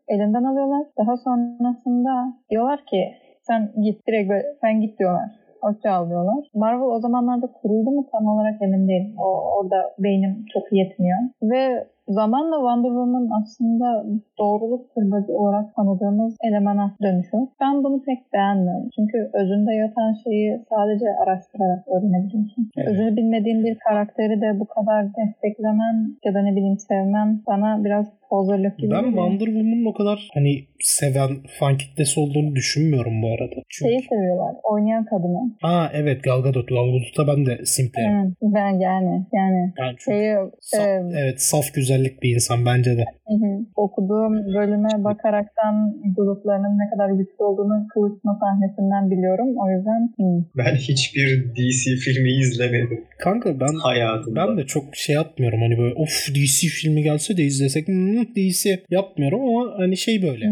elinden 0.07 0.43
alıyorlar. 0.43 0.83
Daha 0.97 1.17
sonrasında 1.17 2.33
diyorlar 2.49 2.79
ki 2.85 3.01
sen 3.41 3.71
git 3.83 4.07
direkt 4.07 4.29
böyle, 4.29 4.43
sen 4.61 4.81
git 4.81 4.99
diyorlar. 4.99 5.29
Hoşça 5.61 5.91
al 5.91 6.09
diyorlar. 6.09 6.45
Marvel 6.53 6.95
o 6.95 6.99
zamanlarda 6.99 7.47
kuruldu 7.61 7.91
mu 7.91 8.07
tam 8.11 8.25
olarak 8.27 8.61
emin 8.61 8.87
değilim. 8.87 9.15
O, 9.17 9.27
orada 9.57 9.75
beynim 9.99 10.45
çok 10.53 10.63
yetmiyor. 10.71 11.17
Ve 11.43 11.87
zamanla 12.07 12.55
Wonder 12.55 12.89
Woman 12.89 13.29
aslında 13.41 14.05
doğruluk 14.39 14.93
kırbacı 14.93 15.33
olarak 15.33 15.75
tanıdığımız 15.75 16.37
elemana 16.43 16.95
dönüşüyor. 17.01 17.47
Ben 17.61 17.83
bunu 17.83 18.01
pek 18.01 18.33
beğenmiyorum. 18.33 18.89
Çünkü 18.95 19.29
özünde 19.33 19.73
yatan 19.73 20.13
şeyi 20.23 20.61
sadece 20.69 21.05
araştırarak 21.23 21.87
öğrenebiliyorsun. 21.87 22.69
Evet. 22.77 22.87
Özünü 22.87 23.15
bilmediğin 23.15 23.63
bir 23.63 23.77
karakteri 23.87 24.41
de 24.41 24.59
bu 24.59 24.65
kadar 24.65 25.05
desteklemen 25.15 25.95
ya 26.25 26.33
da 26.33 26.41
ne 26.41 26.51
bileyim 26.55 26.77
sevmen 26.77 27.41
bana 27.47 27.83
biraz 27.83 28.05
pozörlük 28.29 28.79
gibi 28.79 28.91
Ben. 28.91 29.03
Wonder 29.03 29.45
Woman'ın 29.45 29.85
o 29.85 29.93
kadar 29.93 30.29
hani 30.33 30.51
seven 30.79 31.29
fan 31.59 31.77
kitlesi 31.77 32.19
olduğunu 32.19 32.55
düşünmüyorum 32.55 33.21
bu 33.21 33.27
arada. 33.27 33.55
Çünkü... 33.69 33.89
Şeyi 33.91 34.01
seviyorlar. 34.09 34.55
Oynayan 34.63 35.05
kadını. 35.05 35.41
Aa 35.63 35.87
evet 35.93 36.23
Gal 36.23 36.41
Gadot. 36.43 36.67
Gal 36.69 36.87
Gadot'a 36.93 37.27
ben 37.27 37.45
de 37.45 37.65
simplerim. 37.65 38.11
Evet, 38.11 38.33
ben 38.41 38.79
yani 38.79 39.15
yani 39.33 39.65
Yani 39.77 39.95
çok 39.97 40.13
şeyi 40.13 40.35
saf, 40.61 40.81
e, 40.81 41.03
evet 41.21 41.41
saf 41.41 41.73
güzellik 41.73 42.23
bir 42.23 42.35
insan 42.35 42.65
bence 42.65 42.97
de. 42.97 43.05
Hı 43.27 43.33
hı. 43.33 43.51
Okuduğum 43.75 44.33
bölüme 44.55 44.89
bakaraktan 44.97 45.75
gruplarının 46.17 46.77
ne 46.79 46.89
kadar 46.89 47.09
güçlü 47.09 47.43
olduğunu 47.43 47.87
kılıçma 47.93 48.39
sahnesinden 48.41 49.11
biliyorum. 49.11 49.49
O 49.63 49.65
yüzden 49.71 50.01
hı. 50.19 50.45
Ben 50.57 50.75
hiçbir 50.75 51.27
DC 51.55 51.95
filmi 52.03 52.31
izlemedim 52.31 53.03
Kanka 53.19 53.59
ben 53.59 53.73
hayatımda. 53.83 54.47
ben 54.47 54.57
de 54.57 54.65
çok 54.65 54.95
şey 54.95 55.15
yapmıyorum 55.15 55.59
hani 55.61 55.77
böyle 55.77 55.95
of 55.95 56.27
DC 56.35 56.67
filmi 56.67 57.03
gelse 57.03 57.37
de 57.37 57.43
izlesek 57.43 57.87
hmm, 57.87 58.14
DC 58.23 58.83
yapmıyorum 58.89 59.41
ama 59.41 59.73
hani 59.77 59.97
şey 59.97 60.21
böyle. 60.21 60.45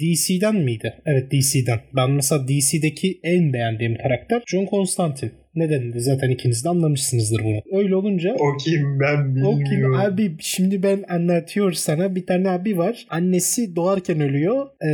DC'den 0.00 0.56
miydi? 0.56 0.94
Evet 1.06 1.32
DC'den. 1.32 1.80
Ben 1.96 2.10
mesela 2.10 2.48
DC'deki 2.48 3.20
en 3.22 3.52
beğendiğim 3.52 3.96
karakter 3.96 4.42
John 4.46 4.66
Constantine. 4.66 5.30
Nedenini 5.54 6.00
zaten 6.00 6.30
ikiniz 6.30 6.64
de 6.64 6.68
anlamışsınızdır 6.68 7.44
bunu. 7.44 7.60
Öyle 7.72 7.96
olunca 7.96 8.34
O 8.34 8.56
kim 8.56 9.00
ben 9.00 9.42
o 9.44 9.56
kim 9.56 9.64
bilmiyorum. 9.64 10.00
abi 10.00 10.36
şimdi 10.40 10.82
ben 10.82 11.04
anlatıyor 11.08 11.72
sana 11.72 12.14
bir 12.16 12.26
tane 12.26 12.50
abi 12.50 12.78
var. 12.78 13.06
Annesi 13.10 13.76
doğarken 13.76 14.20
ölüyor 14.20 14.66
ee, 14.80 14.88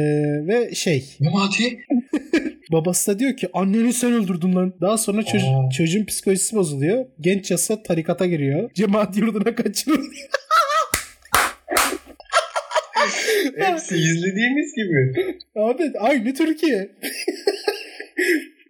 ve 0.46 0.74
şey 0.74 1.04
Memati? 1.20 1.78
Babası 2.72 3.14
da 3.14 3.18
diyor 3.18 3.36
ki 3.36 3.48
anneni 3.52 3.92
sen 3.92 4.12
öldürdün 4.12 4.54
lan. 4.54 4.74
Daha 4.80 4.98
sonra 4.98 5.22
çocuğun, 5.22 5.66
Aa. 5.66 5.70
çocuğun 5.70 6.04
psikolojisi 6.04 6.56
bozuluyor. 6.56 7.04
Genç 7.20 7.50
yasa 7.50 7.82
tarikata 7.82 8.26
giriyor. 8.26 8.70
Cemaat 8.74 9.16
yurduna 9.16 9.54
kaçırılıyor. 9.54 10.04
Hepsi 13.56 13.96
izlediğimiz 13.96 14.74
gibi. 14.76 15.26
Abi 15.54 15.92
aynı 15.98 16.34
Türkiye. 16.34 16.90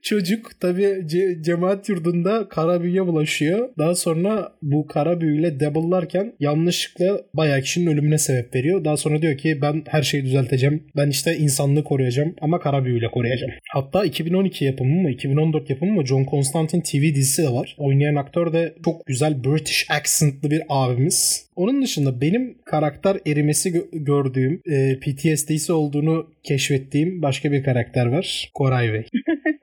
Çocuk 0.02 0.60
tabi 0.60 0.82
ce- 0.82 1.42
cemaat 1.42 1.88
yurdunda 1.88 2.48
kara 2.48 2.82
büyüye 2.82 3.06
bulaşıyor. 3.06 3.68
Daha 3.78 3.94
sonra 3.94 4.52
bu 4.62 4.86
kara 4.86 5.20
büyüyle 5.20 5.60
double'larken 5.60 6.32
yanlışlıkla 6.40 7.20
bayağı 7.34 7.60
kişinin 7.60 7.86
ölümüne 7.86 8.18
sebep 8.18 8.54
veriyor. 8.54 8.84
Daha 8.84 8.96
sonra 8.96 9.22
diyor 9.22 9.36
ki 9.38 9.58
ben 9.62 9.82
her 9.88 10.02
şeyi 10.02 10.24
düzelteceğim. 10.24 10.82
Ben 10.96 11.10
işte 11.10 11.36
insanlığı 11.36 11.84
koruyacağım 11.84 12.34
ama 12.40 12.60
kara 12.60 12.84
büyüyle 12.84 13.06
koruyacağım. 13.10 13.52
Hatta 13.68 14.04
2012 14.04 14.64
yapımı 14.64 15.02
mı 15.02 15.10
2014 15.10 15.70
yapımı 15.70 15.92
mı 15.92 16.06
John 16.06 16.24
Constantine 16.30 16.82
TV 16.82 17.14
dizisi 17.14 17.42
de 17.42 17.48
var. 17.48 17.74
Oynayan 17.78 18.14
aktör 18.14 18.52
de 18.52 18.74
çok 18.84 19.06
güzel 19.06 19.44
British 19.44 19.86
accentlı 19.90 20.50
bir 20.50 20.62
abimiz. 20.68 21.46
Onun 21.56 21.82
dışında 21.82 22.20
benim 22.20 22.58
karakter 22.64 23.16
erimesi 23.26 23.70
gö- 23.70 24.04
gördüğüm, 24.04 24.62
e, 24.66 24.98
PTSD'si 25.00 25.72
olduğunu 25.72 26.30
keşfettiğim 26.44 27.22
başka 27.22 27.52
bir 27.52 27.62
karakter 27.64 28.06
var. 28.06 28.50
Koray 28.54 28.92
Bey. 28.92 29.06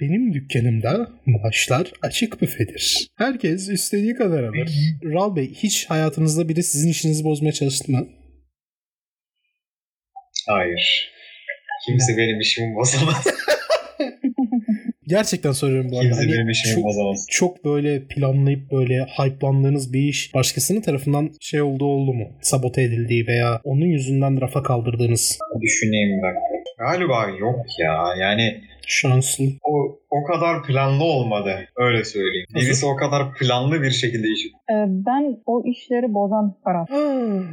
Benim 0.00 0.34
dükkanımda 0.34 1.08
maaşlar 1.26 1.92
açık 2.02 2.42
büfedir. 2.42 3.08
Herkes 3.16 3.68
istediği 3.68 4.14
kadar 4.14 4.42
alır. 4.44 4.70
Ral 5.04 5.36
Bey 5.36 5.54
hiç 5.54 5.86
hayatınızda 5.90 6.48
biri 6.48 6.62
sizin 6.62 6.90
işinizi 6.90 7.24
bozmaya 7.24 7.52
çalıştı 7.52 7.92
mı? 7.92 8.08
Hayır. 10.48 11.10
Kimse 11.86 12.16
benim 12.16 12.40
işimi 12.40 12.74
bozamaz. 12.74 13.26
Gerçekten 15.08 15.52
soruyorum 15.52 15.90
bu 15.90 15.98
arada. 15.98 16.08
Kimse 16.08 16.22
Hani 16.22 16.32
benim 16.32 16.50
işimi 16.50 16.74
çok, 16.74 16.84
bozamaz. 16.84 17.26
çok 17.30 17.64
böyle 17.64 18.06
planlayıp 18.06 18.72
böyle 18.72 19.06
hype'landığınız 19.18 19.92
bir 19.92 20.00
iş 20.00 20.34
başkasının 20.34 20.80
tarafından 20.80 21.30
şey 21.40 21.62
olduğu 21.62 21.84
oldu 21.84 22.12
mu? 22.14 22.28
Sabote 22.42 22.82
edildiği 22.82 23.26
veya 23.26 23.60
onun 23.64 23.86
yüzünden 23.86 24.40
rafa 24.40 24.62
kaldırdığınız 24.62 25.38
Düşüneyim 25.62 26.22
dakika. 26.22 26.53
Galiba 26.78 27.28
yok 27.38 27.60
ya. 27.78 27.94
Yani 28.20 28.60
şanslı. 28.86 29.44
o 29.62 29.98
o 30.10 30.24
kadar 30.24 30.62
planlı 30.62 31.04
olmadı. 31.04 31.50
Öyle 31.76 32.04
söyleyeyim. 32.04 32.46
Birisi 32.54 32.86
o 32.86 32.96
kadar 32.96 33.22
planlı 33.34 33.82
bir 33.82 33.90
şekilde 33.90 34.28
işi. 34.28 34.48
Ee, 34.48 34.74
ben 34.88 35.36
o 35.46 35.62
işleri 35.64 36.14
bozan 36.14 36.54
taraf. 36.64 36.88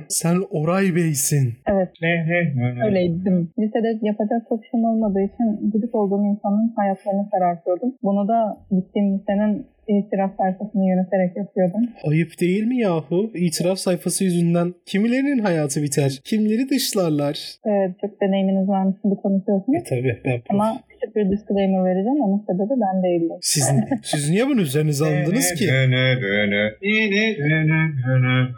Sen 0.10 0.38
Oray 0.52 0.96
Bey'sin. 0.96 1.54
Evet 1.68 1.90
Öyle. 2.04 2.86
öyleydim. 2.86 3.54
Lisede 3.60 4.00
yapacak 4.02 4.42
çok 4.50 4.66
işim 4.66 4.84
olmadığı 4.86 5.22
için 5.22 5.72
gıcık 5.72 5.96
olduğum 5.96 6.24
insanın 6.24 6.74
hayatlarını 6.76 7.30
karartıyordum. 7.30 7.92
Bunu 8.04 8.28
da 8.28 8.58
gittiğim 8.72 9.20
lisenin 9.20 9.68
itiraf 10.00 10.32
sayfasını 10.38 10.84
yöneterek 10.90 11.38
yapıyordum. 11.38 11.82
Ayıp 12.10 12.40
değil 12.42 12.64
mi 12.64 12.78
yahu? 12.78 13.32
İtiraf 13.36 13.78
sayfası 13.78 14.24
yüzünden 14.24 14.74
kimilerinin 14.86 15.40
hayatı 15.40 15.84
biter, 15.84 16.22
kimleri 16.26 16.70
dışlarlar. 16.70 17.36
Ee, 17.68 17.94
çok 18.02 18.22
deneyiminiz 18.22 18.68
varmış 18.68 18.96
gibi 19.04 19.16
konuşuyorsunuz. 19.16 19.82
E 19.82 19.84
tabi 19.84 20.22
ben 20.26 20.42
Ama 20.50 20.80
küçük 20.90 21.16
bir 21.16 21.32
disclaimer 21.32 21.86
vereceğim. 21.86 22.22
Onun 22.22 22.40
sebebi 22.48 22.76
ben 22.86 23.04
değildim. 23.04 23.38
Siz, 23.42 23.66
siz 24.04 24.30
niye 24.30 24.48
bunu 24.48 24.62
üzerinize 24.62 25.06
alındınız 25.06 25.54
ki? 25.54 25.66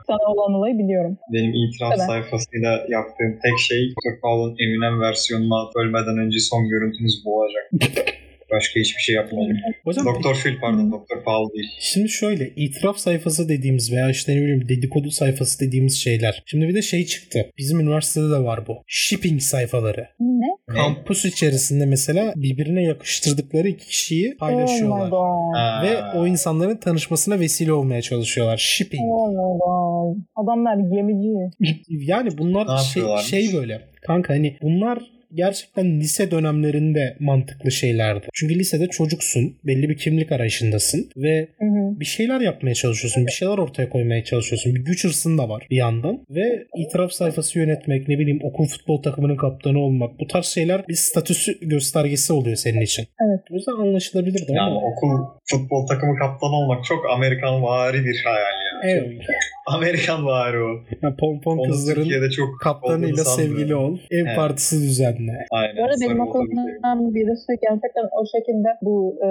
Sana 0.07 0.25
olan 0.34 0.53
olayı 0.53 0.77
biliyorum. 0.79 1.17
Benim 1.34 1.53
itiraf 1.53 1.93
Evet. 1.97 2.07
sayfasıyla 2.07 2.71
yaptığım 2.89 3.34
tek 3.43 3.59
şey. 3.59 3.93
Paul'un 4.21 4.55
Eminem 4.59 5.01
versiyonuna 5.01 5.69
ölmeden 5.75 6.17
önce 6.17 6.39
son 6.39 6.69
görüntünüz 6.69 7.23
bu 7.25 7.39
olacak. 7.39 7.71
Başka 8.54 8.80
hiçbir 8.80 9.01
şey 9.01 9.16
yapmadım. 9.16 9.58
Hocam 9.84 10.06
Doktor 10.06 10.36
Phil 10.36 10.60
pardon 10.62 10.91
Doktor 10.91 11.24
Paul 11.24 11.54
değil. 11.54 11.70
Şimdi 11.80 12.10
şöyle 12.10 12.49
itiraf 12.56 12.97
sayfası 12.97 13.49
dediğimiz 13.49 13.91
veya 13.91 14.10
işte 14.10 14.36
ne 14.36 14.41
bileyim 14.41 14.70
dedikodu 14.70 15.12
sayfası 15.12 15.60
dediğimiz 15.66 16.04
şeyler. 16.04 16.43
Şimdi 16.45 16.68
bir 16.68 16.76
de 16.76 16.82
şey 16.82 17.06
çıktı. 17.06 17.45
Bizim 17.58 17.80
üniversitede 17.80 18.30
de 18.30 18.43
var 18.43 18.68
bu. 18.68 18.84
Shipping 18.88 19.41
sayfaları. 19.41 20.08
Ne? 20.20 20.76
Kampüs 20.76 21.26
içerisinde 21.26 21.86
mesela 21.86 22.34
birbirine 22.36 22.84
yakıştırdıkları 22.84 23.68
iki 23.68 23.88
kişiyi 23.88 24.34
Oh 24.34 24.38
paylaşıyorlar. 24.39 25.10
Ha. 25.56 25.84
Ve 25.84 26.20
o 26.20 26.28
insanların 26.28 26.78
tanışmasına 26.78 27.39
vesile 27.39 27.74
olmaya 27.74 28.01
çalışıyorlar. 28.01 28.58
Shipping. 28.58 29.04
Oh. 29.12 30.16
Adamlar 30.36 30.76
gemici. 30.76 31.30
Yani 31.89 32.30
bunlar 32.38 32.78
şey, 32.78 33.04
şey 33.18 33.54
böyle. 33.54 33.82
Kanka 34.01 34.34
hani 34.34 34.58
bunlar 34.62 34.99
gerçekten 35.36 35.99
lise 35.99 36.31
dönemlerinde 36.31 37.17
mantıklı 37.19 37.71
şeylerdi. 37.71 38.27
Çünkü 38.34 38.59
lisede 38.59 38.88
çocuksun. 38.88 39.57
Belli 39.63 39.89
bir 39.89 39.97
kimlik 39.97 40.31
arayışındasın. 40.31 41.09
Ve 41.17 41.47
Hı 41.59 41.65
hı. 41.65 41.99
bir 41.99 42.05
şeyler 42.05 42.41
yapmaya 42.41 42.73
çalışıyorsun. 42.73 43.27
Bir 43.27 43.31
şeyler 43.31 43.57
ortaya 43.57 43.89
koymaya 43.89 44.23
çalışıyorsun. 44.23 44.75
Bir 44.75 44.79
güç 44.79 45.03
hırsın 45.03 45.38
da 45.38 45.49
var 45.49 45.67
bir 45.71 45.77
yandan. 45.77 46.25
Ve 46.29 46.63
itiraf 46.77 47.11
sayfası 47.11 47.59
yönetmek, 47.59 48.07
ne 48.07 48.19
bileyim 48.19 48.39
okul 48.43 48.65
futbol 48.67 49.01
takımının 49.01 49.36
kaptanı 49.36 49.79
olmak. 49.79 50.19
Bu 50.19 50.27
tarz 50.27 50.45
şeyler 50.45 50.88
bir 50.88 50.95
statüsü 50.95 51.59
göstergesi 51.61 52.34
oluyor 52.34 52.55
senin 52.55 52.81
için. 52.81 53.07
Evet. 53.27 53.39
O 53.51 53.55
yüzden 53.55 53.71
anlaşılabilir 53.73 54.47
de 54.47 54.53
Yani 54.53 54.71
ama. 54.71 54.81
okul 54.81 55.09
futbol 55.45 55.88
takımı 55.88 56.19
kaptanı 56.19 56.55
olmak 56.55 56.86
çok 56.86 57.09
Amerikan 57.15 57.63
vari 57.63 58.05
bir 58.05 58.21
hayal 58.25 58.38
ya. 58.65 58.72
Evet. 58.84 59.21
Amerikan 59.67 60.25
vari 60.25 60.59
o. 60.63 60.71
Yani 61.01 61.15
pompon 61.19 61.63
kızların 61.67 61.95
Türkiye'de 61.95 62.29
çok 62.29 62.49
kaptanıyla 62.63 63.23
sevgili 63.23 63.75
ol. 63.75 63.97
Ev 64.11 64.25
Evet. 64.25 64.36
partisi 64.36 64.75
düzenle. 64.75 65.45
Aynen. 65.51 65.77
Bu 65.77 65.84
arada 65.84 65.95
benim 66.01 66.19
okulumdan 66.19 67.15
birisi 67.15 67.51
gerçekten 67.67 68.05
o 68.19 68.21
şekilde 68.36 68.69
bu 68.81 68.95
e, 69.25 69.27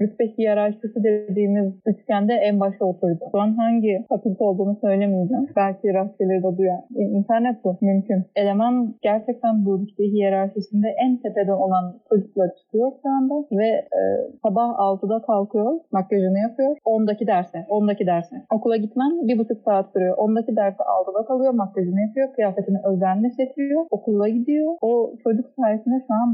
rütbe 0.00 0.24
hiyerarşisi 0.38 0.98
dediğimiz 1.04 1.72
üçgende 1.86 2.32
en 2.32 2.60
başa 2.60 2.84
oturdu. 2.84 3.24
Şu 3.32 3.40
an 3.40 3.56
hangi 3.56 4.04
fakülte 4.08 4.44
olduğunu 4.44 4.76
söylemeyeceğim. 4.80 5.46
Belki 5.56 5.94
rastgeleri 5.94 6.42
de 6.42 6.58
duyar. 6.58 6.80
E, 6.96 7.02
İnternet 7.18 7.64
bu. 7.64 7.78
Mümkün. 7.80 8.24
Eleman 8.36 8.94
gerçekten 9.02 9.64
bu 9.64 9.80
rütbe 9.80 10.04
hiyerarşisinde 10.04 10.88
en 11.04 11.16
tepeden 11.22 11.58
olan 11.66 11.84
çocuklar 12.08 12.48
çıkıyor 12.58 12.92
şu 13.02 13.08
anda 13.08 13.34
ve 13.52 13.66
e, 13.98 14.00
sabah 14.42 14.68
6'da 14.78 15.22
kalkıyor, 15.26 15.80
makyajını 15.92 16.38
yapıyor. 16.38 16.76
10'daki 16.86 17.26
derse, 17.26 17.58
10'daki 17.68 18.06
derse. 18.06 18.36
Okula 18.50 18.76
gitmen 18.94 19.28
bir 19.28 19.38
buçuk 19.38 19.58
saat 19.64 19.86
sürüyor. 19.92 20.16
10'daki 20.16 20.56
derse 20.56 20.82
6'da 20.82 21.26
kalıyor, 21.26 21.52
makyajını 21.52 22.00
yapıyor, 22.06 22.28
kıyafetini 22.34 22.78
özenle 22.90 23.28
seçiyor, 23.30 23.80
okula 23.90 24.28
gidiyor. 24.28 24.68
O 24.80 25.14
çocuk 25.24 25.46
sayesinde 25.60 25.98
şu 26.06 26.14
an 26.14 26.28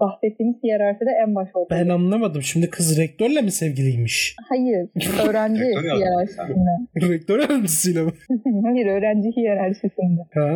bahsettiğimiz 0.00 0.56
hiyerarşide 0.64 1.10
en 1.24 1.34
başa 1.34 1.58
oturuyor. 1.58 1.84
Ben 1.84 1.88
anlamadım. 1.88 2.42
Şimdi 2.42 2.70
kız 2.70 2.98
rektörle 2.98 3.40
mi 3.42 3.50
sevgiliymiş? 3.50 4.36
Hayır, 4.48 4.88
öğrenci 5.28 5.60
hiyerarşisinde. 5.60 6.72
Rektör 7.12 7.38
öğrencisiyle 7.38 8.02
mi? 8.02 8.10
Hayır, 8.64 8.86
öğrenci 8.86 9.28
hiyerarşisinde. 9.36 10.20
Ha, 10.34 10.48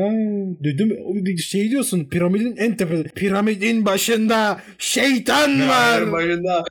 duydum. 0.64 0.88
Şey 1.38 1.70
diyorsun 1.70 2.05
piramidin 2.11 2.55
en 2.59 2.76
tepe. 2.76 3.02
Piramidin 3.02 3.86
başında 3.86 4.57
şeytan 4.78 5.50
var. 5.68 6.12
Başında. 6.12 6.62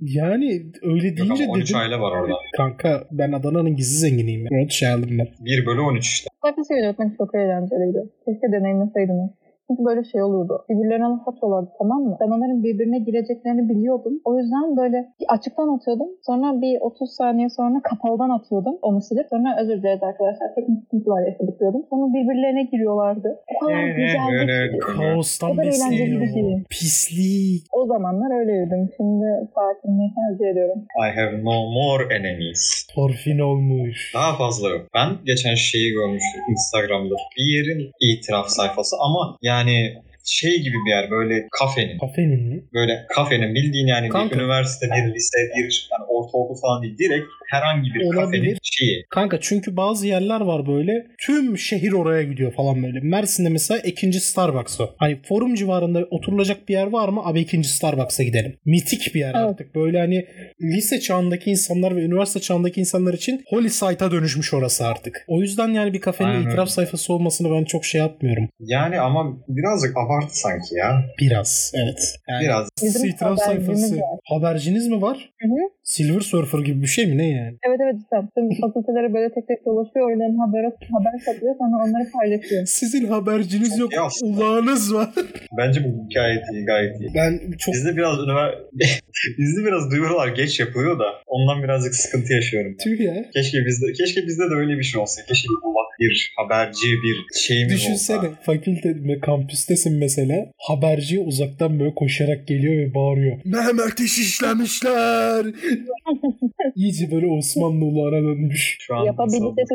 Yani 0.00 0.62
öyle 0.82 1.08
Yok 1.08 1.16
deyince 1.16 1.44
ama 1.44 1.52
13 1.52 1.68
dedim. 1.68 1.80
aile 1.80 2.00
var 2.00 2.20
orada. 2.20 2.34
Kanka 2.56 3.04
ben 3.12 3.32
Adana'nın 3.44 3.76
gizli 3.76 3.96
zenginiyim. 3.98 4.44
Rothschild'ım 4.44 5.18
ben. 5.18 5.28
1 5.40 5.66
bölü 5.66 5.80
13 5.80 6.06
işte. 6.06 6.28
Sayfası 6.42 6.74
yönetmek 6.74 7.18
çok 7.18 7.34
eğlenceliydi. 7.34 7.98
Keşke 8.24 8.52
deneyimleseydiniz. 8.52 9.30
Çünkü 9.66 9.84
böyle 9.88 10.02
şey 10.12 10.22
oluyordu. 10.22 10.54
Birbirlerine 10.68 11.04
laf 11.12 11.28
atıyorlardı 11.28 11.70
tamam 11.78 12.00
mı? 12.08 12.16
Ben 12.20 12.30
onların 12.34 12.62
birbirine 12.66 12.98
gireceklerini 12.98 13.64
biliyordum. 13.70 14.14
O 14.24 14.30
yüzden 14.38 14.76
böyle 14.80 14.98
açıktan 15.28 15.68
atıyordum. 15.76 16.08
Sonra 16.28 16.46
bir 16.62 16.74
30 16.80 17.10
saniye 17.20 17.48
sonra 17.58 17.76
kapalıdan 17.90 18.30
atıyordum. 18.38 18.74
Onu 18.82 19.00
silip 19.08 19.26
sonra 19.30 19.48
özür 19.62 19.76
dileriz 19.82 20.02
arkadaşlar. 20.10 20.46
Teknik 20.54 20.78
sıkıntılar 20.84 21.20
yaşadık 21.28 21.56
diyordum. 21.60 21.82
Sonra 21.90 22.06
birbirlerine 22.16 22.62
giriyorlardı. 22.72 23.28
O 23.52 23.66
kadar 23.66 23.82
Evet, 23.82 23.96
güzeldi 23.96 24.52
evet. 24.58 24.72
ki. 24.72 24.78
Kaostan 24.98 25.52
eğlenceli 25.58 26.12
bir 26.16 26.20
besleniyor. 26.20 26.58
şey. 26.58 26.64
Pislik. 26.70 27.62
O 27.78 27.86
zamanlar 27.86 28.30
öyleydim. 28.40 28.82
Şimdi 28.96 29.26
sakinliği 29.54 30.10
tercih 30.18 30.46
ediyorum. 30.52 30.78
I 31.06 31.08
have 31.18 31.34
no 31.48 31.56
more 31.78 32.04
enemies. 32.18 32.62
Torfin 32.94 33.38
olmuş. 33.38 34.12
Daha 34.14 34.30
fazla 34.42 34.66
yok. 34.74 34.82
Ben 34.94 35.08
geçen 35.30 35.54
şeyi 35.54 35.88
görmüştüm 35.92 36.42
Instagram'da. 36.54 37.14
Bir 37.36 37.46
yerin 37.54 37.82
itiraf 38.00 38.46
sayfası 38.48 38.96
ama 39.06 39.22
yani 39.42 39.53
yani 39.54 40.02
şey 40.24 40.56
gibi 40.60 40.74
bir 40.86 40.90
yer 40.90 41.10
böyle 41.10 41.48
kafenin. 41.60 41.98
Kafenin 41.98 42.42
mi? 42.48 42.64
Böyle 42.74 43.06
kafenin 43.14 43.54
bildiğin 43.54 43.86
yani 43.86 44.08
Kanka. 44.08 44.34
bir 44.36 44.40
üniversite, 44.40 44.86
bir 44.86 45.14
lise, 45.14 45.38
bir 45.56 45.88
yani 45.92 46.04
ortaokul 46.08 46.60
falan 46.60 46.82
değil. 46.82 46.98
Direkt 46.98 47.26
herhangi 47.50 47.94
bir 47.94 48.00
Olabilir. 48.06 48.20
kafenin 48.24 48.56
şeyi. 48.62 49.04
Kanka 49.10 49.38
çünkü 49.40 49.76
bazı 49.76 50.06
yerler 50.06 50.40
var 50.40 50.66
böyle 50.66 51.06
tüm 51.26 51.58
şehir 51.58 51.92
oraya 51.92 52.22
gidiyor 52.22 52.52
falan 52.52 52.82
böyle. 52.82 53.00
Mersin'de 53.00 53.48
mesela 53.48 53.80
ikinci 53.80 54.20
Starbucks 54.20 54.80
o. 54.80 54.94
Hani 54.96 55.18
forum 55.28 55.54
civarında 55.54 56.04
oturulacak 56.10 56.68
bir 56.68 56.72
yer 56.74 56.86
var 56.86 57.08
mı? 57.08 57.20
Abi 57.24 57.40
ikinci 57.40 57.68
Starbucks'a 57.68 58.22
gidelim. 58.22 58.56
Mitik 58.64 59.14
bir 59.14 59.20
yer 59.20 59.34
Evet. 59.34 59.36
artık. 59.50 59.74
Böyle 59.74 59.98
hani 59.98 60.26
lise 60.62 61.00
çağındaki 61.00 61.50
insanlar 61.50 61.96
ve 61.96 62.00
üniversite 62.00 62.40
çağındaki 62.40 62.80
insanlar 62.80 63.14
için 63.14 63.42
holy 63.46 63.68
site'a 63.70 64.10
dönüşmüş 64.10 64.54
orası 64.54 64.86
artık. 64.86 65.24
O 65.28 65.40
yüzden 65.40 65.68
yani 65.68 65.92
bir 65.92 66.00
kafenin 66.00 66.30
Aynen. 66.30 66.48
itiraf 66.48 66.68
sayfası 66.68 67.12
olmasını 67.12 67.50
ben 67.50 67.64
çok 67.64 67.84
şey 67.84 68.00
yapmıyorum. 68.00 68.48
Yani 68.60 69.00
ama 69.00 69.36
birazcık 69.48 69.96
abartı 70.14 70.38
sanki 70.38 70.74
ya. 70.74 71.04
Biraz 71.18 71.72
evet. 71.74 72.16
Yani 72.28 72.44
Biraz. 72.44 72.68
Bizim 72.82 73.12
habercimiz 73.12 73.80
sayfası. 73.80 73.96
var. 73.96 74.18
Haberciniz 74.24 74.88
mi 74.88 75.02
var? 75.02 75.30
Hı 75.40 75.48
hı. 75.48 75.68
Silver 75.84 76.20
Surfer 76.20 76.58
gibi 76.58 76.82
bir 76.82 76.86
şey 76.86 77.06
mi 77.06 77.18
ne 77.18 77.28
yani? 77.30 77.56
Evet 77.68 77.78
evet 77.84 77.96
işte 78.02 78.16
tüm 78.34 78.46
fakültelere 78.60 79.14
böyle 79.14 79.34
tek 79.34 79.48
tek 79.48 79.66
dolaşıyor. 79.66 80.10
Oradan 80.10 80.36
haber, 80.44 80.64
haber 80.96 81.18
satıyor 81.26 81.54
sonra 81.58 81.76
onları 81.84 82.10
paylaşıyor. 82.10 82.66
Sizin 82.66 83.04
haberciniz 83.06 83.78
yok. 83.78 83.90
aslında. 84.06 84.36
Ulağınız 84.36 84.94
var. 84.94 85.08
Bence 85.58 85.84
bu 85.84 86.08
gayet 86.14 86.42
iyi, 86.52 86.64
gayet 86.64 87.00
iyi. 87.00 87.10
Ben 87.14 87.56
çok 87.58 87.74
Bizde 87.74 87.96
biraz 87.96 88.18
bizde 89.38 89.64
biraz 89.66 89.90
duyurular 89.90 90.28
geç 90.28 90.60
yapılıyor 90.60 90.98
da 90.98 91.04
ondan 91.26 91.62
birazcık 91.62 91.94
sıkıntı 91.94 92.32
yaşıyorum. 92.32 92.76
tüh 92.84 93.00
ya. 93.00 93.30
Keşke 93.34 93.58
bizde 93.66 93.92
keşke 93.92 94.26
bizde 94.26 94.42
de 94.50 94.54
öyle 94.54 94.78
bir 94.78 94.82
şey 94.82 95.00
olsa. 95.00 95.22
Keşke 95.28 95.48
bir 95.48 95.68
ulak, 95.68 96.00
bir 96.00 96.32
haberci, 96.36 96.86
bir 97.02 97.38
şeyimiz 97.38 97.74
Düşünsene 97.74 98.18
olsa. 98.18 98.30
fakülte 98.42 99.20
kampüstesin 99.22 99.98
mesela. 99.98 100.46
Haberci 100.58 101.20
uzaktan 101.20 101.80
böyle 101.80 101.94
koşarak 101.94 102.46
geliyor 102.48 102.74
ve 102.74 102.94
bağırıyor. 102.94 103.36
Mehmet'i 103.44 104.08
şişlemişler. 104.08 105.44
İyice 106.74 107.10
böyle 107.10 107.26
Osmanlı 107.26 107.84
ulağına 107.84 108.22
dönmüş. 108.22 108.76
Şu 108.80 108.96
an 108.96 109.04
Yapabilitesi 109.04 109.74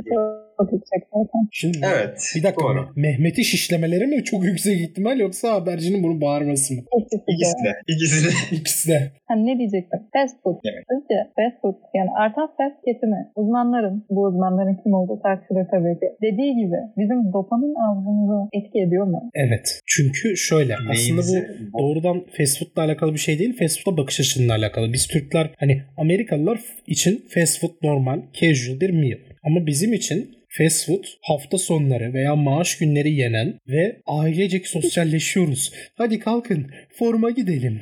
çok 0.60 0.74
yüksek 0.74 1.02
zaten. 1.14 1.42
Şimdi 1.52 1.78
Evet. 1.94 2.34
bir 2.36 2.44
dakika 2.44 2.64
Doğru. 2.64 2.80
Me- 2.80 2.92
Mehmet'i 2.96 3.44
şişlemeleri 3.44 4.08
mi 4.08 4.24
çok 4.24 4.44
yüksek 4.46 4.82
ihtimal 4.82 5.20
yoksa 5.20 5.54
habercinin 5.54 6.04
bunu 6.04 6.22
bağırması 6.22 6.74
mı? 6.74 6.82
İkisi 7.00 7.24
İkisi 7.28 7.58
de. 7.66 7.72
İkisi 7.88 8.26
de. 8.26 8.32
İkisi 8.56 8.90
de. 8.92 9.12
Hani 9.28 9.46
ne 9.46 9.58
diyecektim? 9.60 10.00
Fast 10.14 10.36
food. 10.44 10.58
Evet. 10.70 10.84
Sizce 10.92 11.16
fast 11.36 11.62
food 11.62 11.76
yani 11.98 12.10
artan 12.24 12.48
fast 12.58 12.76
tüketimi 12.86 13.20
uzmanların, 13.36 14.06
bu 14.10 14.22
uzmanların 14.24 14.76
kim 14.84 14.94
olduğu 14.94 15.20
tartışılır 15.24 15.66
tabii 15.74 16.00
ki. 16.00 16.08
Dediği 16.22 16.52
gibi 16.62 16.78
bizim 16.98 17.34
dopamin 17.34 17.76
algımızı 17.88 18.40
etki 18.54 18.80
ediyor 18.80 19.06
mu? 19.08 19.30
Evet. 19.34 19.80
Çünkü 19.86 20.38
şöyle 20.38 20.74
aslında 20.92 21.22
bu 21.22 21.80
doğrudan 21.80 22.18
fast 22.38 22.60
food'la 22.60 22.82
alakalı 22.84 23.14
bir 23.14 23.20
şey 23.20 23.40
değil. 23.40 23.58
Fast 23.60 23.84
food'a 23.84 23.98
bakış 23.98 24.20
açısıyla 24.20 24.56
alakalı. 24.56 24.94
Biz 24.94 25.08
Türkler 25.08 25.50
hani 25.58 25.82
Amerikalılar 25.98 26.60
için 26.88 27.26
fast 27.34 27.62
food 27.62 27.74
normal, 27.84 28.20
casual 28.34 28.80
bir 28.80 28.90
meal. 28.90 29.18
Ama 29.44 29.66
bizim 29.68 29.94
için 29.94 30.39
fast 30.50 30.86
food 30.86 31.04
hafta 31.22 31.58
sonları 31.58 32.14
veya 32.14 32.36
maaş 32.36 32.78
günleri 32.78 33.14
yenen 33.14 33.54
ve 33.68 33.96
ailecek 34.08 34.68
sosyalleşiyoruz. 34.68 35.74
Hadi 35.96 36.20
kalkın 36.20 36.72
forma 37.00 37.30
gidelim 37.30 37.82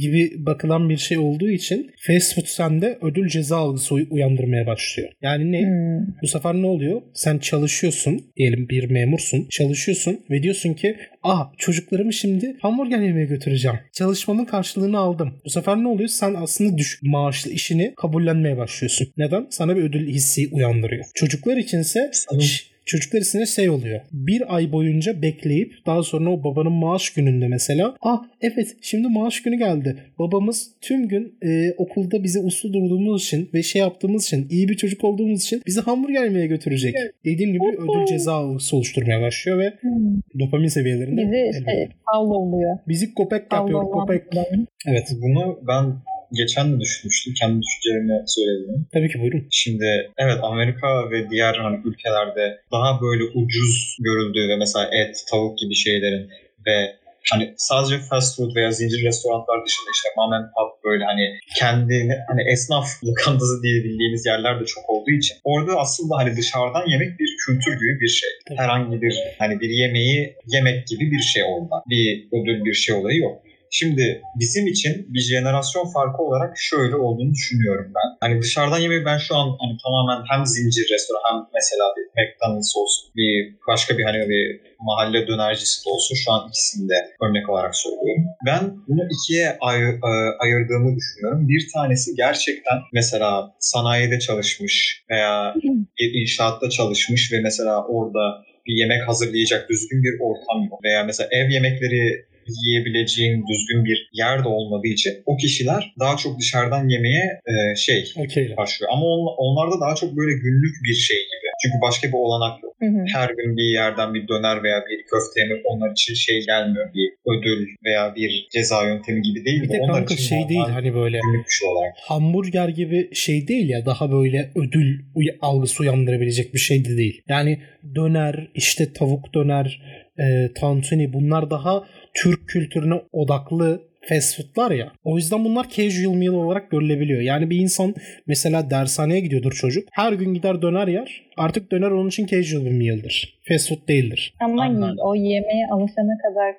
gibi 0.00 0.32
bakılan 0.46 0.88
bir 0.88 0.96
şey 0.96 1.18
olduğu 1.18 1.50
için 1.50 1.90
fast 2.06 2.34
food 2.34 2.44
sende 2.46 2.98
ödül 3.02 3.28
ceza 3.28 3.56
algısı 3.56 3.94
uy- 3.94 4.06
uyandırmaya 4.10 4.66
başlıyor. 4.66 5.08
Yani 5.22 5.52
ne? 5.52 5.60
Hmm. 5.62 6.06
Bu 6.22 6.26
sefer 6.26 6.54
ne 6.54 6.66
oluyor? 6.66 7.02
Sen 7.14 7.38
çalışıyorsun. 7.38 8.20
Diyelim 8.36 8.68
bir 8.68 8.90
memursun. 8.90 9.46
Çalışıyorsun 9.50 10.20
ve 10.30 10.42
diyorsun 10.42 10.74
ki 10.74 10.96
Aa 11.22 11.44
çocuklarımı 11.58 12.12
şimdi 12.12 12.56
hamburger 12.62 12.98
yemeye 13.00 13.26
götüreceğim. 13.26 13.78
Çalışmamın 13.92 14.44
karşılığını 14.44 14.98
aldım. 14.98 15.34
Bu 15.44 15.50
sefer 15.50 15.76
ne 15.76 15.88
oluyor? 15.88 16.08
Sen 16.08 16.34
aslında 16.34 16.78
düşük 16.78 17.02
maaşlı 17.02 17.50
işini 17.50 17.94
kabullenmeye 17.96 18.56
başlıyorsun. 18.56 19.08
Neden? 19.16 19.46
Sana 19.50 19.76
bir 19.76 19.82
ödül 19.82 20.08
hissi 20.08 20.48
uyandırıyor. 20.52 21.04
Çocuklar 21.14 21.56
içinse 21.56 22.10
Sanırım- 22.12 22.46
Çocuklar 22.86 23.20
içinde 23.20 23.46
şey 23.46 23.70
oluyor. 23.70 24.00
Bir 24.12 24.54
ay 24.56 24.72
boyunca 24.72 25.22
bekleyip 25.22 25.72
daha 25.86 26.02
sonra 26.02 26.30
o 26.30 26.44
babanın 26.44 26.72
maaş 26.72 27.10
gününde 27.10 27.48
mesela 27.48 27.96
ah 28.02 28.22
evet 28.40 28.76
şimdi 28.80 29.08
maaş 29.08 29.42
günü 29.42 29.56
geldi. 29.56 29.96
Babamız 30.18 30.70
tüm 30.80 31.08
gün 31.08 31.34
e, 31.42 31.72
okulda 31.76 32.22
bize 32.22 32.40
uslu 32.40 32.72
durduğumuz 32.72 33.22
için 33.22 33.50
ve 33.54 33.62
şey 33.62 33.80
yaptığımız 33.80 34.24
için 34.24 34.46
iyi 34.50 34.68
bir 34.68 34.74
çocuk 34.76 35.04
olduğumuz 35.04 35.42
için 35.42 35.62
bizi 35.66 35.80
hamburger 35.80 36.24
yemeye 36.24 36.46
götürecek. 36.46 36.94
Dediğim 37.24 37.52
gibi 37.52 37.64
ödül 37.78 38.06
ceza 38.06 38.32
algısı 38.32 38.76
oluşturmaya 38.76 39.20
başlıyor 39.20 39.58
ve 39.58 39.72
Hmm. 39.80 40.40
dopamin 40.40 40.68
seviyelerinde 40.68 41.20
Bizi 41.22 41.88
tavla 42.12 42.34
oluyor. 42.34 42.78
Bizi 42.88 43.14
köpek 43.14 43.50
Tavla 43.50 43.82
yapıyor. 43.82 44.20
adam. 44.32 44.66
Evet. 44.86 45.08
Bunu 45.22 45.58
ben 45.68 45.84
geçen 46.32 46.72
de 46.72 46.80
düşünmüştüm. 46.80 47.34
Kendi 47.40 47.62
düşüncelerimi 47.62 48.24
söyledim. 48.26 48.86
Tabii 48.92 49.08
ki 49.12 49.20
buyurun. 49.20 49.48
Şimdi 49.50 50.10
evet 50.18 50.38
Amerika 50.42 51.10
ve 51.10 51.30
diğer 51.30 51.54
hani 51.54 51.80
ülkelerde 51.84 52.60
daha 52.72 53.00
böyle 53.00 53.24
ucuz 53.24 53.96
görüldüğü 54.00 54.48
ve 54.48 54.56
mesela 54.56 54.90
et, 54.92 55.24
tavuk 55.30 55.58
gibi 55.58 55.74
şeylerin 55.74 56.30
ve 56.66 56.96
hani 57.32 57.54
sadece 57.56 57.98
fast 57.98 58.36
food 58.36 58.56
veya 58.56 58.70
zincir 58.70 59.04
restoranlar 59.04 59.58
dışında 59.66 59.90
işte 59.94 60.08
mom 60.16 60.32
and 60.32 60.44
pop 60.44 60.84
böyle 60.84 61.04
hani 61.04 61.38
kendini 61.58 62.14
hani 62.28 62.42
esnaf 62.52 62.86
lokantası 63.04 63.62
diye 63.62 63.84
bildiğimiz 63.84 64.26
yerler 64.26 64.60
de 64.60 64.64
çok 64.64 64.90
olduğu 64.90 65.10
için 65.10 65.36
orada 65.44 65.72
aslında 65.78 66.16
hani 66.16 66.36
dışarıdan 66.36 66.86
yemek 66.92 67.18
bir 67.20 67.30
kültür 67.46 67.72
gibi 67.72 68.00
bir 68.00 68.08
şey. 68.08 68.30
Herhangi 68.56 69.02
bir 69.02 69.14
hani 69.38 69.60
bir 69.60 69.70
yemeği 69.70 70.34
yemek 70.46 70.86
gibi 70.86 71.10
bir 71.10 71.22
şey 71.32 71.42
orada. 71.44 71.76
Bir 71.90 72.28
ödül 72.32 72.64
bir 72.64 72.74
şey 72.74 72.94
olayı 72.94 73.18
yok. 73.18 73.45
Şimdi 73.70 74.22
bizim 74.40 74.66
için 74.66 75.06
bir 75.14 75.20
jenerasyon 75.20 75.86
farkı 75.92 76.22
olarak 76.22 76.54
şöyle 76.58 76.96
olduğunu 76.96 77.32
düşünüyorum 77.32 77.92
ben. 77.96 78.08
Hani 78.20 78.42
dışarıdan 78.42 78.78
yemeği 78.78 79.04
ben 79.04 79.18
şu 79.18 79.36
an 79.36 79.46
hani 79.60 79.74
tamamen 79.84 80.24
hem 80.30 80.46
zincir 80.46 80.86
restoran 80.94 81.22
hem 81.28 81.38
mesela 81.54 81.84
bir 81.96 82.04
McDonald's 82.16 82.76
olsun 82.76 83.04
bir 83.16 83.56
başka 83.68 83.98
bir 83.98 84.04
hani 84.04 84.28
bir 84.28 84.60
mahalle 84.80 85.26
dönercisi 85.28 85.84
de 85.84 85.88
olsun 85.90 86.14
şu 86.14 86.32
an 86.32 86.48
ikisini 86.48 86.88
de 86.88 86.98
örnek 87.24 87.48
olarak 87.50 87.76
söylüyorum. 87.76 88.24
Ben 88.46 88.62
bunu 88.88 89.02
ikiye 89.14 89.56
ay- 89.60 90.00
e, 90.10 90.12
ayırdığımı 90.44 90.96
düşünüyorum. 90.96 91.48
Bir 91.48 91.68
tanesi 91.74 92.14
gerçekten 92.16 92.78
mesela 92.92 93.54
sanayide 93.60 94.18
çalışmış 94.18 95.04
veya 95.10 95.54
bir 95.98 96.20
inşaatta 96.22 96.70
çalışmış 96.70 97.32
ve 97.32 97.40
mesela 97.40 97.86
orada 97.86 98.44
bir 98.66 98.74
yemek 98.82 99.08
hazırlayacak 99.08 99.68
düzgün 99.70 100.02
bir 100.02 100.14
ortam 100.20 100.64
yok. 100.70 100.84
Veya 100.84 101.04
mesela 101.04 101.28
ev 101.32 101.50
yemekleri 101.50 102.26
yiyebileceğin 102.48 103.44
düzgün 103.50 103.84
bir 103.84 104.08
yer 104.12 104.44
de 104.44 104.48
olmadığı 104.48 104.88
için 104.88 105.12
o 105.26 105.36
kişiler 105.36 105.94
daha 105.98 106.16
çok 106.16 106.40
dışarıdan 106.40 106.88
yemeye 106.88 107.24
e, 107.52 107.76
şey 107.76 108.12
Okey. 108.16 108.56
başlıyor. 108.56 108.92
Ama 108.94 109.04
on, 109.06 109.34
onlarda 109.44 109.80
daha 109.80 109.94
çok 109.94 110.16
böyle 110.16 110.32
günlük 110.44 110.74
bir 110.84 110.94
şey 110.94 111.16
gibi. 111.16 111.45
Çünkü 111.62 111.76
başka 111.82 112.08
bir 112.08 112.12
olanak 112.12 112.62
yok. 112.62 112.74
Hı 112.80 112.86
hı. 112.86 113.04
Her 113.14 113.28
gün 113.28 113.56
bir 113.56 113.70
yerden 113.80 114.14
bir 114.14 114.28
döner 114.28 114.62
veya 114.62 114.78
bir 114.90 114.98
köfte 115.10 115.40
yemek 115.40 115.62
onlar 115.64 115.90
için 115.90 116.14
şey 116.14 116.46
gelmiyor. 116.46 116.94
Bir 116.94 117.08
ödül 117.32 117.66
veya 117.84 118.14
bir 118.16 118.48
ceza 118.52 118.88
yöntemi 118.88 119.22
gibi 119.22 119.44
değil. 119.44 119.62
Bir 119.62 119.68
de 119.68 119.78
onlar 119.80 119.96
kanka 119.96 120.14
için 120.14 120.24
şey 120.24 120.48
değil 120.48 120.68
hani 120.72 120.94
böyle 120.94 121.20
şey 121.58 121.68
olarak. 121.68 121.92
hamburger 121.96 122.68
gibi 122.68 123.14
şey 123.14 123.48
değil 123.48 123.68
ya 123.68 123.86
daha 123.86 124.12
böyle 124.12 124.50
ödül 124.54 124.98
algısı 125.40 125.82
uyandırabilecek 125.82 126.54
bir 126.54 126.58
şey 126.58 126.84
de 126.84 126.96
değil. 126.96 127.22
Yani 127.28 127.60
döner 127.94 128.48
işte 128.54 128.92
tavuk 128.92 129.34
döner 129.34 129.82
e, 130.18 130.52
tantuni 130.60 131.12
bunlar 131.12 131.50
daha 131.50 131.84
Türk 132.22 132.48
kültürüne 132.48 132.94
odaklı 133.12 133.82
fast 134.08 134.36
foodlar 134.36 134.70
ya. 134.70 134.92
O 135.04 135.16
yüzden 135.16 135.44
bunlar 135.44 135.66
casual 135.68 136.14
meal 136.14 136.32
olarak 136.32 136.70
görülebiliyor. 136.70 137.20
Yani 137.20 137.50
bir 137.50 137.56
insan 137.56 137.94
mesela 138.26 138.70
dershaneye 138.70 139.20
gidiyordur 139.20 139.52
çocuk. 139.52 139.88
Her 139.92 140.12
gün 140.12 140.34
gider 140.34 140.62
döner 140.62 140.88
yer. 140.88 141.22
Artık 141.36 141.72
döner 141.72 141.90
onun 141.90 142.08
için 142.08 142.26
casual 142.26 142.64
bir 142.64 142.70
meal'dir. 142.70 143.40
Fast 143.48 143.68
food 143.68 143.88
değildir. 143.88 144.34
Ama 144.40 144.62
Anladım. 144.62 144.96
o 145.04 145.14
yemeğe 145.14 145.66
alışana 145.72 146.18
kadar 146.22 146.54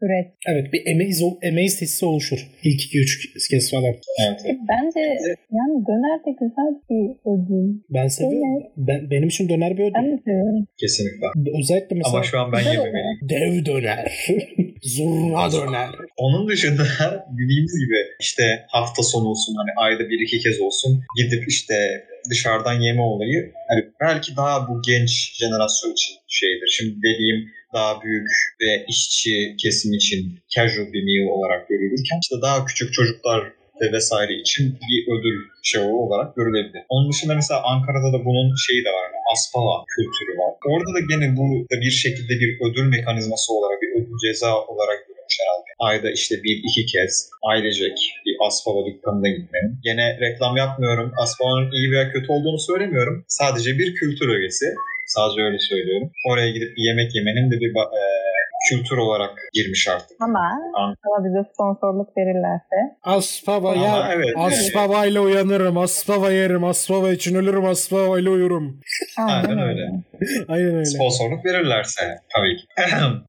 süreç. 0.00 0.26
Evet 0.48 0.72
bir 0.72 0.92
amaze, 0.92 1.24
amaze 1.48 1.80
hissi 1.80 2.06
oluşur. 2.06 2.38
İlk 2.62 2.80
2-3 2.80 3.50
kez 3.50 3.70
falan. 3.70 3.84
Evet. 4.26 4.40
E, 4.46 4.50
Bence 4.68 5.00
yani 5.58 5.74
döner 5.88 6.18
de 6.26 6.30
güzel 6.40 6.72
bir 6.90 7.10
ödül. 7.32 7.80
Ben 7.90 8.08
seviyorum. 8.08 8.62
Ben, 8.76 9.10
benim 9.10 9.28
için 9.28 9.48
döner 9.48 9.78
bir 9.78 9.94
Ben 9.94 10.04
ödül. 10.04 10.12
de 10.18 10.22
seviyorum. 10.24 10.66
Kesinlikle. 10.80 11.26
Özellikle 11.60 11.96
mesela 11.96 12.14
Ama 12.16 12.22
şu 12.24 12.38
an 12.40 12.52
ben 12.52 12.58
yememeliyim. 12.72 13.18
dev 13.22 13.64
döner. 13.66 14.12
Zurna 14.82 15.52
döner. 15.52 15.90
Onun 16.16 16.48
dışında 16.48 16.84
dediğimiz 17.38 17.78
gibi 17.78 17.96
işte 18.20 18.66
hafta 18.68 19.02
sonu 19.02 19.28
olsun 19.28 19.54
hani 19.54 19.70
ayda 19.76 20.10
bir 20.10 20.20
iki 20.20 20.38
kez 20.38 20.60
olsun 20.60 21.02
gidip 21.16 21.48
işte 21.48 21.74
dışarıdan 22.30 22.80
yeme 22.80 23.02
olayı 23.02 23.52
hani 23.68 23.84
belki 24.00 24.36
daha 24.36 24.68
bu 24.68 24.82
genç 24.86 25.10
jenerasyon 25.34 25.92
için 25.92 26.16
şeydir. 26.28 26.68
Şimdi 26.76 26.96
dediğim 27.02 27.50
daha 27.74 28.02
büyük 28.02 28.28
ve 28.60 28.84
işçi 28.88 29.56
kesim 29.62 29.92
için 29.92 30.38
casual 30.54 30.92
bir 30.92 31.02
meal 31.02 31.36
olarak 31.36 31.68
görülürken 31.68 32.18
işte 32.22 32.36
daha 32.42 32.64
küçük 32.64 32.92
çocuklar 32.92 33.52
ve 33.80 33.92
vesaire 33.92 34.34
için 34.34 34.78
bir 34.88 35.12
ödül 35.12 35.38
şovu 35.62 36.06
olarak 36.06 36.36
görülebilir. 36.36 36.82
Onun 36.88 37.12
dışında 37.12 37.34
mesela 37.34 37.62
Ankara'da 37.62 38.12
da 38.12 38.24
bunun 38.24 38.54
şeyi 38.66 38.84
de 38.84 38.88
var. 38.88 39.08
Aspava 39.32 39.74
kültürü 39.94 40.32
var. 40.40 40.52
Orada 40.72 40.90
da 40.96 41.00
gene 41.10 41.26
bu 41.38 41.46
da 41.70 41.76
bir 41.84 41.94
şekilde 42.04 42.34
bir 42.42 42.50
ödül 42.66 42.86
mekanizması 42.96 43.48
olarak, 43.56 43.78
bir 43.82 43.90
ödül 43.96 44.16
ceza 44.24 44.50
olarak 44.72 44.98
görülmüş 45.06 45.36
herhalde. 45.40 45.68
Ayda 45.88 46.08
işte 46.18 46.34
bir 46.44 46.56
iki 46.68 46.86
kez 46.92 47.30
ailecek 47.50 47.96
bir 48.26 48.34
Aspava 48.46 48.86
dükkanına 48.86 49.28
gitmenin. 49.36 49.72
Gene 49.88 50.06
reklam 50.24 50.56
yapmıyorum. 50.56 51.12
Aspava'nın 51.22 51.70
iyi 51.76 51.90
veya 51.92 52.12
kötü 52.12 52.28
olduğunu 52.32 52.58
söylemiyorum. 52.58 53.24
Sadece 53.28 53.78
bir 53.78 53.94
kültür 53.94 54.28
ögesi. 54.36 54.66
Sadece 55.06 55.40
öyle 55.42 55.58
söylüyorum. 55.58 56.10
Oraya 56.30 56.50
gidip 56.50 56.76
bir 56.76 56.82
yemek 56.88 57.14
yemenin 57.14 57.50
de 57.50 57.56
bir 57.60 57.70
e, 57.70 58.04
kültür 58.70 58.96
olarak 58.96 59.30
girmiş 59.52 59.88
artık. 59.88 60.16
Ama, 60.20 60.38
An- 60.74 60.96
ama 61.06 61.24
bize 61.24 61.48
sponsorluk 61.54 62.16
verirlerse 62.16 62.76
Aspava 63.02 63.72
Ama 63.72 63.84
ya. 63.86 64.08
evet. 64.14 64.26
Aspava 64.36 65.06
ile 65.06 65.20
uyanırım. 65.20 65.78
Aspava 65.78 66.30
yerim. 66.30 66.64
Aspava 66.64 67.10
için 67.12 67.34
ölürüm. 67.34 67.64
Aspava 67.64 68.18
ile 68.18 68.30
uyurum. 68.30 68.80
Aynen 69.18 69.58
öyle. 69.58 69.90
Aynen 70.48 70.74
öyle. 70.74 70.84
Sponsorluk 70.84 71.44
verirlerse 71.46 72.02
tabii 72.36 72.56
ki. 72.56 72.64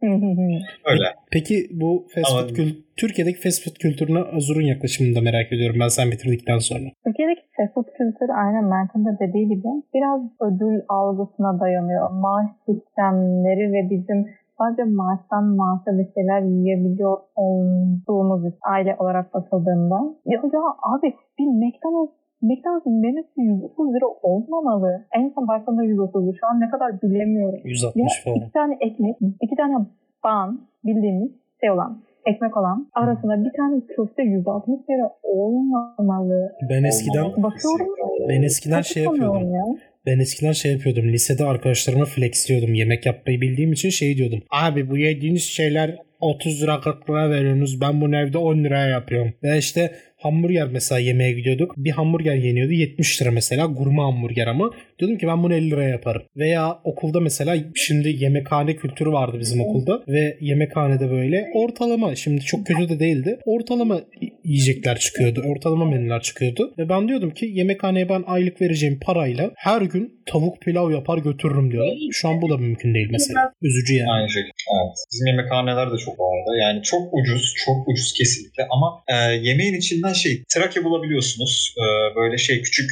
öyle. 0.85 1.03
Peki 1.31 1.67
bu 1.71 2.07
fast 2.15 2.31
Ama- 2.31 2.41
food 2.41 2.49
kül- 2.57 2.83
Türkiye'deki 2.97 3.41
fast 3.41 3.63
food 3.63 3.75
kültürüne 3.75 4.19
Azur'un 4.37 4.61
yaklaşımını 4.61 5.15
da 5.15 5.21
merak 5.21 5.51
ediyorum 5.53 5.77
ben 5.79 5.87
sen 5.87 6.11
bitirdikten 6.11 6.57
sonra. 6.57 6.85
Türkiye'deki 7.05 7.41
fast 7.57 7.73
food 7.73 7.85
kültürü 7.97 8.31
aynen 8.45 8.63
Mert'in 8.63 9.05
de 9.05 9.11
dediği 9.19 9.47
gibi 9.49 9.67
biraz 9.93 10.21
ödül 10.47 10.81
algısına 10.89 11.59
dayanıyor. 11.59 12.09
Maaş 12.11 12.47
sistemleri 12.65 13.73
ve 13.73 13.89
bizim 13.89 14.19
sadece 14.57 14.83
maaştan 14.83 15.45
maaşa 15.59 15.91
bir 15.99 16.07
şeyler 16.15 16.41
yiyebiliyor 16.41 17.17
olduğumuz 17.35 18.43
bir 18.45 18.53
aile 18.73 18.95
olarak 18.99 19.33
bakıldığında. 19.33 19.97
Ya, 20.25 20.39
ya 20.53 20.61
abi 20.93 21.07
bir 21.39 21.47
McDonald's 21.61 22.23
McDonald's'ın 22.49 23.01
menüsü 23.01 23.41
130 23.41 23.93
lira 23.93 24.07
olmamalı. 24.21 25.05
En 25.17 25.31
son 25.35 25.47
baktığımda 25.47 25.83
130 25.83 26.35
Şu 26.39 26.47
an 26.47 26.59
ne 26.59 26.69
kadar 26.69 27.01
bilemiyorum. 27.01 27.59
160 27.63 28.01
Ya 28.01 28.07
falan. 28.23 28.37
iki 28.37 28.51
tane 28.51 28.73
ekmek, 28.81 29.15
iki 29.41 29.55
tane 29.55 29.75
ban 30.23 30.61
bildiğimiz 30.85 31.31
şey 31.61 31.71
olan, 31.71 32.01
ekmek 32.25 32.57
olan 32.57 32.87
arasında 32.93 33.43
bir 33.43 33.53
tane 33.57 33.81
köfte 33.95 34.23
160 34.23 34.89
lira 34.89 35.11
olmamalı. 35.23 36.51
Ben 36.69 36.83
eskiden. 36.83 37.25
Bakıyorum. 37.43 37.87
ben 38.29 38.41
eskiden 38.41 38.81
şey 38.81 39.03
yapıyordum. 39.03 39.53
Ya. 39.53 39.63
Ben 40.05 40.19
eskiden 40.19 40.51
şey 40.51 40.71
yapıyordum. 40.71 41.13
Lisede 41.13 41.45
arkadaşlarıma 41.45 42.05
flexliyordum. 42.05 42.73
Yemek 42.73 43.05
yapmayı 43.05 43.41
bildiğim 43.41 43.71
için 43.71 43.89
şey 43.89 44.17
diyordum. 44.17 44.43
Abi 44.49 44.89
bu 44.89 44.97
yediğiniz 44.97 45.43
şeyler 45.43 45.95
30 46.19 46.63
lira 46.63 46.79
40 46.79 47.09
lira 47.09 47.29
veriyorsunuz. 47.29 47.81
Ben 47.81 48.01
bunu 48.01 48.15
evde 48.15 48.37
10 48.37 48.63
liraya 48.63 48.87
yapıyorum. 48.87 49.33
Ve 49.43 49.57
işte 49.57 49.95
hamburger 50.23 50.67
mesela 50.67 50.99
yemeğe 50.99 51.31
gidiyorduk. 51.31 51.73
Bir 51.77 51.91
hamburger 51.91 52.35
yeniyordu 52.35 52.71
70 52.71 53.21
lira 53.21 53.31
mesela. 53.31 53.65
Gurme 53.65 54.01
hamburger 54.01 54.47
ama. 54.47 54.71
Diyordum 54.99 55.17
ki 55.17 55.27
ben 55.27 55.43
bunu 55.43 55.53
50 55.53 55.71
liraya 55.71 55.89
yaparım. 55.89 56.21
Veya 56.37 56.79
okulda 56.83 57.19
mesela 57.19 57.55
şimdi 57.75 58.09
yemekhane 58.09 58.75
kültürü 58.75 59.11
vardı 59.11 59.37
bizim 59.39 59.61
okulda. 59.61 60.03
Ve 60.07 60.37
yemekhanede 60.41 61.11
böyle 61.11 61.45
ortalama 61.53 62.15
şimdi 62.15 62.41
çok 62.41 62.65
kötü 62.65 62.89
de 62.89 62.99
değildi. 62.99 63.39
Ortalama 63.45 64.01
yiyecekler 64.43 64.99
çıkıyordu. 64.99 65.41
Ortalama 65.47 65.85
menüler 65.85 66.21
çıkıyordu. 66.21 66.73
Ve 66.77 66.89
ben 66.89 67.07
diyordum 67.07 67.31
ki 67.31 67.45
yemekhaneye 67.53 68.09
ben 68.09 68.23
aylık 68.27 68.61
vereceğim 68.61 68.99
parayla 69.01 69.51
her 69.55 69.81
gün 69.81 70.23
tavuk 70.25 70.61
pilav 70.61 70.91
yapar 70.91 71.17
götürürüm 71.17 71.71
diyordum. 71.71 71.97
Şu 72.11 72.29
an 72.29 72.41
bu 72.41 72.49
da 72.49 72.57
mümkün 72.57 72.93
değil 72.93 73.07
mesela. 73.11 73.51
Üzücü 73.61 73.93
yani. 73.93 74.11
Aynı 74.11 74.29
şekilde. 74.29 74.51
Evet. 74.75 74.97
Bizim 75.11 75.27
yemekhaneler 75.27 75.91
de 75.91 75.97
çok 76.05 76.19
vardı. 76.19 76.49
Yani 76.61 76.83
çok 76.83 77.01
ucuz, 77.13 77.53
çok 77.65 77.87
ucuz 77.87 78.13
kesinlikle 78.13 78.63
ama 78.71 79.03
e, 79.07 79.15
yemeğin 79.47 79.73
içinden 79.73 80.12
şey, 80.13 80.43
Trakya 80.49 80.83
bulabiliyorsunuz. 80.83 81.75
E, 81.77 82.15
böyle 82.15 82.37
şey 82.37 82.61
küçük 82.61 82.91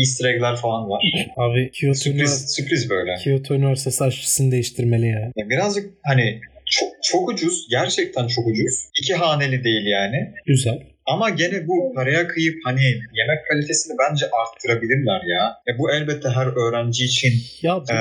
easter 0.00 0.34
egg'ler 0.34 0.56
falan 0.56 0.90
var. 0.90 1.02
Abi 1.36 1.70
Kyoto, 1.70 1.94
Sürpriz, 1.94 2.54
sürpriz 2.56 2.90
böyle. 2.90 3.14
Kyoto 3.14 3.54
Üniversitesi 3.54 4.04
aşçısını 4.04 4.52
değiştirmeli 4.52 5.06
ya. 5.06 5.32
Ya 5.36 5.48
birazcık 5.50 5.90
hani 6.02 6.40
çok, 6.66 6.88
çok 7.02 7.28
ucuz, 7.28 7.68
gerçekten 7.70 8.26
çok 8.26 8.46
ucuz. 8.46 8.88
İki 9.02 9.14
haneli 9.14 9.64
değil 9.64 9.86
yani. 9.86 10.30
Güzel. 10.46 10.82
Ama 11.12 11.30
gene 11.30 11.68
bu 11.68 11.92
paraya 11.94 12.28
kıyıp 12.28 12.54
hani 12.64 12.82
yemek 13.18 13.40
kalitesini 13.50 13.96
bence 14.02 14.26
arttırabilirler 14.40 15.20
ya. 15.36 15.42
ya 15.66 15.78
bu 15.78 15.90
elbette 15.92 16.28
her 16.28 16.46
öğrenci 16.46 17.04
için 17.04 17.32
Ya 17.62 17.76
Ee, 17.92 17.96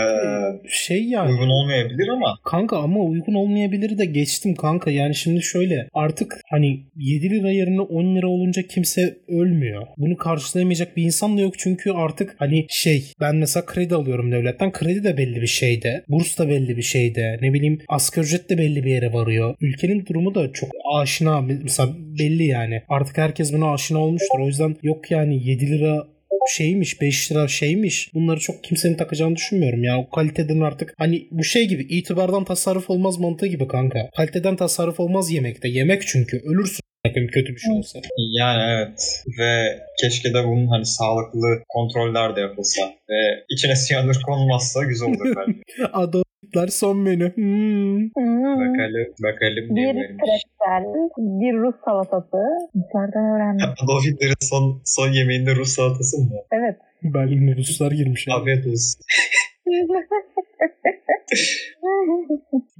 şey 0.69 1.03
yani. 1.03 1.31
uygun 1.31 1.49
olmayabilir 1.49 2.07
ama 2.07 2.37
Kanka 2.45 2.77
ama 2.77 2.99
uygun 2.99 3.33
olmayabilir 3.33 3.97
de 3.97 4.05
geçtim 4.05 4.55
kanka. 4.55 4.91
Yani 4.91 5.15
şimdi 5.15 5.41
şöyle 5.43 5.87
artık 5.93 6.41
hani 6.51 6.79
7 6.95 7.29
lira 7.29 7.51
yerine 7.51 7.81
10 7.81 8.15
lira 8.15 8.27
olunca 8.27 8.61
kimse 8.61 9.17
ölmüyor. 9.27 9.87
Bunu 9.97 10.17
karşılayamayacak 10.17 10.97
bir 10.97 11.03
insan 11.03 11.37
da 11.37 11.41
yok 11.41 11.53
çünkü 11.59 11.91
artık 11.91 12.35
hani 12.37 12.65
şey 12.69 13.03
ben 13.19 13.35
mesela 13.35 13.65
kredi 13.65 13.95
alıyorum 13.95 14.31
devletten. 14.31 14.71
Kredi 14.71 15.03
de 15.03 15.17
belli 15.17 15.41
bir 15.41 15.47
şeyde. 15.47 16.03
Burs 16.09 16.37
da 16.39 16.49
belli 16.49 16.77
bir 16.77 16.81
şeyde. 16.81 17.37
Ne 17.41 17.53
bileyim 17.53 17.79
asgari 17.89 18.25
ücret 18.25 18.49
de 18.49 18.57
belli 18.57 18.83
bir 18.83 18.91
yere 18.91 19.13
varıyor. 19.13 19.55
Ülkenin 19.61 20.05
durumu 20.05 20.35
da 20.35 20.51
çok 20.53 20.69
aşina 20.93 21.41
mesela 21.41 21.89
belli 22.19 22.43
yani. 22.45 22.81
Artık 22.89 23.00
herkes 23.17 23.53
buna 23.53 23.73
aşina 23.73 23.99
olmuştur. 23.99 24.39
O 24.39 24.47
yüzden 24.47 24.75
yok 24.83 25.11
yani 25.11 25.47
7 25.47 25.69
lira 25.69 26.07
şeymiş 26.49 27.01
5 27.01 27.31
lira 27.31 27.47
şeymiş. 27.47 28.13
Bunları 28.13 28.39
çok 28.39 28.63
kimsenin 28.63 28.97
takacağını 28.97 29.35
düşünmüyorum 29.35 29.83
ya. 29.83 29.99
O 29.99 30.09
kaliteden 30.09 30.59
artık 30.59 30.93
hani 30.97 31.27
bu 31.31 31.43
şey 31.43 31.67
gibi 31.67 31.83
itibardan 31.83 32.43
tasarruf 32.43 32.89
olmaz 32.89 33.19
mantığı 33.19 33.47
gibi 33.47 33.67
kanka. 33.67 34.09
Kaliteden 34.17 34.55
tasarruf 34.55 34.99
olmaz 34.99 35.31
yemekte. 35.31 35.67
Yemek 35.67 36.07
çünkü. 36.07 36.41
Ölürsün 36.45 36.81
bakın 37.05 37.27
kötü 37.27 37.55
bir 37.55 37.59
şey 37.59 37.71
olsa. 37.71 37.99
Yani 38.17 38.63
evet. 38.63 39.23
Ve 39.39 39.79
keşke 40.01 40.33
de 40.33 40.43
bunun 40.43 40.67
hani 40.67 40.85
sağlıklı 40.85 41.63
kontroller 41.69 42.35
de 42.35 42.41
yapılsa. 42.41 42.81
Ve 43.09 43.45
içine 43.49 43.75
siyanür 43.75 44.21
konmazsa 44.25 44.83
güzel 44.83 45.09
olur 45.09 45.35
bence. 45.37 45.59
Adolfler 46.43 46.67
son 46.67 46.97
menü 46.97 47.35
hmm. 47.35 48.09
Bakalım, 48.09 49.07
bakalım 49.23 49.75
Bir 49.75 49.81
ne 49.81 49.95
vermiş. 49.95 50.17
pretzel, 50.17 50.83
bir 51.17 51.53
Rus 51.53 51.75
salatası. 51.85 52.37
Dışarıdan 52.75 53.35
öğrendim. 53.35 53.65
Adolf 53.83 54.05
Hitler'in 54.05 54.35
son, 54.41 54.81
son 54.85 55.11
yemeğinde 55.11 55.55
Rus 55.55 55.69
salatası 55.69 56.17
mı? 56.17 56.29
Evet. 56.51 56.75
Berlin'e 57.03 57.55
Ruslar 57.55 57.91
girmiş. 57.91 58.27
Afiyet 58.27 58.67
olsun. 58.67 59.01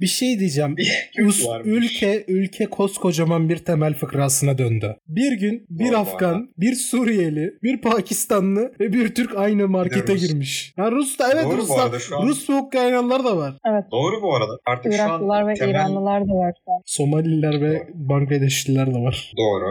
Bir 0.00 0.06
şey 0.06 0.38
diyeceğim. 0.38 0.76
Us- 1.18 1.62
ülke 1.64 2.24
ülke 2.28 2.66
koskocaman 2.66 3.48
bir 3.48 3.56
temel 3.56 3.94
fıkrasına 3.94 4.58
döndü. 4.58 4.96
Bir 5.08 5.32
gün 5.32 5.66
bir 5.70 5.84
Vallahi. 5.84 5.96
Afgan, 5.96 6.48
bir 6.58 6.74
Suriyeli, 6.74 7.54
bir 7.62 7.80
Pakistanlı 7.80 8.72
ve 8.80 8.92
bir 8.92 9.14
Türk 9.14 9.36
aynı 9.36 9.68
markete 9.68 10.14
Rus. 10.14 10.28
girmiş. 10.28 10.72
Ha 10.76 10.90
Rus 10.90 11.18
da 11.18 11.32
evet 11.32 11.44
Doğru 11.44 11.52
bu 11.52 11.56
Ruslar, 11.56 11.84
arada 11.84 11.98
şu 11.98 12.18
an. 12.18 12.26
Rus 12.26 12.50
ve 12.50 12.54
Ukraynalılar 12.54 13.24
da 13.24 13.36
var. 13.36 13.54
Evet. 13.66 13.84
Doğru 13.92 14.22
bu 14.22 14.36
arada. 14.36 14.58
Artık 14.66 14.92
şu 14.92 14.98
Iraklılar 14.98 15.42
an 15.42 15.48
ve 15.48 15.54
temel... 15.54 15.70
İranlılar 15.72 16.28
da 16.28 16.32
var. 16.32 16.54
Somaliler 16.86 17.60
ve 17.60 17.82
Bangladeşliler 17.94 18.94
de 18.94 18.98
var. 18.98 19.32
Doğru. 19.38 19.66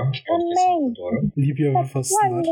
Doğru. 0.97 1.21
Libya 1.37 1.81
ve 1.81 1.83
Faslılar. 1.83 2.45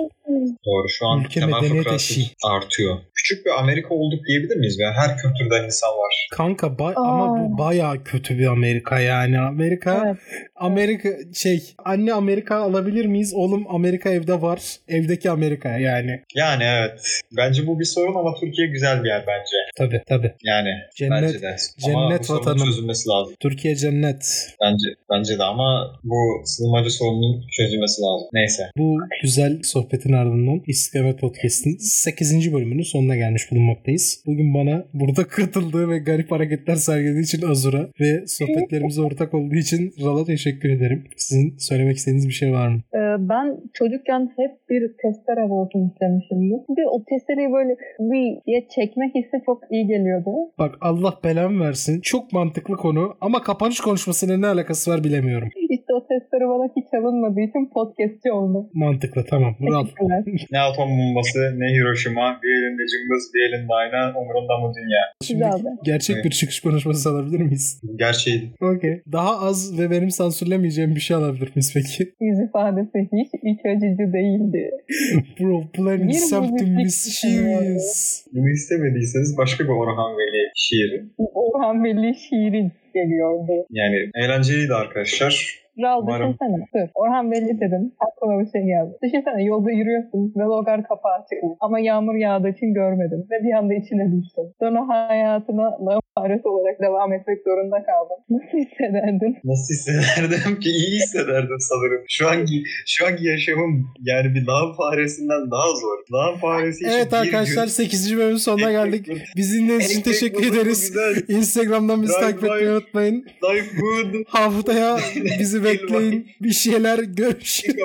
Doğru. 0.65 0.89
Şu 0.89 1.07
an 1.07 1.19
Ülke 1.19 1.39
temel 1.39 1.61
fıkrası 1.61 2.21
artıyor. 2.45 2.97
Küçük 3.15 3.45
bir 3.45 3.51
Amerika 3.59 3.93
olduk 3.95 4.19
diyebilir 4.49 4.59
miyiz? 4.59 4.77
Yani 4.79 4.93
her 4.93 5.17
kültürden 5.17 5.65
insan 5.65 5.89
var. 5.89 6.27
Kanka 6.31 6.67
ba- 6.67 6.93
ama 6.95 7.39
bu 7.43 7.57
bayağı 7.57 8.03
kötü 8.03 8.37
bir 8.37 8.45
Amerika 8.45 8.99
yani. 8.99 9.39
Amerika 9.39 10.03
Evet. 10.07 10.17
Amerika 10.55 11.09
şey 11.33 11.63
anne 11.85 12.13
Amerika 12.13 12.55
alabilir 12.55 13.05
miyiz? 13.05 13.33
Oğlum 13.35 13.65
Amerika 13.69 14.09
evde 14.09 14.41
var. 14.41 14.59
Evdeki 14.87 15.29
Amerika 15.29 15.69
yani. 15.77 16.21
Yani 16.35 16.63
evet. 16.63 16.99
Bence 17.37 17.67
bu 17.67 17.79
bir 17.79 17.85
sorun 17.85 18.15
ama 18.19 18.33
Türkiye 18.41 18.67
güzel 18.67 19.03
bir 19.03 19.09
yer 19.09 19.23
bence. 19.27 19.55
Tabi 19.77 20.01
tabi. 20.07 20.33
Yani 20.43 20.69
Cennet- 20.99 21.21
bence 21.23 21.41
de. 21.41 21.55
ama 21.85 22.09
cennet 22.09 22.25
sorunun 22.25 22.41
vatanım. 22.45 22.65
çözülmesi 22.65 23.09
lazım. 23.09 23.35
Türkiye 23.39 23.75
cennet. 23.75 24.23
Bence 24.61 24.87
bence 25.11 25.39
de 25.39 25.43
ama 25.43 25.99
bu 26.03 26.41
sığınmacı 26.45 26.89
sorunun 26.89 27.43
çözülmesi 27.57 28.01
lazım. 28.01 28.27
Neyse. 28.33 28.63
Bu 28.77 28.97
güzel 29.21 29.59
sohbetin 29.63 30.13
ardından 30.13 30.61
İstikamet 30.67 31.19
Podcast'in 31.19 31.77
8. 31.79 32.53
bölümünün 32.53 32.83
sonuna 32.83 33.15
gelmiş 33.15 33.51
bulunmaktayız. 33.51 34.23
Bugün 34.25 34.38
bana 34.53 34.85
burada 34.93 35.23
katıldığı 35.23 35.89
ve 35.89 35.97
garip 35.99 36.31
hareketler 36.31 36.75
sergilediği 36.75 37.23
için 37.23 37.47
Azur'a 37.47 37.83
ve 38.01 38.27
sohbetlerimize 38.27 39.01
ortak 39.01 39.33
olduğu 39.33 39.55
için 39.55 39.91
Ral'a 40.05 40.25
teşekkür 40.25 40.69
ederim. 40.69 41.03
Sizin 41.17 41.57
söylemek 41.57 41.97
istediğiniz 41.97 42.27
bir 42.27 42.33
şey 42.33 42.51
var 42.51 42.67
mı? 42.67 42.79
Ee, 42.93 42.99
ben 43.19 43.57
çocukken 43.73 44.21
hep 44.37 44.51
bir 44.69 44.81
testere 45.01 45.43
olsun 45.43 45.89
istemişimdir. 45.89 46.59
Bir 46.77 46.85
o 46.91 47.03
testereyi 47.09 47.53
böyle 47.53 47.73
bir 47.99 48.45
diye 48.47 48.67
çekme 48.75 49.05
hissi 49.15 49.37
çok 49.45 49.59
iyi 49.71 49.87
geliyordu. 49.87 50.31
Bak 50.59 50.75
Allah 50.81 51.13
belamı 51.23 51.63
versin. 51.65 52.01
Çok 52.01 52.33
mantıklı 52.33 52.75
konu 52.77 53.17
ama 53.21 53.41
kapanış 53.41 53.79
konuşmasıyla 53.79 54.37
ne 54.37 54.47
alakası 54.47 54.91
var 54.91 55.03
bilemiyorum. 55.03 55.49
İşte 55.69 55.93
o 55.93 56.01
sesleri 56.01 56.45
bana 56.51 56.65
hiç 56.77 56.89
alınmadığı 56.99 57.41
için 57.49 57.69
podcastçi 57.73 58.31
oldum. 58.31 58.69
Mantıklı 58.73 59.25
tamam. 59.29 59.53
Teşekkürler. 59.59 60.23
Ne 60.51 60.59
atom 60.59 60.89
bombası 60.99 61.39
ne 61.59 61.67
Hiroşima. 61.75 62.39
Bir 62.43 62.51
elinde 62.57 62.83
cımbız 62.91 63.23
bir 63.33 63.41
elinde 63.47 63.73
ayna. 63.81 64.01
Umurunda 64.29 64.57
mı 64.57 64.73
dünya? 64.75 65.01
Şimdi 65.23 65.43
gerçek 65.83 66.25
bir 66.25 66.29
çıkış 66.29 66.59
konuşması 66.59 67.09
alabilir 67.09 67.39
miyiz? 67.39 67.81
Gerçeği. 67.95 68.51
Okey. 68.61 69.01
Daha 69.11 69.39
az 69.39 69.79
ve 69.79 69.91
benim 69.91 70.11
sansürlemeyeceğim 70.11 70.95
bir 70.95 70.99
şey 70.99 71.17
alabilir 71.17 71.51
miyiz 71.55 71.71
peki? 71.73 72.13
Yüz 72.21 72.39
ifadesi 72.39 73.09
hiç 73.13 73.29
iç 73.43 73.59
açıcı 73.65 74.13
değildi. 74.13 74.71
Bro 75.39 75.63
planning 75.73 76.09
Bir 76.09 76.13
something 76.13 76.77
mysterious. 76.77 78.25
Bunu 78.33 78.49
istemediyseniz 78.49 79.37
başka 79.37 79.63
bir 79.63 79.69
Orhan 79.69 80.17
Veli 80.17 80.51
şiiri. 80.55 81.05
Orhan 81.17 81.83
Veli 81.83 82.15
şiirin 82.15 82.71
geliyordu. 82.93 83.65
Yani 83.69 83.95
eğlenceliydi 84.15 84.73
arkadaşlar. 84.73 85.59
Ral 85.81 86.01
Umarım. 86.03 86.27
düşünsene. 86.27 86.57
Dur. 86.75 86.89
Orhan 86.95 87.31
Veli 87.31 87.59
dedim. 87.61 87.91
Aklıma 88.07 88.39
bir 88.39 88.49
şey 88.53 88.61
geldi. 88.73 88.91
Düşünsene 89.03 89.43
yolda 89.43 89.71
yürüyorsun 89.71 90.33
ve 90.37 90.43
logar 90.43 90.83
kapağı 90.83 91.13
açık. 91.13 91.39
Ama 91.59 91.79
yağmur 91.79 92.15
yağdığı 92.15 92.49
için 92.49 92.73
görmedim. 92.73 93.27
Ve 93.31 93.43
bir 93.43 93.53
anda 93.53 93.73
içine 93.73 94.05
düştüm. 94.11 94.45
Sonra 94.59 94.87
hayatına 94.87 95.67
lağım 95.85 96.01
faresi 96.15 96.47
olarak 96.47 96.77
devam 96.81 97.13
etmek 97.13 97.39
zorunda 97.47 97.77
kaldım. 97.89 98.19
Nasıl 98.29 98.57
hissederdin? 98.57 99.37
Nasıl 99.43 99.73
hissederdim 99.73 100.59
ki? 100.59 100.69
İyi 100.69 100.95
hissederdim 100.99 101.59
sanırım. 101.59 102.03
Şu 102.09 102.29
anki 102.29 102.63
şu 102.87 103.05
anki 103.07 103.25
yaşamım 103.25 103.93
yani 103.99 104.35
bir 104.35 104.45
lağım 104.47 104.75
faresinden 104.77 105.51
daha 105.51 105.69
zor. 105.81 105.97
Lağım 106.13 106.37
faresi 106.39 106.77
için 106.79 106.89
Evet 106.89 107.13
arkadaşlar 107.13 107.67
8. 107.67 108.17
bölümün 108.17 108.37
sonuna 108.37 108.71
geldik. 108.71 109.07
Bizi 109.35 109.57
dinlediğiniz 109.57 109.91
için 109.91 110.01
teşekkür 110.01 110.53
ederiz. 110.53 110.93
Instagram'dan 111.27 112.01
bizi 112.01 112.13
takip 112.13 112.43
etmeyi 112.43 112.69
unutmayın. 112.69 113.25
Life 113.43 113.77
good. 113.81 114.23
Haftaya 114.27 114.97
bizi 115.39 115.63
bekleyin. 115.63 116.27
Bir 116.41 116.51
şeyler 116.51 116.99
görüşürüz. 116.99 117.75